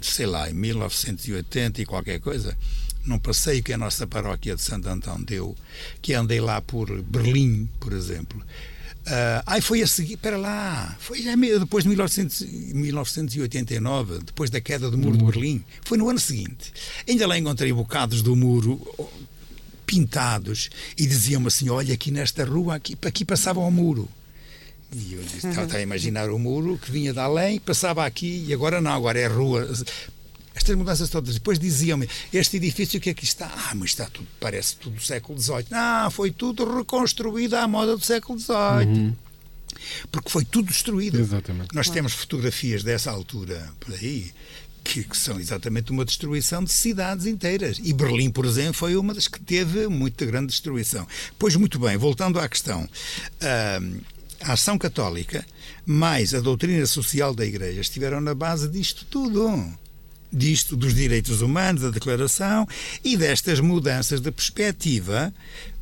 sei 0.01 0.25
lá, 0.25 0.49
em 0.49 0.53
1980 0.53 1.81
e 1.81 1.85
qualquer 1.85 2.19
coisa, 2.19 2.57
num 3.05 3.19
passeio 3.19 3.63
que 3.63 3.73
a 3.73 3.77
nossa 3.77 4.05
paróquia 4.05 4.55
de 4.55 4.61
Santo 4.61 4.89
Antão 4.89 5.21
deu, 5.21 5.55
que 6.01 6.13
andei 6.13 6.39
lá 6.39 6.61
por 6.61 7.01
Berlim, 7.01 7.69
por 7.79 7.93
exemplo. 7.93 8.41
Uh, 9.07 9.41
aí 9.47 9.61
foi 9.61 9.81
a 9.81 9.87
seguir, 9.87 10.17
para 10.17 10.37
lá, 10.37 10.95
foi 10.99 11.21
já 11.21 11.35
depois 11.35 11.83
de 11.83 11.89
1900, 11.89 12.41
1989, 12.73 14.19
depois 14.19 14.51
da 14.51 14.61
queda 14.61 14.91
do 14.91 14.97
muro 14.97 15.17
de 15.17 15.23
Berlim, 15.23 15.63
foi 15.83 15.97
no 15.97 16.09
ano 16.09 16.19
seguinte. 16.19 16.71
Ainda 17.07 17.25
lá 17.25 17.37
encontrei 17.37 17.73
bocados 17.73 18.21
do 18.21 18.35
muro 18.35 18.79
pintados 19.89 20.69
e 20.95 21.07
diziam-me 21.07 21.47
assim: 21.47 21.67
Olha, 21.69 21.95
aqui 21.95 22.11
nesta 22.11 22.45
rua, 22.45 22.75
aqui, 22.75 22.95
aqui 23.01 23.25
passava 23.25 23.59
o 23.59 23.71
muro. 23.71 24.07
E 24.91 25.13
eu 25.13 25.23
disse, 25.23 25.47
estava 25.47 25.77
a 25.77 25.81
imaginar 25.81 26.29
o 26.29 26.39
muro 26.39 26.77
que 26.77 26.91
vinha 26.91 27.11
de 27.13 27.19
além, 27.19 27.59
passava 27.59 28.05
aqui 28.05 28.45
e 28.47 28.53
agora 28.53 28.79
não, 28.79 28.91
agora 28.91 29.19
é 29.19 29.27
rua. 29.27 29.67
Estas 30.55 30.75
mudanças 30.75 31.09
todas. 31.09 31.33
Depois 31.33 31.57
diziam-me: 31.57 32.07
Este 32.31 32.57
edifício 32.57 32.99
que 32.99 33.09
aqui 33.09 33.23
está, 33.23 33.47
ah, 33.47 33.73
mas 33.75 33.91
está 33.91 34.05
tudo, 34.05 34.27
parece 34.39 34.75
tudo 34.75 34.95
do 34.95 35.01
século 35.01 35.39
XVIII. 35.41 35.65
Não, 35.71 36.11
foi 36.11 36.29
tudo 36.29 36.77
reconstruído 36.77 37.55
à 37.55 37.67
moda 37.67 37.97
do 37.97 38.05
século 38.05 38.39
XVIII. 38.39 38.55
Uhum. 38.85 39.15
Porque 40.11 40.29
foi 40.29 40.45
tudo 40.45 40.67
destruído. 40.67 41.19
Exatamente. 41.19 41.73
Nós 41.73 41.89
temos 41.89 42.13
fotografias 42.13 42.83
dessa 42.83 43.09
altura 43.09 43.71
por 43.79 43.93
aí 43.93 44.31
que, 44.89 45.03
que, 45.03 45.15
são 45.15 45.39
exatamente 45.39 45.91
uma 45.91 46.03
destruição 46.03 46.63
de 46.63 46.71
cidades 46.73 47.27
inteiras. 47.27 47.79
E 47.83 47.93
Berlim, 47.93 48.31
por 48.31 48.43
exemplo, 48.43 48.73
foi 48.73 48.95
uma 48.95 49.13
das 49.13 49.27
que 49.27 49.39
teve 49.39 49.87
muita 49.87 50.25
grande 50.25 50.47
destruição. 50.47 51.07
Pois 51.37 51.55
muito 51.55 51.77
bem, 51.77 51.95
voltando 51.95 52.39
à 52.39 52.49
questão, 52.49 52.89
a 54.41 54.53
ação 54.53 54.79
católica 54.79 55.45
mais 55.85 56.33
a 56.33 56.39
doutrina 56.39 56.85
social 56.87 57.35
da 57.35 57.45
Igreja 57.45 57.81
estiveram 57.81 58.19
na 58.19 58.33
base 58.33 58.67
disto 58.67 59.05
tudo. 59.05 59.63
Disto, 60.31 60.75
dos 60.75 60.93
direitos 60.93 61.41
humanos, 61.41 61.81
da 61.81 61.89
Declaração 61.89 62.67
e 63.03 63.17
destas 63.17 63.59
mudanças 63.59 64.21
de 64.21 64.31
perspectiva 64.31 65.33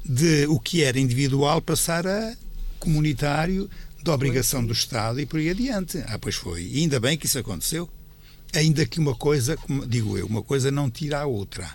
de 0.05 0.47
o 0.47 0.57
que 0.57 0.83
era 0.83 0.97
individual 0.97 1.61
passar 1.61 2.07
a 2.07 2.33
comunitário, 2.79 3.69
da 4.01 4.13
obrigação 4.13 4.65
do 4.65 4.71
Estado 4.71 5.19
e 5.19 5.25
por 5.25 5.37
aí 5.37 5.49
adiante. 5.49 6.01
Ah, 6.07 6.17
pois 6.17 6.35
foi. 6.35 6.63
E 6.63 6.79
ainda 6.79 6.97
bem 6.97 7.17
que 7.17 7.25
isso 7.25 7.37
aconteceu. 7.37 7.89
Ainda 8.53 8.85
que 8.85 8.99
uma 8.99 9.15
coisa, 9.15 9.57
como 9.57 9.85
digo 9.85 10.17
eu, 10.17 10.25
uma 10.25 10.41
coisa 10.41 10.71
não 10.71 10.89
tira 10.89 11.19
a 11.19 11.25
outra. 11.25 11.69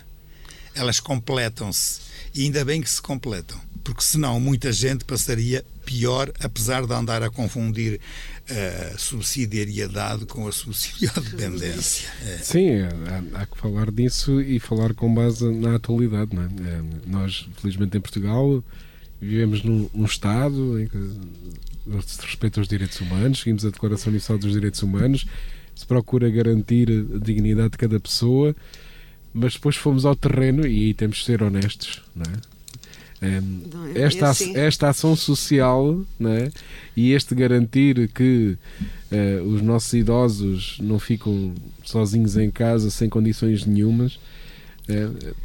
Elas 0.75 0.99
completam-se. 0.99 2.01
E 2.33 2.43
ainda 2.43 2.65
bem 2.65 2.81
que 2.81 2.89
se 2.89 3.01
completam. 3.01 3.59
Porque 3.83 4.01
senão 4.01 4.39
muita 4.39 4.71
gente 4.71 5.05
passaria 5.05 5.63
pior, 5.85 6.31
apesar 6.39 6.85
de 6.85 6.93
andar 6.93 7.21
a 7.21 7.29
confundir 7.29 7.99
a 8.49 8.53
eh, 8.53 8.95
subsidiariedade 8.97 10.25
com 10.25 10.47
a 10.47 10.51
subsidiodependência. 10.51 12.09
É. 12.25 12.37
Sim, 12.37 12.81
há, 12.81 13.41
há, 13.41 13.45
que 13.45 13.57
falar 13.57 13.91
disso 13.91 14.41
e 14.41 14.59
falar 14.59 14.93
com 14.93 15.13
base 15.13 15.45
na 15.51 15.75
atualidade. 15.75 16.33
Não 16.33 16.43
é? 16.43 16.45
É, 16.45 16.81
nós, 17.05 17.47
felizmente, 17.61 17.97
em 17.97 18.01
Portugal, 18.01 18.63
vivemos 19.19 19.63
num, 19.63 19.89
num 19.93 20.05
Estado 20.05 20.79
em 20.79 20.87
que 20.87 20.97
se 22.05 22.21
respeita 22.21 22.61
os 22.61 22.67
direitos 22.67 22.99
humanos, 22.99 23.39
seguimos 23.39 23.65
a 23.65 23.69
Declaração 23.69 24.09
Universal 24.09 24.37
dos 24.37 24.53
Direitos 24.53 24.81
Humanos, 24.81 25.25
se 25.75 25.85
procura 25.85 26.29
garantir 26.29 26.89
a 26.89 27.17
dignidade 27.17 27.71
de 27.71 27.77
cada 27.77 27.99
pessoa, 27.99 28.55
mas 29.33 29.53
depois 29.53 29.75
fomos 29.75 30.05
ao 30.05 30.15
terreno 30.15 30.65
e 30.65 30.85
aí 30.85 30.93
temos 30.93 31.17
de 31.17 31.25
ser 31.25 31.41
honestos, 31.41 32.01
não 32.15 32.23
é? 32.23 32.53
Um, 33.23 33.61
esta, 33.95 34.33
esta 34.53 34.89
ação 34.89 35.15
social 35.15 36.01
né, 36.19 36.51
e 36.93 37.13
este 37.13 37.33
garantir 37.33 38.09
que 38.09 38.57
uh, 39.09 39.43
os 39.47 39.61
nossos 39.61 39.93
idosos 39.93 40.77
não 40.81 40.99
ficam 40.99 41.53
sozinhos 41.85 42.35
em 42.35 42.51
casa 42.51 42.89
sem 42.89 43.07
condições 43.07 43.65
nenhumas 43.65 44.15
uh, 44.89 45.35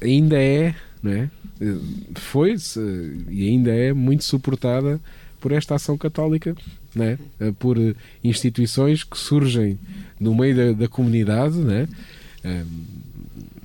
ainda 0.00 0.40
é, 0.40 0.76
né, 1.02 1.28
foi 2.14 2.54
e 3.28 3.48
ainda 3.48 3.72
é 3.72 3.92
muito 3.92 4.22
suportada 4.22 5.00
por 5.42 5.50
esta 5.50 5.74
ação 5.74 5.98
católica, 5.98 6.56
né? 6.94 7.18
por 7.58 7.76
instituições 8.22 9.02
que 9.02 9.18
surgem 9.18 9.76
no 10.18 10.34
meio 10.34 10.56
da, 10.56 10.72
da 10.72 10.88
comunidade, 10.88 11.58
né? 11.58 11.88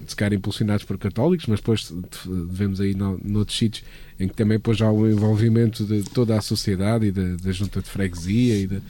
se 0.08 0.16
calhar 0.16 0.34
impulsionados 0.34 0.84
por 0.84 0.98
católicos, 0.98 1.46
mas 1.46 1.60
depois 1.60 1.94
devemos 2.26 2.82
aí 2.82 2.96
no, 2.96 3.20
noutros 3.24 3.58
sítios 3.58 3.86
em 4.20 4.28
que 4.28 4.34
também 4.34 4.58
depois 4.58 4.82
há 4.82 4.92
o 4.92 5.08
envolvimento 5.08 5.86
de 5.86 6.02
toda 6.04 6.36
a 6.36 6.42
sociedade 6.42 7.06
e 7.06 7.12
da, 7.12 7.36
da 7.36 7.52
junta 7.52 7.80
de 7.80 7.90
freguesia 7.90 8.58
e, 8.58 8.66
de, 8.66 8.82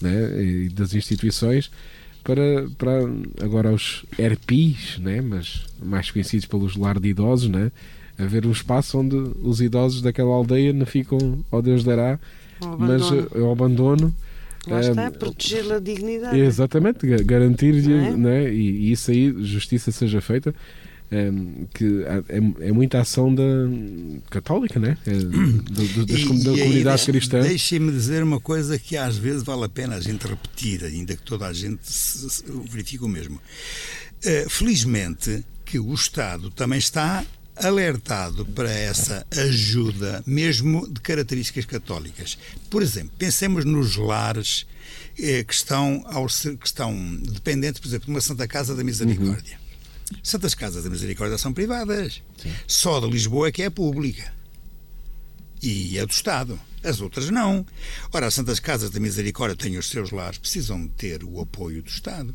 né? 0.00 0.42
e 0.42 0.68
das 0.68 0.94
instituições 0.94 1.70
para, 2.24 2.68
para 2.76 2.90
agora 3.40 3.72
os 3.72 4.04
ERPIs, 4.18 4.98
né? 4.98 5.20
mas 5.20 5.64
mais 5.80 6.10
conhecidos 6.10 6.46
pelos 6.46 6.74
lar 6.74 6.98
de 6.98 7.08
idosos, 7.08 7.48
né? 7.48 7.70
Haver 8.18 8.46
um 8.46 8.52
espaço 8.52 8.98
onde 8.98 9.16
os 9.42 9.60
idosos 9.60 10.02
daquela 10.02 10.30
aldeia 10.30 10.72
não 10.72 10.86
ficam, 10.86 11.44
ó 11.50 11.60
Deus 11.60 11.84
dará, 11.84 12.18
ao 12.60 12.78
mas 12.78 13.02
ao 13.34 13.52
abandono. 13.52 14.14
Lá 14.66 14.80
está, 14.80 15.02
é, 15.02 15.10
proteger 15.10 15.72
a 15.72 15.78
dignidade. 15.78 16.38
Exatamente, 16.38 17.06
garantir 17.24 17.88
é? 17.88 18.16
né, 18.16 18.52
e, 18.52 18.88
e, 18.88 18.92
isso 18.92 19.10
aí, 19.10 19.32
justiça 19.44 19.92
seja 19.92 20.20
feita. 20.20 20.54
É, 21.08 21.30
que 21.72 22.02
é, 22.02 22.66
é, 22.66 22.72
muita 22.72 22.98
ação 23.00 23.32
da 23.32 23.44
católica, 24.28 24.80
né? 24.80 24.98
É, 25.06 25.12
do, 25.12 25.86
do, 25.86 26.06
das, 26.06 26.18
e, 26.18 26.44
da 26.44 26.50
comunidade 26.50 27.02
e, 27.02 27.06
cristã. 27.06 27.42
Deixem-me 27.42 27.92
dizer 27.92 28.24
uma 28.24 28.40
coisa 28.40 28.76
que 28.76 28.96
às 28.96 29.16
vezes 29.16 29.44
vale 29.44 29.62
a 29.62 29.68
pena 29.68 29.94
a 29.94 30.00
gente 30.00 30.26
repetir, 30.26 30.82
ainda 30.82 31.14
que 31.14 31.22
toda 31.22 31.46
a 31.46 31.52
gente 31.52 31.78
se, 31.82 32.28
se, 32.28 32.44
verifique 32.68 33.04
o 33.04 33.08
mesmo. 33.08 33.36
Uh, 33.36 34.50
felizmente 34.50 35.44
que 35.64 35.78
o 35.78 35.94
Estado 35.94 36.50
também 36.50 36.80
está 36.80 37.24
alertado 37.56 38.44
para 38.46 38.70
essa 38.70 39.26
ajuda, 39.30 40.22
mesmo 40.26 40.86
de 40.86 41.00
características 41.00 41.64
católicas. 41.64 42.38
Por 42.70 42.82
exemplo, 42.82 43.12
pensemos 43.18 43.64
nos 43.64 43.96
lares 43.96 44.66
eh, 45.18 45.42
que, 45.44 45.54
estão 45.54 46.04
que 46.60 46.66
estão 46.66 47.16
dependentes, 47.16 47.80
por 47.80 47.88
exemplo, 47.88 48.06
de 48.06 48.10
uma 48.10 48.20
Santa 48.20 48.46
Casa 48.46 48.74
da 48.74 48.84
Misericórdia. 48.84 49.58
Uhum. 49.58 49.66
Santas 50.22 50.54
Casas 50.54 50.84
da 50.84 50.90
Misericórdia 50.90 51.38
são 51.38 51.52
privadas. 51.52 52.22
Sim. 52.36 52.52
Só 52.66 53.00
de 53.00 53.08
Lisboa 53.08 53.48
é 53.48 53.52
que 53.52 53.62
é 53.62 53.70
pública. 53.70 54.32
E 55.62 55.98
é 55.98 56.06
do 56.06 56.12
Estado. 56.12 56.58
As 56.82 57.00
outras 57.00 57.30
não. 57.30 57.66
Ora, 58.12 58.26
as 58.26 58.34
Santas 58.34 58.60
Casas 58.60 58.90
da 58.90 59.00
Misericórdia 59.00 59.56
têm 59.56 59.76
os 59.76 59.88
seus 59.88 60.10
lares, 60.10 60.38
precisam 60.38 60.86
ter 60.88 61.24
o 61.24 61.40
apoio 61.40 61.82
do 61.82 61.88
Estado. 61.88 62.34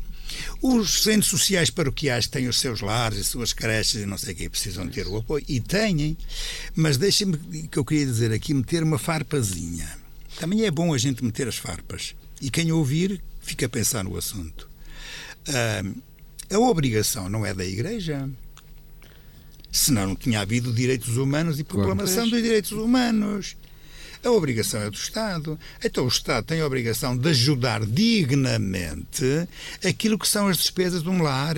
Os 0.60 1.02
centros 1.02 1.28
sociais 1.28 1.70
paroquiais 1.70 2.26
têm 2.26 2.48
os 2.48 2.60
seus 2.60 2.80
lares, 2.80 3.20
as 3.20 3.26
suas 3.28 3.52
creches 3.52 4.02
e 4.02 4.06
não 4.06 4.18
sei 4.18 4.34
o 4.34 4.36
que, 4.36 4.48
precisam 4.48 4.88
ter 4.88 5.06
o 5.06 5.16
apoio. 5.16 5.44
E 5.48 5.60
têm. 5.60 6.16
Mas 6.74 6.96
deixem-me, 6.96 7.68
que 7.68 7.78
eu 7.78 7.84
queria 7.84 8.06
dizer 8.06 8.32
aqui, 8.32 8.52
meter 8.52 8.82
uma 8.82 8.98
farpazinha. 8.98 9.88
Também 10.38 10.64
é 10.64 10.70
bom 10.70 10.92
a 10.92 10.98
gente 10.98 11.24
meter 11.24 11.48
as 11.48 11.56
farpas. 11.56 12.14
E 12.40 12.50
quem 12.50 12.72
ouvir, 12.72 13.22
fica 13.40 13.66
a 13.66 13.68
pensar 13.68 14.04
no 14.04 14.16
assunto. 14.16 14.68
Uh, 15.48 16.02
a 16.54 16.58
obrigação 16.58 17.28
não 17.28 17.46
é 17.46 17.54
da 17.54 17.64
Igreja. 17.64 18.28
Senão 19.72 20.08
não 20.08 20.14
tinha 20.14 20.40
havido 20.40 20.70
direitos 20.70 21.16
humanos 21.16 21.58
e 21.58 21.64
proclamação 21.64 22.16
claro. 22.16 22.30
dos 22.30 22.42
direitos 22.42 22.72
humanos. 22.72 23.56
A 24.22 24.30
obrigação 24.30 24.82
é 24.82 24.90
do 24.90 24.96
Estado. 24.96 25.58
Então 25.82 26.04
o 26.04 26.08
Estado 26.08 26.44
tem 26.44 26.60
a 26.60 26.66
obrigação 26.66 27.16
de 27.16 27.28
ajudar 27.30 27.84
dignamente 27.84 29.48
aquilo 29.84 30.18
que 30.18 30.28
são 30.28 30.46
as 30.46 30.58
despesas 30.58 31.02
de 31.02 31.08
um 31.08 31.22
lar. 31.22 31.56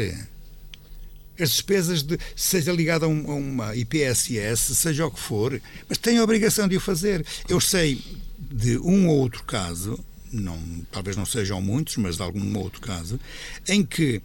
As 1.38 1.50
despesas, 1.50 2.04
de, 2.04 2.16
seja 2.36 2.72
ligada 2.72 3.06
a, 3.06 3.08
um, 3.08 3.30
a 3.30 3.34
uma 3.34 3.76
IPSS, 3.76 4.76
seja 4.76 5.04
o 5.04 5.10
que 5.10 5.18
for, 5.18 5.60
mas 5.88 5.98
tem 5.98 6.18
a 6.18 6.22
obrigação 6.22 6.68
de 6.68 6.76
o 6.76 6.80
fazer. 6.80 7.26
Eu 7.48 7.60
sei 7.60 8.00
de 8.38 8.78
um 8.78 9.08
ou 9.08 9.18
outro 9.18 9.42
caso, 9.42 9.98
não, 10.32 10.56
talvez 10.92 11.16
não 11.16 11.26
sejam 11.26 11.60
muitos, 11.60 11.96
mas 11.96 12.16
de 12.16 12.22
algum 12.22 12.56
outro 12.58 12.80
caso, 12.80 13.18
em 13.66 13.84
que 13.84 14.22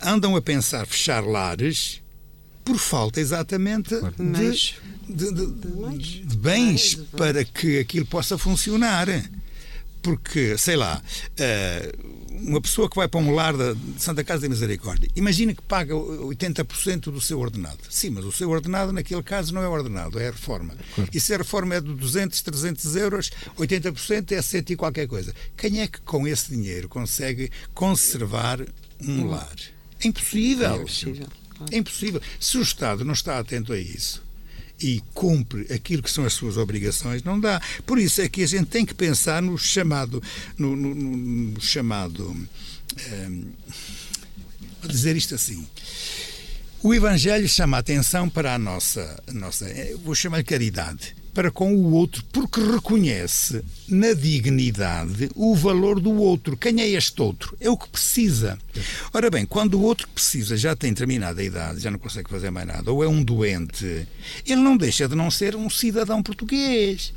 andam 0.00 0.34
a 0.34 0.40
pensar 0.40 0.86
fechar 0.86 1.22
lares 1.22 2.00
por 2.70 2.78
falta 2.78 3.20
exatamente 3.20 3.96
de, 4.16 5.32
de, 5.32 5.32
de, 5.32 6.24
de 6.24 6.36
bens 6.36 6.94
para 7.16 7.44
que 7.44 7.80
aquilo 7.80 8.06
possa 8.06 8.38
funcionar. 8.38 9.08
Porque, 10.02 10.56
sei 10.56 10.76
lá, 10.76 11.02
eh, 11.36 11.92
uma 12.30 12.58
pessoa 12.58 12.88
que 12.88 12.96
vai 12.96 13.06
para 13.06 13.20
um 13.20 13.34
lar 13.34 13.52
de 13.54 13.76
Santa 13.98 14.24
Casa 14.24 14.42
da 14.42 14.48
Misericórdia, 14.48 15.10
imagina 15.14 15.52
que 15.52 15.60
paga 15.60 15.92
80% 15.92 17.10
do 17.10 17.20
seu 17.20 17.38
ordenado. 17.38 17.78
Sim, 17.90 18.08
mas 18.10 18.24
o 18.24 18.32
seu 18.32 18.48
ordenado, 18.48 18.92
naquele 18.92 19.22
caso, 19.22 19.52
não 19.52 19.62
é 19.62 19.68
ordenado, 19.68 20.18
é 20.18 20.28
a 20.28 20.30
reforma. 20.30 20.74
Claro. 20.94 21.10
E 21.12 21.20
se 21.20 21.34
a 21.34 21.36
reforma 21.36 21.74
é 21.74 21.82
de 21.82 21.92
200, 21.92 22.40
300 22.40 22.96
euros, 22.96 23.30
80% 23.58 24.32
é 24.32 24.40
100 24.40 24.64
e 24.70 24.76
qualquer 24.76 25.06
coisa. 25.06 25.34
Quem 25.54 25.82
é 25.82 25.86
que 25.86 26.00
com 26.00 26.26
esse 26.26 26.48
dinheiro 26.50 26.88
consegue 26.88 27.50
conservar 27.74 28.64
um 29.02 29.26
lar? 29.26 29.56
É 30.02 30.08
impossível. 30.08 30.72
É 30.72 30.76
impossível. 30.76 31.26
É 31.70 31.76
impossível. 31.76 32.20
Se 32.38 32.58
o 32.58 32.62
Estado 32.62 33.04
não 33.04 33.12
está 33.12 33.38
atento 33.38 33.72
a 33.72 33.78
isso 33.78 34.22
e 34.80 35.02
cumpre 35.12 35.72
aquilo 35.72 36.02
que 36.02 36.10
são 36.10 36.24
as 36.24 36.32
suas 36.32 36.56
obrigações, 36.56 37.22
não 37.22 37.38
dá. 37.38 37.60
Por 37.84 37.98
isso 37.98 38.22
é 38.22 38.28
que 38.28 38.42
a 38.42 38.46
gente 38.46 38.66
tem 38.66 38.84
que 38.86 38.94
pensar 38.94 39.42
no 39.42 39.58
chamado, 39.58 40.22
no, 40.56 40.74
no, 40.74 40.94
no 40.94 41.60
chamado, 41.60 42.34
ehm, 42.96 43.42
vou 44.80 44.90
dizer 44.90 45.16
isto 45.16 45.34
assim. 45.34 45.66
O 46.82 46.94
Evangelho 46.94 47.46
chama 47.46 47.76
a 47.76 47.80
atenção 47.80 48.28
para 48.28 48.54
a 48.54 48.58
nossa, 48.58 49.22
nossa 49.32 49.68
eh, 49.68 49.94
vou 50.02 50.14
chamar 50.14 50.42
caridade 50.44 51.14
para 51.34 51.50
com 51.50 51.74
o 51.74 51.92
outro, 51.92 52.24
porque 52.32 52.60
reconhece 52.60 53.62
na 53.88 54.12
dignidade 54.12 55.30
o 55.34 55.54
valor 55.54 56.00
do 56.00 56.12
outro. 56.14 56.56
Quem 56.56 56.80
é 56.80 56.88
este 56.88 57.20
outro? 57.22 57.56
É 57.60 57.68
o 57.70 57.76
que 57.76 57.88
precisa. 57.88 58.58
Ora 59.12 59.30
bem, 59.30 59.46
quando 59.46 59.74
o 59.74 59.82
outro 59.82 60.06
que 60.08 60.14
precisa 60.14 60.56
já 60.56 60.74
tem 60.74 60.92
determinada 60.92 61.42
idade, 61.42 61.80
já 61.80 61.90
não 61.90 61.98
consegue 61.98 62.30
fazer 62.30 62.50
mais 62.50 62.66
nada, 62.66 62.90
ou 62.92 63.02
é 63.04 63.08
um 63.08 63.22
doente, 63.22 64.06
ele 64.46 64.60
não 64.60 64.76
deixa 64.76 65.08
de 65.08 65.14
não 65.14 65.30
ser 65.30 65.56
um 65.56 65.70
cidadão 65.70 66.22
português. 66.22 67.12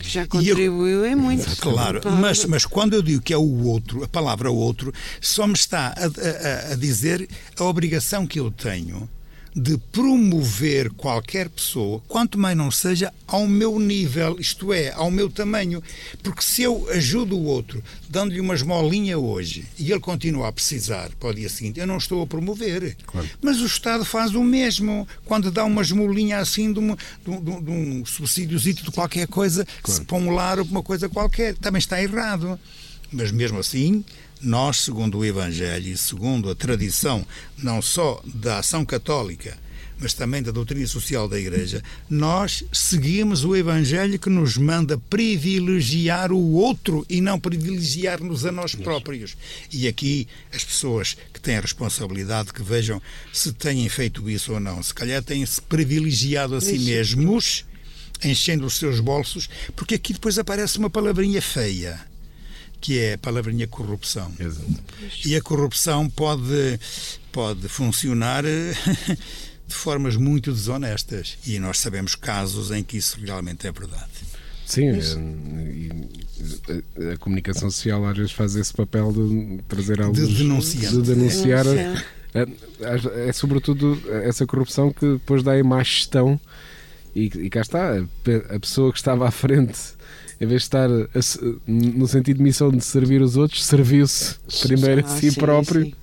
Que 0.00 0.08
já 0.08 0.26
contribuiu 0.26 1.06
em 1.06 1.14
muito. 1.14 1.56
Claro, 1.58 2.00
mas, 2.20 2.44
mas 2.46 2.66
quando 2.66 2.94
eu 2.94 3.02
digo 3.02 3.22
que 3.22 3.32
é 3.32 3.36
o 3.36 3.64
outro, 3.64 4.02
a 4.02 4.08
palavra 4.08 4.50
outro, 4.50 4.92
só 5.20 5.46
me 5.46 5.54
está 5.54 5.94
a, 5.96 6.70
a, 6.70 6.72
a 6.72 6.74
dizer 6.74 7.28
a 7.56 7.64
obrigação 7.64 8.26
que 8.26 8.40
eu 8.40 8.50
tenho 8.50 9.08
de 9.54 9.76
promover 9.76 10.90
qualquer 10.92 11.48
pessoa, 11.48 12.02
quanto 12.08 12.38
mais 12.38 12.56
não 12.56 12.70
seja 12.70 13.12
ao 13.26 13.46
meu 13.46 13.78
nível, 13.78 14.36
isto 14.40 14.72
é, 14.72 14.90
ao 14.92 15.10
meu 15.10 15.28
tamanho. 15.28 15.82
Porque 16.22 16.42
se 16.42 16.62
eu 16.62 16.88
ajudo 16.90 17.36
o 17.36 17.44
outro, 17.44 17.82
dando-lhe 18.08 18.40
uma 18.40 18.54
esmolinha 18.54 19.18
hoje, 19.18 19.66
e 19.78 19.90
ele 19.90 20.00
continua 20.00 20.48
a 20.48 20.52
precisar 20.52 21.10
para 21.20 21.28
o 21.28 21.34
dia 21.34 21.48
seguinte, 21.48 21.80
eu 21.80 21.86
não 21.86 21.98
estou 21.98 22.22
a 22.22 22.26
promover. 22.26 22.96
Claro. 23.06 23.28
Mas 23.40 23.60
o 23.60 23.66
Estado 23.66 24.04
faz 24.04 24.34
o 24.34 24.42
mesmo. 24.42 25.06
Quando 25.24 25.50
dá 25.50 25.64
uma 25.64 25.82
esmolinha 25.82 26.38
assim 26.38 26.72
de, 26.72 26.78
uma, 26.78 26.96
de, 27.24 27.30
um, 27.30 27.62
de 27.62 27.70
um 27.70 28.04
subsídiozito 28.06 28.84
de 28.84 28.90
qualquer 28.90 29.26
coisa, 29.26 29.66
claro. 29.82 30.04
para 30.04 30.16
um 30.16 30.30
lar 30.30 30.58
ou 30.58 30.64
uma 30.64 30.82
coisa 30.82 31.08
qualquer, 31.08 31.54
também 31.56 31.78
está 31.78 32.02
errado. 32.02 32.58
Mas 33.12 33.30
mesmo 33.30 33.58
assim, 33.58 34.02
nós, 34.42 34.80
segundo 34.80 35.18
o 35.18 35.24
Evangelho 35.24 35.88
e 35.88 35.96
segundo 35.96 36.50
a 36.50 36.54
tradição, 36.54 37.24
não 37.56 37.80
só 37.80 38.20
da 38.24 38.58
ação 38.58 38.84
católica, 38.84 39.56
mas 40.02 40.14
também 40.14 40.42
da 40.42 40.50
doutrina 40.50 40.86
social 40.86 41.28
da 41.28 41.38
Igreja, 41.38 41.80
nós 42.10 42.64
seguimos 42.72 43.44
o 43.44 43.54
Evangelho 43.54 44.18
que 44.18 44.28
nos 44.28 44.56
manda 44.56 44.98
privilegiar 45.08 46.32
o 46.32 46.52
outro 46.54 47.06
e 47.08 47.20
não 47.20 47.38
privilegiar-nos 47.38 48.44
a 48.44 48.50
nós 48.50 48.74
próprios. 48.74 49.36
E 49.72 49.86
aqui 49.86 50.26
as 50.52 50.64
pessoas 50.64 51.16
que 51.32 51.40
têm 51.40 51.56
a 51.56 51.60
responsabilidade 51.60 52.52
que 52.52 52.62
vejam 52.62 53.00
se 53.32 53.52
têm 53.52 53.88
feito 53.88 54.28
isso 54.28 54.52
ou 54.52 54.60
não. 54.60 54.82
Se 54.82 54.92
calhar 54.92 55.22
têm-se 55.22 55.62
privilegiado 55.62 56.56
a 56.56 56.60
si 56.60 56.80
mesmos, 56.80 57.64
enchendo 58.24 58.66
os 58.66 58.74
seus 58.74 58.98
bolsos, 58.98 59.48
porque 59.76 59.94
aqui 59.94 60.12
depois 60.12 60.36
aparece 60.36 60.78
uma 60.78 60.90
palavrinha 60.90 61.40
feia 61.40 62.11
que 62.82 62.98
é 62.98 63.14
a 63.14 63.18
palavrinha 63.18 63.66
corrupção. 63.68 64.30
Exato. 64.38 64.68
E 65.24 65.34
a 65.36 65.40
corrupção 65.40 66.10
pode, 66.10 66.78
pode 67.30 67.66
funcionar 67.68 68.44
eh, 68.44 68.74
de 69.66 69.74
formas 69.74 70.16
muito 70.16 70.52
desonestas. 70.52 71.38
E 71.46 71.58
nós 71.60 71.78
sabemos 71.78 72.16
casos 72.16 72.72
em 72.72 72.82
que 72.82 72.98
isso 72.98 73.18
realmente 73.24 73.68
é 73.68 73.72
verdade. 73.72 74.10
Sim, 74.66 74.90
a, 74.90 74.94
a, 77.12 77.16
comunicação 77.18 77.70
social 77.70 78.04
às 78.06 78.16
vezes 78.16 78.32
faz 78.32 78.56
esse 78.56 78.72
papel 78.72 79.12
de 79.12 79.60
trazer 79.68 80.00
algo 80.00 80.14
de, 80.14 80.26
de 80.26 80.38
denunciar. 81.02 81.66
É, 82.34 82.46
é, 83.28 83.32
sobretudo 83.32 84.00
essa 84.24 84.46
corrupção 84.46 84.90
que 84.90 85.06
depois 85.12 85.42
dá 85.42 85.52
a 85.52 85.62
má 85.62 85.82
gestão 85.82 86.40
e, 87.14 87.24
e 87.24 87.50
cá 87.50 87.60
está, 87.60 87.98
a, 87.98 88.58
pessoa 88.58 88.90
que 88.90 88.98
estava 88.98 89.28
à 89.28 89.30
frente 89.30 89.78
em 90.40 90.46
vez 90.46 90.62
de 90.62 90.66
estar 90.66 90.90
a, 90.90 91.20
no 91.66 92.08
sentido 92.08 92.38
de 92.38 92.42
missão 92.42 92.70
de 92.70 92.84
servir 92.84 93.22
os 93.22 93.36
outros, 93.36 93.64
serviu-se 93.64 94.36
primeiro 94.62 95.04
ah, 95.06 95.08
a 95.08 95.16
si 95.16 95.30
sim, 95.30 95.38
próprio. 95.40 95.84
Sim. 95.84 95.94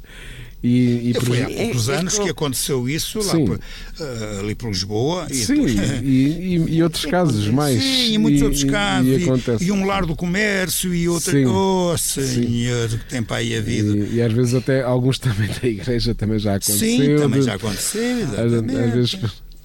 E, 0.61 1.09
e 1.09 1.13
por... 1.13 1.25
Foi 1.25 1.41
há 1.41 1.49
poucos 1.49 1.87
é, 1.87 1.95
anos 1.95 2.19
é, 2.19 2.23
que 2.23 2.29
aconteceu 2.29 2.89
isso 2.89 3.19
lá 3.19 3.33
por, 3.33 3.55
uh, 3.57 4.39
ali 4.39 4.55
por 4.55 4.67
Lisboa. 4.67 5.27
Sim, 5.31 5.65
e, 5.65 6.07
e, 6.07 6.75
e, 6.75 6.83
outros 6.83 7.05
casos 7.05 7.47
mais. 7.47 7.81
Sim, 7.81 8.13
e 8.13 8.17
muitos 8.17 8.41
outros 8.41 8.63
casos. 8.65 9.61
E, 9.61 9.71
um 9.71 9.85
lar 9.85 10.05
do 10.05 10.15
comércio 10.17 10.93
e 10.93 11.07
outra. 11.07 11.31
Sim, 11.31 11.45
oh, 11.45 11.97
senhor, 11.97 12.89
que 12.89 13.05
tem 13.09 13.23
para 13.23 13.37
aí 13.37 13.55
a 13.55 13.61
vida. 13.61 14.05
E, 14.11 14.21
às 14.21 14.33
vezes 14.33 14.53
até 14.53 14.83
alguns 14.83 15.17
também 15.19 15.49
da 15.49 15.67
igreja 15.67 16.13
também 16.13 16.39
já 16.39 16.55
aconteceu. 16.55 16.77
Sim, 16.77 17.15
também 17.17 17.41
já 17.41 17.53
aconteceu. 17.55 18.23
Às, 18.25 18.53
às 18.53 18.93
vezes 18.93 19.19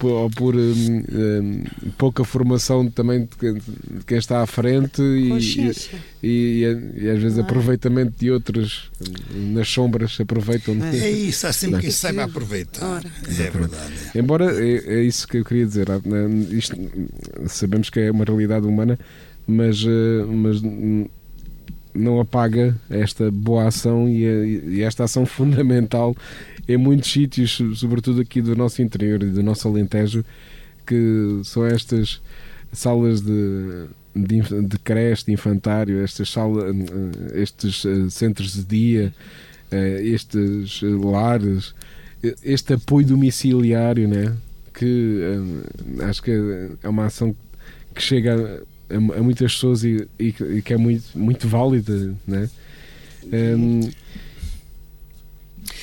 ou 0.07 0.29
por 0.29 0.55
um, 0.55 0.59
um, 0.59 1.63
pouca 1.97 2.23
formação 2.23 2.89
também 2.89 3.27
de 3.39 4.05
quem 4.05 4.17
está 4.17 4.41
à 4.41 4.45
frente 4.45 5.01
e, 5.01 5.71
e, 6.23 6.63
e, 6.97 7.09
às 7.09 7.21
vezes 7.21 7.39
aproveitamento 7.39 8.13
de 8.19 8.31
outros 8.31 8.91
nas 9.31 9.67
sombras 9.69 10.17
aproveitam. 10.19 10.75
É 10.83 11.09
isso, 11.09 11.47
há 11.47 11.53
sempre 11.53 11.81
quem 11.81 11.91
saiba 11.91 12.23
aproveitar. 12.23 13.03
É 13.27 13.49
verdade. 13.49 13.93
Embora 14.15 14.51
é, 14.63 14.99
é, 14.99 15.03
isso 15.03 15.27
que 15.27 15.37
eu 15.37 15.45
queria 15.45 15.65
dizer, 15.65 15.87
isto, 16.51 16.75
sabemos 17.47 17.89
que 17.89 17.99
é 17.99 18.11
uma 18.11 18.25
realidade 18.25 18.65
humana, 18.65 18.97
mas, 19.47 19.83
eh, 19.83 20.25
mas 20.25 20.61
não 21.93 22.19
apaga 22.19 22.75
esta 22.89 23.31
boa 23.31 23.67
ação 23.67 24.07
e, 24.09 24.23
e 24.77 24.81
esta 24.83 25.05
ação 25.05 25.25
fundamental 25.25 26.15
em 26.67 26.77
muitos 26.77 27.11
sítios, 27.11 27.61
sobretudo 27.75 28.21
aqui 28.21 28.41
do 28.41 28.55
nosso 28.55 28.81
interior 28.81 29.21
e 29.23 29.27
do 29.27 29.43
nosso 29.43 29.67
Alentejo, 29.67 30.23
que 30.85 31.41
são 31.43 31.65
estas 31.65 32.21
salas 32.71 33.21
de, 33.21 33.85
de, 34.15 34.41
de 34.41 34.79
creche, 34.79 35.25
de 35.25 35.33
infantário, 35.33 36.03
estas 36.03 36.29
salas, 36.29 36.75
estes 37.33 37.85
eh, 37.85 38.09
centros 38.09 38.53
de 38.53 38.63
dia, 38.63 39.13
eh, 39.71 40.01
estes 40.03 40.81
lares, 40.81 41.73
este 42.43 42.73
apoio 42.73 43.07
domiciliário, 43.07 44.07
né? 44.07 44.35
que 44.73 45.21
eh, 45.21 46.05
acho 46.05 46.21
que 46.21 46.31
é 46.83 46.89
uma 46.89 47.05
ação 47.05 47.35
que 47.93 48.01
chega 48.01 48.63
a, 48.89 48.95
a 48.95 49.23
muitas 49.23 49.53
pessoas 49.53 49.83
e, 49.83 50.07
e, 50.19 50.31
que 50.61 50.73
é 50.73 50.77
muito, 50.77 51.17
muito 51.17 51.47
válida. 51.47 52.13
Né? 52.27 52.49
Um, 53.25 53.79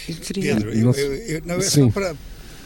Pedro, 0.07 0.73
eu, 0.73 0.93
eu, 0.93 1.15
eu, 1.15 1.43
não 1.45 1.57
é 1.57 1.63
Sim. 1.63 1.85
só 1.85 1.91
para 1.91 2.17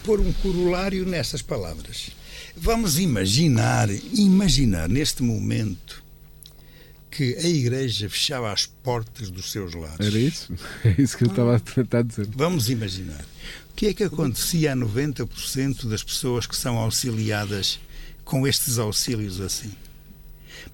pôr 0.05 0.21
um 0.21 0.33
corolário 0.35 1.05
nessas 1.05 1.43
palavras. 1.43 2.11
Vamos 2.57 2.99
imaginar, 2.99 3.89
imaginar 4.15 4.89
neste 4.89 5.23
momento 5.23 6.03
que 7.11 7.35
a 7.37 7.49
Igreja 7.49 8.09
fechava 8.11 8.53
as 8.53 8.67
portas 8.67 9.31
dos 9.31 9.51
seus 9.51 9.75
lares. 9.75 10.07
Era 10.07 10.19
isso? 10.19 10.55
É 10.85 10.95
isso 11.01 11.17
que 11.17 11.25
eu 11.25 11.29
estava 11.29 11.57
a 11.57 11.61
tentar 11.61 12.03
dizer. 12.03 12.29
Vamos 12.35 12.71
imaginar. 12.71 13.25
O 13.71 13.75
que 13.75 13.87
é 13.87 13.95
que 13.95 14.05
acontecia 14.05 14.73
a 14.73 14.77
90% 14.77 15.87
das 15.89 16.03
pessoas 16.03 16.47
que 16.47 16.57
são 16.57 16.79
auxiliadas 16.79 17.81
com 18.25 18.47
estes 18.47 18.79
auxílios 18.79 19.41
assim? 19.41 19.73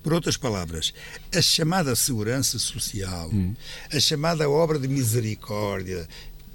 Por 0.03 0.13
outras 0.13 0.37
palavras, 0.37 0.93
a 1.35 1.41
chamada 1.41 1.95
segurança 1.95 2.59
social, 2.59 3.31
hum. 3.33 3.55
a 3.93 4.01
chamada 4.01 4.49
obra 4.51 4.79
de 4.79 4.89
misericórdia, 4.89 6.09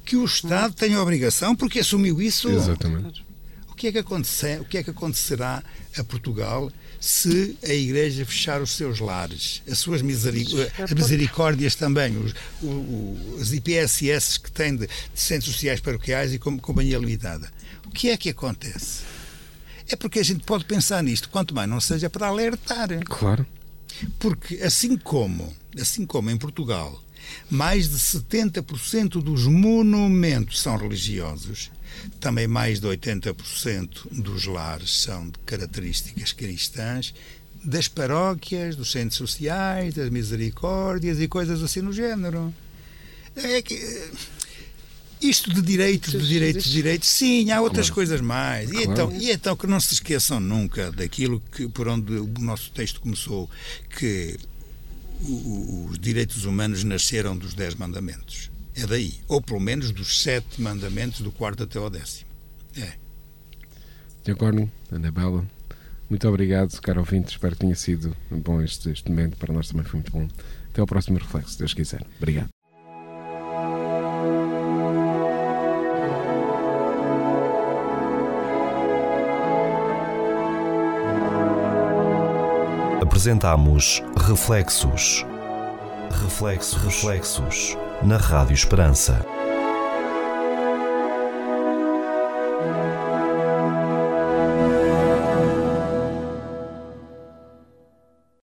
que 0.08 0.16
o 0.16 0.24
Estado 0.24 0.74
tem 0.74 0.95
a 0.95 1.01
obrigação, 1.01 1.53
porque 1.53 1.80
assumiu 1.80 2.22
isso. 2.22 2.49
Exatamente. 2.49 3.26
O 3.70 3.76
que 3.76 3.88
é 3.88 3.91
que, 3.91 3.97
acontecer, 3.97 4.60
o 4.62 4.66
que 4.66 4.78
é 4.78 4.84
que 4.84 4.89
acontecerá 4.89 5.62
a 5.95 6.03
Portugal 6.03 6.72
se 6.99 7.55
a 7.64 7.74
Igreja 7.74 8.26
fechar 8.26 8.62
os 8.62 8.72
seus 8.72 8.99
lares, 8.99 9.62
as 9.70 9.78
suas 9.78 10.01
as 10.01 10.93
misericórdias 10.93 11.76
também, 11.76 12.18
os, 12.18 12.34
os 13.39 13.53
IPSS 13.53 14.39
que 14.39 14.51
têm 14.51 14.76
de, 14.76 14.88
de 14.88 15.20
centros 15.20 15.53
sociais 15.53 15.80
paroquiais 15.80 16.34
e 16.34 16.39
com, 16.39 16.58
companhia 16.58 16.97
limitada? 16.97 17.51
O 17.86 17.91
que 17.91 18.10
é 18.10 18.18
que 18.18 18.30
acontece? 18.30 19.01
É 19.89 19.95
porque 19.95 20.20
a 20.20 20.24
gente 20.24 20.43
pode 20.43 20.66
pensar 20.66 21.03
nisto, 21.03 21.30
quanto 21.30 21.53
mais 21.53 21.70
não 21.70 21.82
seja 21.82 22.10
para 22.10 22.28
alertar. 22.28 22.88
Claro. 23.05 23.45
Porque 24.18 24.55
assim 24.64 24.97
como, 24.97 25.53
assim 25.80 26.05
como 26.05 26.32
em 26.32 26.38
Portugal 26.38 27.03
mais 27.50 27.90
de 27.90 27.98
70% 27.98 29.22
dos 29.22 29.46
monumentos 29.46 30.60
são 30.62 30.78
religiosos. 30.78 31.72
Também 32.20 32.48
mais 32.48 32.80
de 32.80 32.88
80% 32.88 34.12
dos 34.12 34.46
lares 34.46 35.02
são 35.02 35.26
de 35.26 35.40
características 35.46 36.32
cristãs, 36.32 37.14
das 37.64 37.88
paróquias, 37.88 38.76
dos 38.76 38.92
centros 38.92 39.18
sociais, 39.18 39.94
das 39.94 40.10
misericórdias 40.10 41.20
e 41.20 41.28
coisas 41.28 41.62
assim 41.64 41.82
no 41.82 41.92
género. 41.92 42.54
É 43.36 43.62
que, 43.62 43.76
isto 45.22 45.54
de 45.54 45.62
direitos, 45.62 46.12
de 46.12 46.28
direitos, 46.28 46.64
de 46.64 46.72
direitos, 46.72 47.10
sim, 47.10 47.52
há 47.52 47.62
outras 47.62 47.88
claro. 47.88 47.96
coisas 47.96 48.22
mais. 48.22 48.72
E, 48.72 48.84
então, 48.84 49.12
e 49.12 49.32
então 49.32 49.56
que 49.56 49.68
não 49.68 49.80
se 49.80 49.96
esqueçam 49.96 50.40
nunca 50.40 50.92
daquilo 50.92 51.42
que, 51.52 51.68
por 51.68 51.88
onde 51.88 52.14
o 52.14 52.28
nosso 52.40 52.72
texto 52.72 53.02
começou, 53.02 53.50
que 53.98 54.38
os 55.22 55.97
direitos 55.99 56.45
humanos 56.45 56.84
nasceram 56.84 57.38
dos 57.38 57.53
Dez 57.53 57.76
Mandamentos. 57.76 58.51
É 58.76 58.86
daí. 58.86 59.13
Ou 59.28 59.41
pelo 59.41 59.59
menos 59.59 59.91
dos 59.91 60.22
sete 60.22 60.61
mandamentos, 60.61 61.22
do 61.22 61.32
quarto 61.32 61.63
até 61.63 61.80
ao 61.80 61.89
décimo. 61.89 62.30
É. 62.76 62.93
Tiago 64.24 64.45
Ana 64.45 64.70
muito 66.09 66.28
obrigado, 66.28 66.80
caro 66.82 67.01
ouvinte. 67.01 67.32
Espero 67.32 67.55
que 67.55 67.61
tenha 67.61 67.76
sido 67.76 68.15
bom 68.32 68.61
este, 68.61 68.89
este 68.89 69.09
momento. 69.09 69.38
Para 69.38 69.53
nós 69.53 69.68
também 69.68 69.86
foi 69.86 69.99
muito 69.99 70.11
bom. 70.11 70.28
Até 70.70 70.82
ao 70.82 70.88
próximo 70.88 71.18
reflexo, 71.18 71.53
se 71.53 71.59
Deus 71.59 71.74
quiser. 71.74 72.05
Obrigado. 72.18 72.57
Apresentamos 83.18 84.03
Reflexos. 84.15 85.26
Reflexos, 86.11 86.84
reflexos 86.84 87.78
na 88.03 88.18
Rádio 88.18 88.53
Esperança. 88.53 89.26